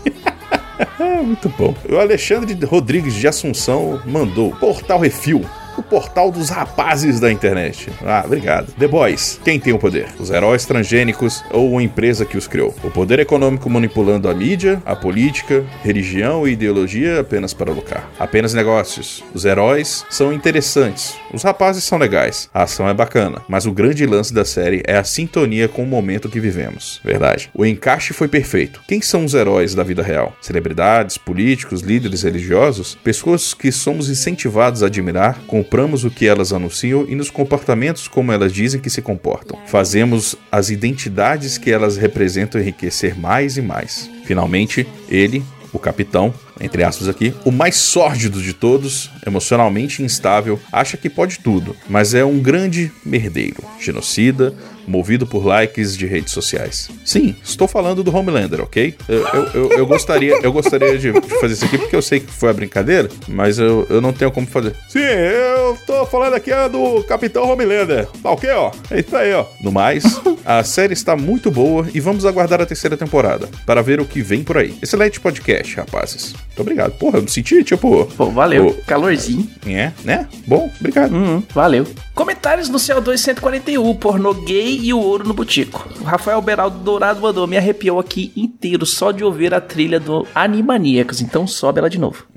Muito 1.24 1.48
bom. 1.50 1.74
O 1.88 1.96
Alexandre 1.96 2.54
Rodrigues 2.64 3.14
de 3.14 3.26
Assunção 3.26 4.00
mandou 4.04 4.50
Portal 4.56 5.00
Refil. 5.00 5.44
O 5.76 5.82
portal 5.82 6.30
dos 6.30 6.48
rapazes 6.48 7.20
da 7.20 7.30
internet. 7.30 7.90
Ah, 8.04 8.22
obrigado. 8.24 8.72
The 8.78 8.88
Boys. 8.88 9.40
Quem 9.44 9.58
tem 9.58 9.72
o 9.72 9.78
poder? 9.78 10.08
Os 10.18 10.30
heróis 10.30 10.64
transgênicos 10.64 11.44
ou 11.50 11.78
a 11.78 11.82
empresa 11.82 12.24
que 12.24 12.36
os 12.36 12.46
criou? 12.46 12.74
O 12.82 12.90
poder 12.90 13.18
econômico 13.18 13.68
manipulando 13.70 14.28
a 14.28 14.34
mídia, 14.34 14.82
a 14.84 14.94
política, 14.94 15.64
religião 15.82 16.46
e 16.46 16.52
ideologia 16.52 17.20
apenas 17.20 17.54
para 17.54 17.72
lucrar. 17.72 18.08
Apenas 18.18 18.54
negócios. 18.54 19.24
Os 19.34 19.44
heróis 19.44 20.04
são 20.10 20.32
interessantes. 20.32 21.14
Os 21.32 21.42
rapazes 21.42 21.84
são 21.84 21.98
legais. 21.98 22.48
A 22.52 22.62
ação 22.64 22.88
é 22.88 22.94
bacana. 22.94 23.42
Mas 23.48 23.66
o 23.66 23.72
grande 23.72 24.06
lance 24.06 24.32
da 24.32 24.44
série 24.44 24.82
é 24.86 24.96
a 24.96 25.04
sintonia 25.04 25.68
com 25.68 25.82
o 25.82 25.86
momento 25.86 26.28
que 26.28 26.40
vivemos. 26.40 27.00
Verdade. 27.04 27.50
O 27.54 27.64
encaixe 27.64 28.12
foi 28.12 28.28
perfeito. 28.28 28.82
Quem 28.86 29.00
são 29.00 29.24
os 29.24 29.34
heróis 29.34 29.74
da 29.74 29.82
vida 29.82 30.02
real? 30.02 30.34
Celebridades, 30.40 31.16
políticos, 31.16 31.80
líderes 31.80 32.22
religiosos? 32.22 32.96
Pessoas 33.02 33.54
que 33.54 33.72
somos 33.72 34.08
incentivados 34.08 34.82
a 34.82 34.86
admirar, 34.86 35.38
compramos 35.62 36.04
o 36.04 36.10
que 36.10 36.26
elas 36.26 36.52
anunciam 36.52 37.06
e 37.08 37.14
nos 37.14 37.30
comportamentos 37.30 38.08
como 38.08 38.32
elas 38.32 38.52
dizem 38.52 38.80
que 38.80 38.90
se 38.90 39.00
comportam. 39.00 39.56
Fazemos 39.66 40.34
as 40.50 40.70
identidades 40.70 41.56
que 41.56 41.70
elas 41.70 41.96
representam 41.96 42.60
enriquecer 42.60 43.16
mais 43.16 43.56
e 43.56 43.62
mais. 43.62 44.10
Finalmente, 44.24 44.84
ele, 45.08 45.40
o 45.72 45.78
capitão, 45.78 46.34
entre 46.62 46.84
aspas 46.84 47.08
aqui, 47.08 47.34
o 47.44 47.50
mais 47.50 47.74
sórdido 47.74 48.40
de 48.40 48.52
todos, 48.52 49.10
emocionalmente 49.26 50.02
instável, 50.02 50.58
acha 50.72 50.96
que 50.96 51.10
pode 51.10 51.40
tudo, 51.40 51.76
mas 51.88 52.14
é 52.14 52.24
um 52.24 52.38
grande 52.38 52.90
merdeiro, 53.04 53.64
genocida, 53.80 54.54
movido 54.86 55.26
por 55.26 55.44
likes 55.44 55.96
de 55.96 56.06
redes 56.06 56.32
sociais. 56.32 56.90
Sim, 57.04 57.34
estou 57.42 57.68
falando 57.68 58.02
do 58.02 58.14
Homelander, 58.14 58.60
ok? 58.60 58.94
Eu, 59.08 59.26
eu, 59.28 59.50
eu, 59.54 59.72
eu 59.72 59.86
gostaria, 59.86 60.38
eu 60.42 60.52
gostaria 60.52 60.98
de 60.98 61.12
fazer 61.40 61.54
isso 61.54 61.64
aqui 61.64 61.78
porque 61.78 61.96
eu 61.96 62.02
sei 62.02 62.20
que 62.20 62.30
foi 62.30 62.50
a 62.50 62.52
brincadeira, 62.52 63.08
mas 63.28 63.58
eu, 63.58 63.86
eu 63.88 64.00
não 64.00 64.12
tenho 64.12 64.30
como 64.30 64.46
fazer. 64.46 64.74
Sim, 64.88 65.00
eu 65.00 65.76
tô 65.86 66.04
falando 66.06 66.34
aqui 66.34 66.50
do 66.70 67.02
Capitão 67.04 67.48
Homelander. 67.48 68.06
Tá 68.22 68.30
ok, 68.30 68.50
ó? 68.50 68.70
É 68.90 69.00
isso 69.00 69.16
aí, 69.16 69.32
ó. 69.32 69.46
No 69.60 69.72
mais, 69.72 70.20
a 70.44 70.62
série 70.62 70.92
está 70.92 71.16
muito 71.16 71.50
boa 71.50 71.86
e 71.94 72.00
vamos 72.00 72.26
aguardar 72.26 72.60
a 72.60 72.66
terceira 72.66 72.96
temporada 72.96 73.48
para 73.66 73.82
ver 73.82 74.00
o 74.00 74.04
que 74.04 74.22
vem 74.22 74.42
por 74.42 74.58
aí. 74.58 74.74
Excelente 74.82 75.20
podcast, 75.20 75.76
rapazes. 75.76 76.34
Muito 76.52 76.60
obrigado. 76.60 76.92
Porra, 76.92 77.18
eu 77.18 77.22
me 77.22 77.30
senti, 77.30 77.64
tipo. 77.64 78.04
Pô, 78.16 78.26
valeu. 78.26 78.66
Ô, 78.68 78.74
Calorzinho. 78.86 79.48
É, 79.66 79.90
né? 80.04 80.28
Bom, 80.46 80.70
obrigado. 80.78 81.12
Uhum, 81.12 81.42
valeu. 81.54 81.86
Comentários 82.14 82.68
no 82.68 82.78
CO2 82.78 83.16
141, 83.16 83.94
pornô 83.94 84.34
gay 84.34 84.78
e 84.82 84.92
o 84.92 84.98
ouro 84.98 85.26
no 85.26 85.32
butico. 85.32 85.88
O 86.00 86.04
Rafael 86.04 86.42
Beraldo 86.42 86.78
Dourado 86.78 87.20
mandou, 87.20 87.46
me 87.46 87.56
arrepiou 87.56 87.98
aqui 87.98 88.30
inteiro 88.36 88.84
só 88.84 89.10
de 89.12 89.24
ouvir 89.24 89.54
a 89.54 89.60
trilha 89.62 89.98
do 89.98 90.26
Animaniacos, 90.34 91.22
então 91.22 91.46
sobe 91.46 91.78
ela 91.78 91.88
de 91.88 91.98
novo. 91.98 92.26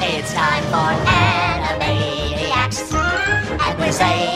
It's 0.00 0.32
time 0.32 0.62
for 0.70 0.94
Animaniacs, 1.68 2.92
and 2.94 3.78
we're 3.78 3.92
max. 3.98 4.33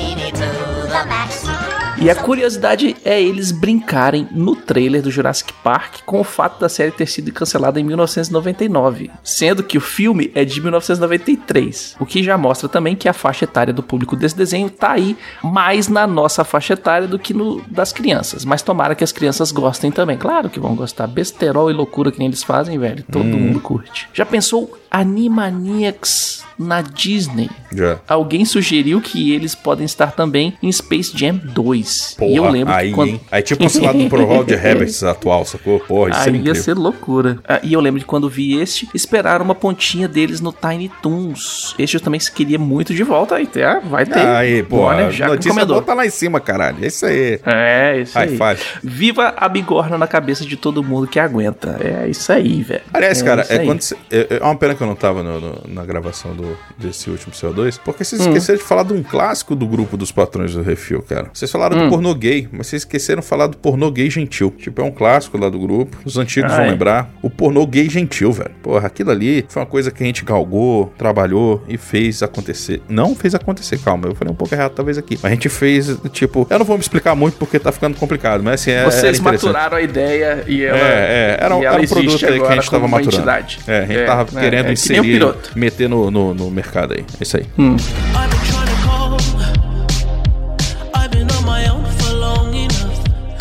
E 2.01 2.09
a 2.09 2.15
curiosidade 2.15 2.97
é 3.05 3.21
eles 3.21 3.51
brincarem 3.51 4.29
no 4.31 4.55
trailer 4.55 5.03
do 5.03 5.11
Jurassic 5.11 5.53
Park 5.65 6.03
com 6.07 6.21
o 6.21 6.25
fato 6.25 6.61
da 6.61 6.69
série 6.69 6.93
ter 6.93 7.07
sido 7.07 7.33
cancelada 7.33 7.81
em 7.81 7.85
1999, 7.85 9.11
sendo 9.25 9.65
que 9.65 9.77
o 9.77 9.81
filme 9.81 10.31
é 10.33 10.45
de 10.45 10.61
1993, 10.61 11.97
o 11.99 12.07
que 12.07 12.23
já 12.23 12.39
mostra 12.39 12.69
também 12.69 12.95
que 12.95 13.09
a 13.09 13.13
faixa 13.13 13.47
etária 13.47 13.75
do 13.75 13.83
público 13.83 14.15
desse 14.15 14.37
desenho 14.37 14.71
tá 14.71 14.93
aí 14.93 15.17
mais 15.43 15.89
na 15.89 16.07
nossa 16.07 16.45
faixa 16.45 16.75
etária 16.75 17.09
do 17.09 17.19
que 17.19 17.35
no 17.35 17.61
das 17.69 17.93
crianças, 17.93 18.45
mas 18.45 18.63
tomara 18.63 18.95
que 18.95 19.03
as 19.03 19.13
crianças 19.13 19.51
gostem 19.51 19.91
também. 19.91 20.17
Claro 20.17 20.49
que 20.49 20.61
vão 20.61 20.77
gostar, 20.77 21.09
besterol 21.09 21.69
e 21.69 21.75
loucura 21.75 22.13
que 22.13 22.21
nem 22.21 22.29
eles 22.29 22.45
fazem, 22.45 22.79
velho, 22.79 23.03
todo 23.11 23.25
mundo 23.25 23.59
curte. 23.59 24.09
Já 24.15 24.25
pensou 24.25 24.79
Animaniacs 24.89 26.45
na 26.59 26.81
Disney? 26.81 27.49
Já. 27.73 28.01
Alguém 28.09 28.45
sugeriu 28.45 29.01
que 29.01 29.33
eles 29.33 29.55
podem 29.55 29.85
estar 29.85 30.13
também 30.13 30.57
em 30.63 30.73
Space 30.73 31.17
Jam 31.17 31.37
2. 31.37 31.88
Porra, 32.17 32.31
e 32.31 32.37
eu 32.37 32.49
lembro 32.51 32.73
aí, 32.75 32.93
quando... 32.93 33.09
hein? 33.11 33.21
Aí 33.31 33.43
tipo 33.43 33.65
o 33.65 33.83
lado 33.85 33.99
do 33.99 34.09
Pro 34.11 34.25
Roger 34.25 34.65
Herbert 34.67 34.91
atual, 35.09 35.45
sacou? 35.45 35.81
Porra, 35.81 36.11
isso 36.11 36.19
Aí 36.21 36.25
seria 36.25 36.43
ia 36.49 36.55
ser 36.55 36.75
loucura. 36.75 37.39
Ah, 37.49 37.61
e 37.63 37.73
eu 37.73 37.81
lembro 37.81 38.01
de 38.01 38.07
quando 38.07 38.29
vi 38.29 38.59
este, 38.61 38.89
esperaram 38.95 39.45
uma 39.45 39.55
pontinha 39.55 40.09
deles 40.09 40.41
no 40.41 40.53
Tiny 40.53 40.91
Toons. 41.03 41.75
Este 41.79 41.97
eu 41.97 42.01
também 42.01 42.21
queria 42.35 42.59
muito 42.59 42.95
de 42.95 43.03
volta. 43.03 43.37
Aí 43.37 43.49
ah, 43.65 43.81
vai 43.85 44.05
ter. 44.07 44.19
Aí, 44.19 44.63
pô, 44.63 44.89
a 44.89 45.11
já 45.11 45.27
notícia 45.29 45.51
encomendou. 45.51 45.83
tá 45.83 45.95
lá 45.95 46.07
em 46.07 46.11
cima, 46.11 46.41
caralho. 46.41 46.79
É 46.83 46.87
isso 46.87 47.07
aí. 47.07 47.41
É, 47.47 48.01
isso 48.01 48.19
aí. 48.19 48.29
five. 48.37 48.61
Viva 48.83 49.35
a 49.37 49.49
bigorna 49.49 49.97
na 49.99 50.07
cabeça 50.07 50.45
de 50.45 50.57
todo 50.57 50.83
mundo 50.83 51.07
que 51.07 51.19
aguenta. 51.19 51.79
É 51.81 52.09
isso 52.09 52.33
aí, 52.33 52.63
velho. 52.63 52.83
Aliás, 52.93 53.23
cara, 53.23 53.43
isso 53.43 53.53
é, 53.53 53.59
aí. 53.59 53.67
quando 53.67 53.83
cê- 53.83 53.97
é, 54.11 54.39
é 54.41 54.45
uma 54.45 54.57
pena 54.57 54.75
que 54.75 54.83
eu 54.83 54.87
não 54.87 54.95
tava 54.95 55.23
no- 55.23 55.41
no- 55.41 55.63
na 55.69 55.85
gravação 55.85 56.35
do, 56.35 56.57
desse 56.77 57.09
último 57.11 57.33
CO2, 57.33 57.79
porque 57.85 58.05
vocês 58.05 58.21
Hum. 58.21 58.29
esqueceram 58.29 58.59
de 58.59 58.65
falar 58.65 58.83
de 58.83 58.93
um 58.93 59.03
clássico 59.03 59.55
do 59.55 59.67
grupo 59.67 59.97
dos 59.97 60.11
patrões 60.13 60.53
do 60.55 60.63
Refil, 60.63 61.03
cara. 61.03 61.31
Vocês 61.33 61.51
falaram 61.51 61.78
Hum. 61.87 61.91
pornô 61.91 62.15
gay, 62.15 62.49
mas 62.53 62.67
vocês 62.67 62.83
esqueceram 62.83 63.21
de 63.21 63.27
falar 63.27 63.47
do 63.47 63.57
pornô 63.57 63.91
gay 63.91 64.09
gentil. 64.11 64.55
Tipo, 64.59 64.81
é 64.83 64.85
um 64.85 64.91
clássico 64.91 65.39
lá 65.39 65.49
do 65.49 65.59
grupo. 65.59 65.97
Os 66.05 66.17
antigos 66.17 66.53
Ah, 66.53 66.57
vão 66.57 66.65
é? 66.67 66.71
lembrar. 66.71 67.11
O 67.23 67.31
pornô 67.31 67.67
gay 67.67 67.89
gentil, 67.89 68.33
velho. 68.33 68.51
Porra, 68.63 68.87
aquilo 68.87 69.11
ali 69.11 69.45
foi 69.49 69.61
uma 69.63 69.67
coisa 69.67 69.91
que 69.91 70.03
a 70.03 70.07
gente 70.07 70.25
galgou, 70.25 70.93
trabalhou 70.99 71.63
e 71.69 71.77
fez 71.77 72.23
acontecer. 72.23 72.83
Não 72.89 73.15
fez 73.15 73.35
acontecer, 73.35 73.79
calma, 73.79 74.07
eu 74.09 74.15
falei 74.15 74.33
um 74.33 74.37
pouco 74.37 74.55
errado 74.55 74.73
talvez 74.75 74.99
aqui. 74.99 75.15
Mas 75.23 75.31
a 75.33 75.35
gente 75.35 75.49
fez, 75.49 75.97
tipo, 76.13 76.47
eu 76.51 76.59
não 76.59 76.65
vou 76.67 76.77
me 76.77 76.83
explicar 76.83 77.15
muito 77.15 77.37
porque 77.37 77.59
tá 77.59 77.71
ficando 77.73 77.97
complicado, 77.97 78.43
mas 78.43 78.61
assim, 78.61 78.71
é. 78.71 78.85
Vocês 78.85 79.21
maturaram 79.21 79.77
a 79.77 79.83
ideia 79.83 80.45
e 80.47 80.65
ela. 80.65 80.79
É, 80.79 80.83
é, 80.83 81.37
era, 81.41 81.57
um- 81.57 81.63
e 81.63 81.67
era 81.67 81.81
um 81.81 81.87
produto 81.87 82.27
aí 82.27 82.41
que 82.41 82.47
a 82.47 82.55
gente 82.55 82.71
tava 82.71 82.89
maturando. 82.89 83.17
entidade. 83.17 83.59
É, 83.67 83.79
a 83.79 83.87
gente 83.87 83.99
É, 83.99 84.05
tava 84.05 84.23
é, 84.39 84.41
querendo 84.41 84.65
é 84.65 84.67
que 84.69 84.73
inserir, 84.73 85.35
meter 85.55 85.89
no, 85.89 86.11
no, 86.11 86.35
no 86.35 86.51
mercado 86.51 86.95
aí. 86.95 87.05
É 87.19 87.23
isso 87.23 87.37
aí. 87.37 87.47
Hum. 87.59 87.77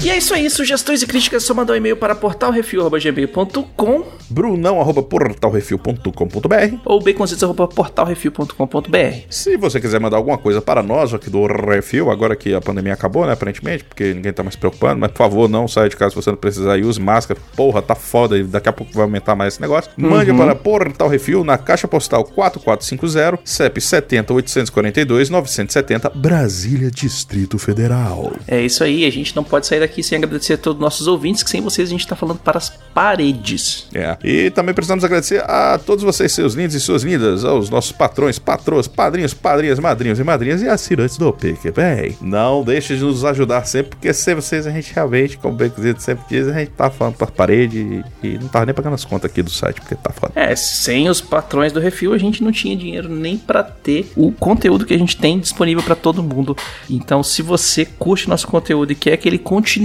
E 0.07 0.09
é 0.09 0.15
isso 0.15 0.33
aí, 0.33 0.49
sugestões 0.49 1.01
e 1.01 1.05
críticas, 1.05 1.43
só 1.43 1.53
mandar 1.53 1.73
um 1.73 1.75
e-mail 1.75 1.97
para 1.97 2.15
portalrefil.gmail.com 2.15 4.05
Brunão, 4.29 4.79
arroba 4.79 5.03
portalrefil.com.br. 5.03 6.77
ou 6.85 7.01
baconzitos.portalrefil.com.br. 7.01 9.17
Se 9.29 9.57
você 9.57 9.81
quiser 9.81 9.99
mandar 9.99 10.15
alguma 10.15 10.37
coisa 10.37 10.61
para 10.61 10.81
nós 10.81 11.13
aqui 11.13 11.29
do 11.29 11.45
Refil, 11.45 12.09
agora 12.09 12.37
que 12.37 12.53
a 12.53 12.61
pandemia 12.61 12.93
acabou, 12.93 13.25
né, 13.25 13.33
aparentemente, 13.33 13.83
porque 13.83 14.13
ninguém 14.13 14.31
tá 14.31 14.43
mais 14.43 14.53
se 14.53 14.59
preocupando, 14.59 15.01
mas 15.01 15.11
por 15.11 15.17
favor, 15.17 15.49
não 15.49 15.67
saia 15.67 15.89
de 15.89 15.97
casa 15.97 16.11
se 16.11 16.15
você 16.15 16.29
não 16.29 16.37
precisar 16.37 16.77
e 16.77 16.85
use 16.85 17.01
máscara. 17.01 17.37
Porra, 17.53 17.81
tá 17.81 17.93
foda 17.93 18.37
e 18.37 18.45
daqui 18.45 18.69
a 18.69 18.73
pouco 18.73 18.93
vai 18.93 19.03
aumentar 19.03 19.35
mais 19.35 19.55
esse 19.55 19.61
negócio. 19.61 19.91
Mande 19.97 20.33
para 20.33 20.55
Portal 20.55 21.09
Refil 21.09 21.43
na 21.43 21.57
caixa 21.57 21.85
postal 21.85 22.23
4450, 22.23 23.41
CEP 23.43 23.81
70 23.81 24.33
842 24.33 25.29
970, 25.29 26.11
Brasília, 26.11 26.89
Distrito 26.89 27.59
Federal. 27.59 28.31
É 28.47 28.61
isso 28.61 28.85
aí, 28.85 29.05
a 29.05 29.11
gente 29.11 29.35
não 29.35 29.43
pode 29.43 29.67
sair 29.67 29.81
daqui 29.81 29.96
sem 30.03 30.17
agradecer 30.17 30.53
a 30.53 30.57
todos 30.57 30.77
os 30.77 30.81
nossos 30.81 31.07
ouvintes, 31.07 31.43
que 31.43 31.49
sem 31.49 31.61
vocês 31.61 31.87
a 31.89 31.91
gente 31.91 32.07
tá 32.07 32.15
falando 32.15 32.39
para 32.39 32.57
as 32.57 32.69
paredes. 32.93 33.87
É. 33.93 34.17
E 34.23 34.49
também 34.51 34.73
precisamos 34.73 35.03
agradecer 35.03 35.43
a 35.43 35.77
todos 35.77 36.03
vocês, 36.03 36.31
seus 36.31 36.53
lindos 36.53 36.75
e 36.75 36.79
suas 36.79 37.03
lindas, 37.03 37.43
aos 37.43 37.69
nossos 37.69 37.91
patrões, 37.91 38.39
patroas, 38.39 38.87
padrinhos, 38.87 39.33
padrinhas, 39.33 39.79
madrinhos 39.79 40.19
e 40.19 40.23
madrinhas 40.23 40.61
e 40.61 40.67
assinantes 40.67 41.17
do 41.17 41.31
PicPay. 41.31 42.17
Não 42.21 42.63
deixe 42.63 42.95
de 42.95 43.03
nos 43.03 43.23
ajudar 43.23 43.65
sempre, 43.65 43.91
porque 43.91 44.13
sem 44.13 44.35
vocês 44.35 44.67
a 44.67 44.71
gente 44.71 44.93
realmente, 44.93 45.37
como 45.37 45.53
o 45.53 45.57
Becozito 45.57 46.01
sempre 46.01 46.25
diz, 46.29 46.47
a 46.47 46.53
gente 46.53 46.71
tá 46.71 46.89
falando 46.89 47.15
para 47.15 47.27
parede 47.27 48.03
e, 48.23 48.27
e 48.27 48.37
não 48.37 48.47
tava 48.47 48.65
nem 48.65 48.75
pagando 48.75 48.93
as 48.93 49.05
contas 49.05 49.29
aqui 49.29 49.41
do 49.41 49.51
site, 49.51 49.81
porque 49.81 49.95
tá 49.95 50.11
foda. 50.11 50.33
É, 50.35 50.55
sem 50.55 51.09
os 51.09 51.21
patrões 51.21 51.71
do 51.71 51.79
Refil 51.79 52.13
a 52.13 52.17
gente 52.17 52.43
não 52.43 52.51
tinha 52.51 52.75
dinheiro 52.75 53.09
nem 53.09 53.37
pra 53.37 53.63
ter 53.63 54.11
o 54.15 54.31
conteúdo 54.31 54.85
que 54.85 54.93
a 54.93 54.97
gente 54.97 55.17
tem 55.17 55.39
disponível 55.39 55.83
pra 55.83 55.95
todo 55.95 56.23
mundo. 56.23 56.55
Então, 56.89 57.23
se 57.23 57.41
você 57.41 57.85
curte 57.85 58.29
nosso 58.29 58.47
conteúdo 58.47 58.91
e 58.91 58.95
quer 58.95 59.17
que 59.17 59.27
ele 59.27 59.37
continue 59.37 59.76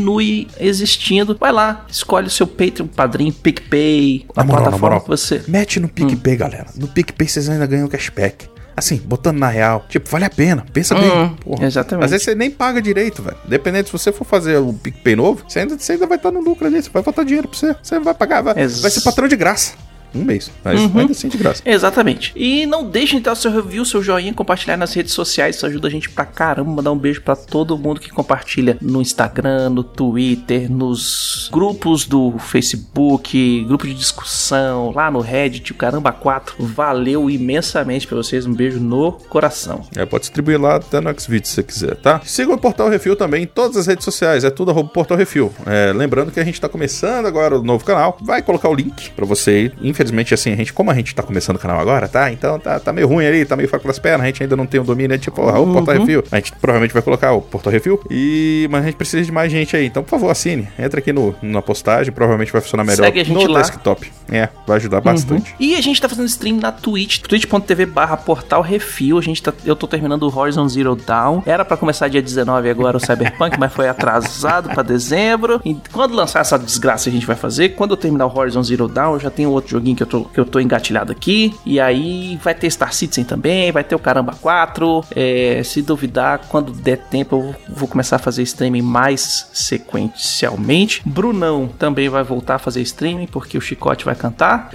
existindo, 0.58 1.36
vai 1.38 1.52
lá, 1.52 1.84
escolhe 1.88 2.26
o 2.26 2.30
seu 2.30 2.46
Patreon, 2.46 2.86
Padrinho, 2.86 3.32
PicPay, 3.32 4.26
a 4.36 4.40
Na 4.40 4.44
moral, 4.44 4.46
na 4.46 4.62
plataforma 4.70 4.78
moral, 4.96 5.00
que 5.02 5.08
você. 5.08 5.42
mete 5.48 5.78
no 5.80 5.88
PicPay, 5.88 6.36
galera. 6.36 6.66
No 6.76 6.88
PicPay 6.88 7.28
vocês 7.28 7.48
ainda 7.48 7.66
ganham 7.66 7.88
cashback. 7.88 8.50
Assim, 8.74 8.96
botando 9.04 9.36
na 9.38 9.48
real. 9.48 9.84
Tipo, 9.86 10.08
vale 10.08 10.24
a 10.24 10.30
pena. 10.30 10.64
Pensa 10.72 10.94
bem. 10.94 11.04
Hum, 11.10 11.34
Porra. 11.36 11.66
exatamente. 11.66 12.06
Às 12.06 12.10
vezes 12.10 12.24
você 12.24 12.34
nem 12.34 12.50
paga 12.50 12.80
direito, 12.80 13.22
velho. 13.22 13.36
Dependendo 13.46 13.86
se 13.86 13.92
você 13.92 14.10
for 14.10 14.24
fazer 14.24 14.56
o 14.56 14.72
PicPay 14.72 15.14
novo, 15.14 15.44
você 15.46 15.58
ainda, 15.60 15.78
você 15.78 15.92
ainda 15.92 16.06
vai 16.06 16.16
estar 16.16 16.30
no 16.30 16.40
lucro 16.40 16.66
ali. 16.66 16.82
Você 16.82 16.88
vai 16.88 17.02
botar 17.02 17.22
dinheiro 17.22 17.48
pra 17.48 17.58
você. 17.58 17.76
Você 17.82 17.98
vai 18.00 18.14
pagar. 18.14 18.40
Vai, 18.40 18.58
Ex- 18.62 18.80
vai 18.80 18.90
ser 18.90 19.02
patrão 19.02 19.28
de 19.28 19.36
graça. 19.36 19.74
Um 20.14 20.24
mês. 20.24 20.50
Mas 20.64 20.80
ainda 20.80 21.12
assim 21.12 21.28
de 21.28 21.38
graça. 21.38 21.62
Exatamente. 21.64 22.32
E 22.36 22.66
não 22.66 22.88
deixem 22.88 23.18
de 23.18 23.24
dar 23.24 23.32
o 23.32 23.36
seu 23.36 23.50
review, 23.50 23.84
seu 23.84 24.02
joinha, 24.02 24.32
compartilhar 24.34 24.76
nas 24.76 24.92
redes 24.92 25.12
sociais. 25.12 25.56
Isso 25.56 25.66
ajuda 25.66 25.88
a 25.88 25.90
gente 25.90 26.08
pra 26.10 26.24
caramba. 26.24 26.70
Mandar 26.70 26.92
um 26.92 26.98
beijo 26.98 27.22
pra 27.22 27.36
todo 27.36 27.78
mundo 27.78 28.00
que 28.00 28.10
compartilha 28.10 28.76
no 28.80 29.00
Instagram, 29.00 29.70
no 29.70 29.84
Twitter, 29.84 30.70
nos 30.70 31.48
grupos 31.52 32.06
do 32.06 32.38
Facebook, 32.38 33.64
grupo 33.64 33.86
de 33.86 33.94
discussão, 33.94 34.92
lá 34.94 35.10
no 35.10 35.20
Reddit, 35.20 35.72
o 35.72 35.74
Caramba 35.74 36.12
4. 36.12 36.56
Valeu 36.58 37.30
imensamente 37.30 38.06
pra 38.06 38.16
vocês. 38.16 38.46
Um 38.46 38.54
beijo 38.54 38.80
no 38.80 39.12
coração. 39.12 39.84
É, 39.96 40.04
pode 40.04 40.22
distribuir 40.22 40.60
lá 40.60 40.76
até 40.76 41.00
no 41.00 41.12
Xvideos 41.18 41.48
se 41.48 41.54
você 41.54 41.62
quiser, 41.62 41.96
tá? 41.96 42.20
Siga 42.24 42.52
o 42.52 42.58
Portal 42.58 42.88
Refil 42.88 43.16
também 43.16 43.44
em 43.44 43.46
todas 43.46 43.76
as 43.76 43.86
redes 43.86 44.04
sociais, 44.04 44.44
é 44.44 44.50
tudo 44.50 44.70
arroba 44.70 44.88
Portal 44.88 45.16
Refil. 45.16 45.52
É, 45.66 45.92
lembrando 45.92 46.30
que 46.30 46.40
a 46.40 46.44
gente 46.44 46.60
tá 46.60 46.68
começando 46.68 47.26
agora 47.26 47.58
o 47.58 47.62
novo 47.62 47.84
canal, 47.84 48.16
vai 48.20 48.42
colocar 48.42 48.68
o 48.68 48.74
link 48.74 49.10
pra 49.10 49.24
você 49.24 49.64
ir, 49.64 49.72
infelizmente, 49.80 50.01
assim, 50.34 50.52
a 50.52 50.56
gente, 50.56 50.72
como 50.72 50.90
a 50.90 50.94
gente 50.94 51.14
tá 51.14 51.22
começando 51.22 51.56
o 51.56 51.58
canal 51.58 51.78
agora, 51.78 52.08
tá? 52.08 52.32
Então 52.32 52.58
tá, 52.58 52.80
tá 52.80 52.92
meio 52.92 53.06
ruim 53.06 53.26
ali, 53.26 53.44
tá 53.44 53.56
meio 53.56 53.68
fraco 53.68 53.86
das 53.86 53.98
pernas, 53.98 54.22
a 54.22 54.26
gente 54.26 54.42
ainda 54.42 54.56
não 54.56 54.66
tem 54.66 54.80
o 54.80 54.84
domínio, 54.84 55.14
é 55.14 55.18
tipo, 55.18 55.40
ó, 55.42 55.62
o 55.62 55.72
Portal 55.72 55.98
Review. 55.98 56.24
A 56.30 56.36
gente 56.36 56.52
provavelmente 56.52 56.92
vai 56.92 57.02
colocar 57.02 57.32
o 57.32 57.40
Portal 57.40 57.72
Review. 57.72 58.00
E, 58.10 58.66
mas 58.70 58.82
a 58.82 58.86
gente 58.86 58.96
precisa 58.96 59.22
de 59.22 59.32
mais 59.32 59.50
gente 59.52 59.76
aí. 59.76 59.86
Então, 59.86 60.02
por 60.02 60.10
favor, 60.10 60.30
assine. 60.30 60.68
Entra 60.78 61.00
aqui 61.00 61.12
no, 61.12 61.34
na 61.42 61.62
postagem, 61.62 62.12
provavelmente 62.12 62.52
vai 62.52 62.60
funcionar 62.60 62.84
melhor 62.84 63.04
Segue 63.04 63.20
a 63.20 63.24
gente 63.24 63.44
no 63.44 63.50
lá. 63.50 63.60
desktop. 63.60 64.10
É, 64.32 64.48
vai 64.66 64.78
ajudar 64.78 65.00
bastante. 65.00 65.54
E 65.60 65.74
a 65.74 65.80
gente 65.80 66.00
tá 66.00 66.08
fazendo 66.08 66.26
stream 66.26 66.56
na 66.56 66.72
Twitch, 66.72 67.20
twitch.tv 67.20 67.86
barra 67.86 68.16
portal 68.16 68.62
refil. 68.62 69.18
A 69.18 69.22
gente 69.22 69.42
tá, 69.42 69.52
eu 69.64 69.76
tô 69.76 69.86
terminando 69.86 70.22
o 70.22 70.34
Horizon 70.38 70.66
Zero 70.68 70.96
Dawn. 70.96 71.42
Era 71.44 71.64
pra 71.64 71.76
começar 71.76 72.08
dia 72.08 72.22
19 72.22 72.70
agora 72.70 72.96
o 72.96 73.00
Cyberpunk, 73.00 73.56
mas 73.60 73.72
foi 73.72 73.88
atrasado 73.88 74.70
pra 74.70 74.82
dezembro. 74.82 75.60
E 75.64 75.76
quando 75.92 76.14
lançar 76.14 76.40
essa 76.40 76.58
desgraça 76.58 77.08
a 77.08 77.12
gente 77.12 77.26
vai 77.26 77.36
fazer. 77.36 77.70
Quando 77.70 77.90
eu 77.92 77.96
terminar 77.96 78.26
o 78.26 78.36
Horizon 78.38 78.62
Zero 78.62 78.88
Dawn, 78.88 79.14
eu 79.14 79.20
já 79.20 79.30
tenho 79.30 79.50
outro 79.50 79.70
joguinho 79.72 79.96
que 79.96 80.02
eu 80.02 80.06
tô, 80.06 80.24
que 80.24 80.40
eu 80.40 80.44
tô 80.46 80.58
engatilhado 80.60 81.12
aqui. 81.12 81.54
E 81.66 81.78
aí 81.78 82.38
vai 82.42 82.54
ter 82.54 82.70
Star 82.70 82.92
Citizen 82.94 83.24
também, 83.24 83.70
vai 83.70 83.84
ter 83.84 83.94
o 83.94 83.98
Caramba 83.98 84.34
4. 84.40 85.04
É, 85.14 85.60
se 85.64 85.82
duvidar, 85.82 86.40
quando 86.48 86.72
der 86.72 86.96
tempo, 86.96 87.36
eu 87.36 87.40
vou- 87.42 87.54
vou 87.68 87.88
começar 87.88 88.16
a 88.16 88.18
fazer 88.18 88.42
streaming 88.42 88.82
mais 88.82 89.48
sequencialmente. 89.52 91.02
Brunão 91.04 91.68
também 91.78 92.08
vai 92.08 92.22
voltar 92.22 92.56
a 92.56 92.58
fazer 92.58 92.80
streaming, 92.82 93.26
porque 93.26 93.56
o 93.58 93.60
Chicote 93.60 94.04
vai 94.04 94.14
cantar. 94.22 94.70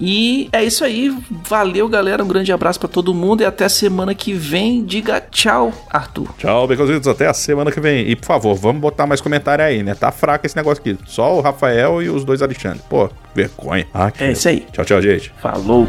E 0.00 0.48
é 0.52 0.62
isso 0.62 0.84
aí. 0.84 1.12
Valeu, 1.48 1.88
galera. 1.88 2.22
Um 2.22 2.28
grande 2.28 2.52
abraço 2.52 2.78
pra 2.78 2.88
todo 2.88 3.12
mundo 3.12 3.40
e 3.42 3.44
até 3.44 3.68
semana 3.68 4.14
que 4.14 4.32
vem. 4.32 4.84
Diga 4.84 5.20
tchau, 5.20 5.72
Arthur. 5.90 6.28
Tchau, 6.38 6.68
Beconzitos. 6.68 7.08
Até 7.08 7.26
a 7.26 7.34
semana 7.34 7.72
que 7.72 7.80
vem. 7.80 8.08
E, 8.08 8.14
por 8.14 8.26
favor, 8.26 8.54
vamos 8.54 8.80
botar 8.80 9.06
mais 9.06 9.20
comentário 9.20 9.64
aí, 9.64 9.82
né? 9.82 9.94
Tá 9.94 10.12
fraco 10.12 10.46
esse 10.46 10.54
negócio 10.56 10.80
aqui. 10.80 10.96
Só 11.06 11.36
o 11.36 11.40
Rafael 11.40 12.00
e 12.00 12.08
os 12.08 12.24
dois 12.24 12.40
Alexandre. 12.42 12.80
Pô, 12.88 13.10
vergonha. 13.34 13.86
Ah, 13.92 14.12
É 14.20 14.30
isso 14.30 14.48
aí. 14.48 14.64
Tchau, 14.72 14.84
tchau, 14.84 15.02
gente. 15.02 15.32
Falou. 15.42 15.88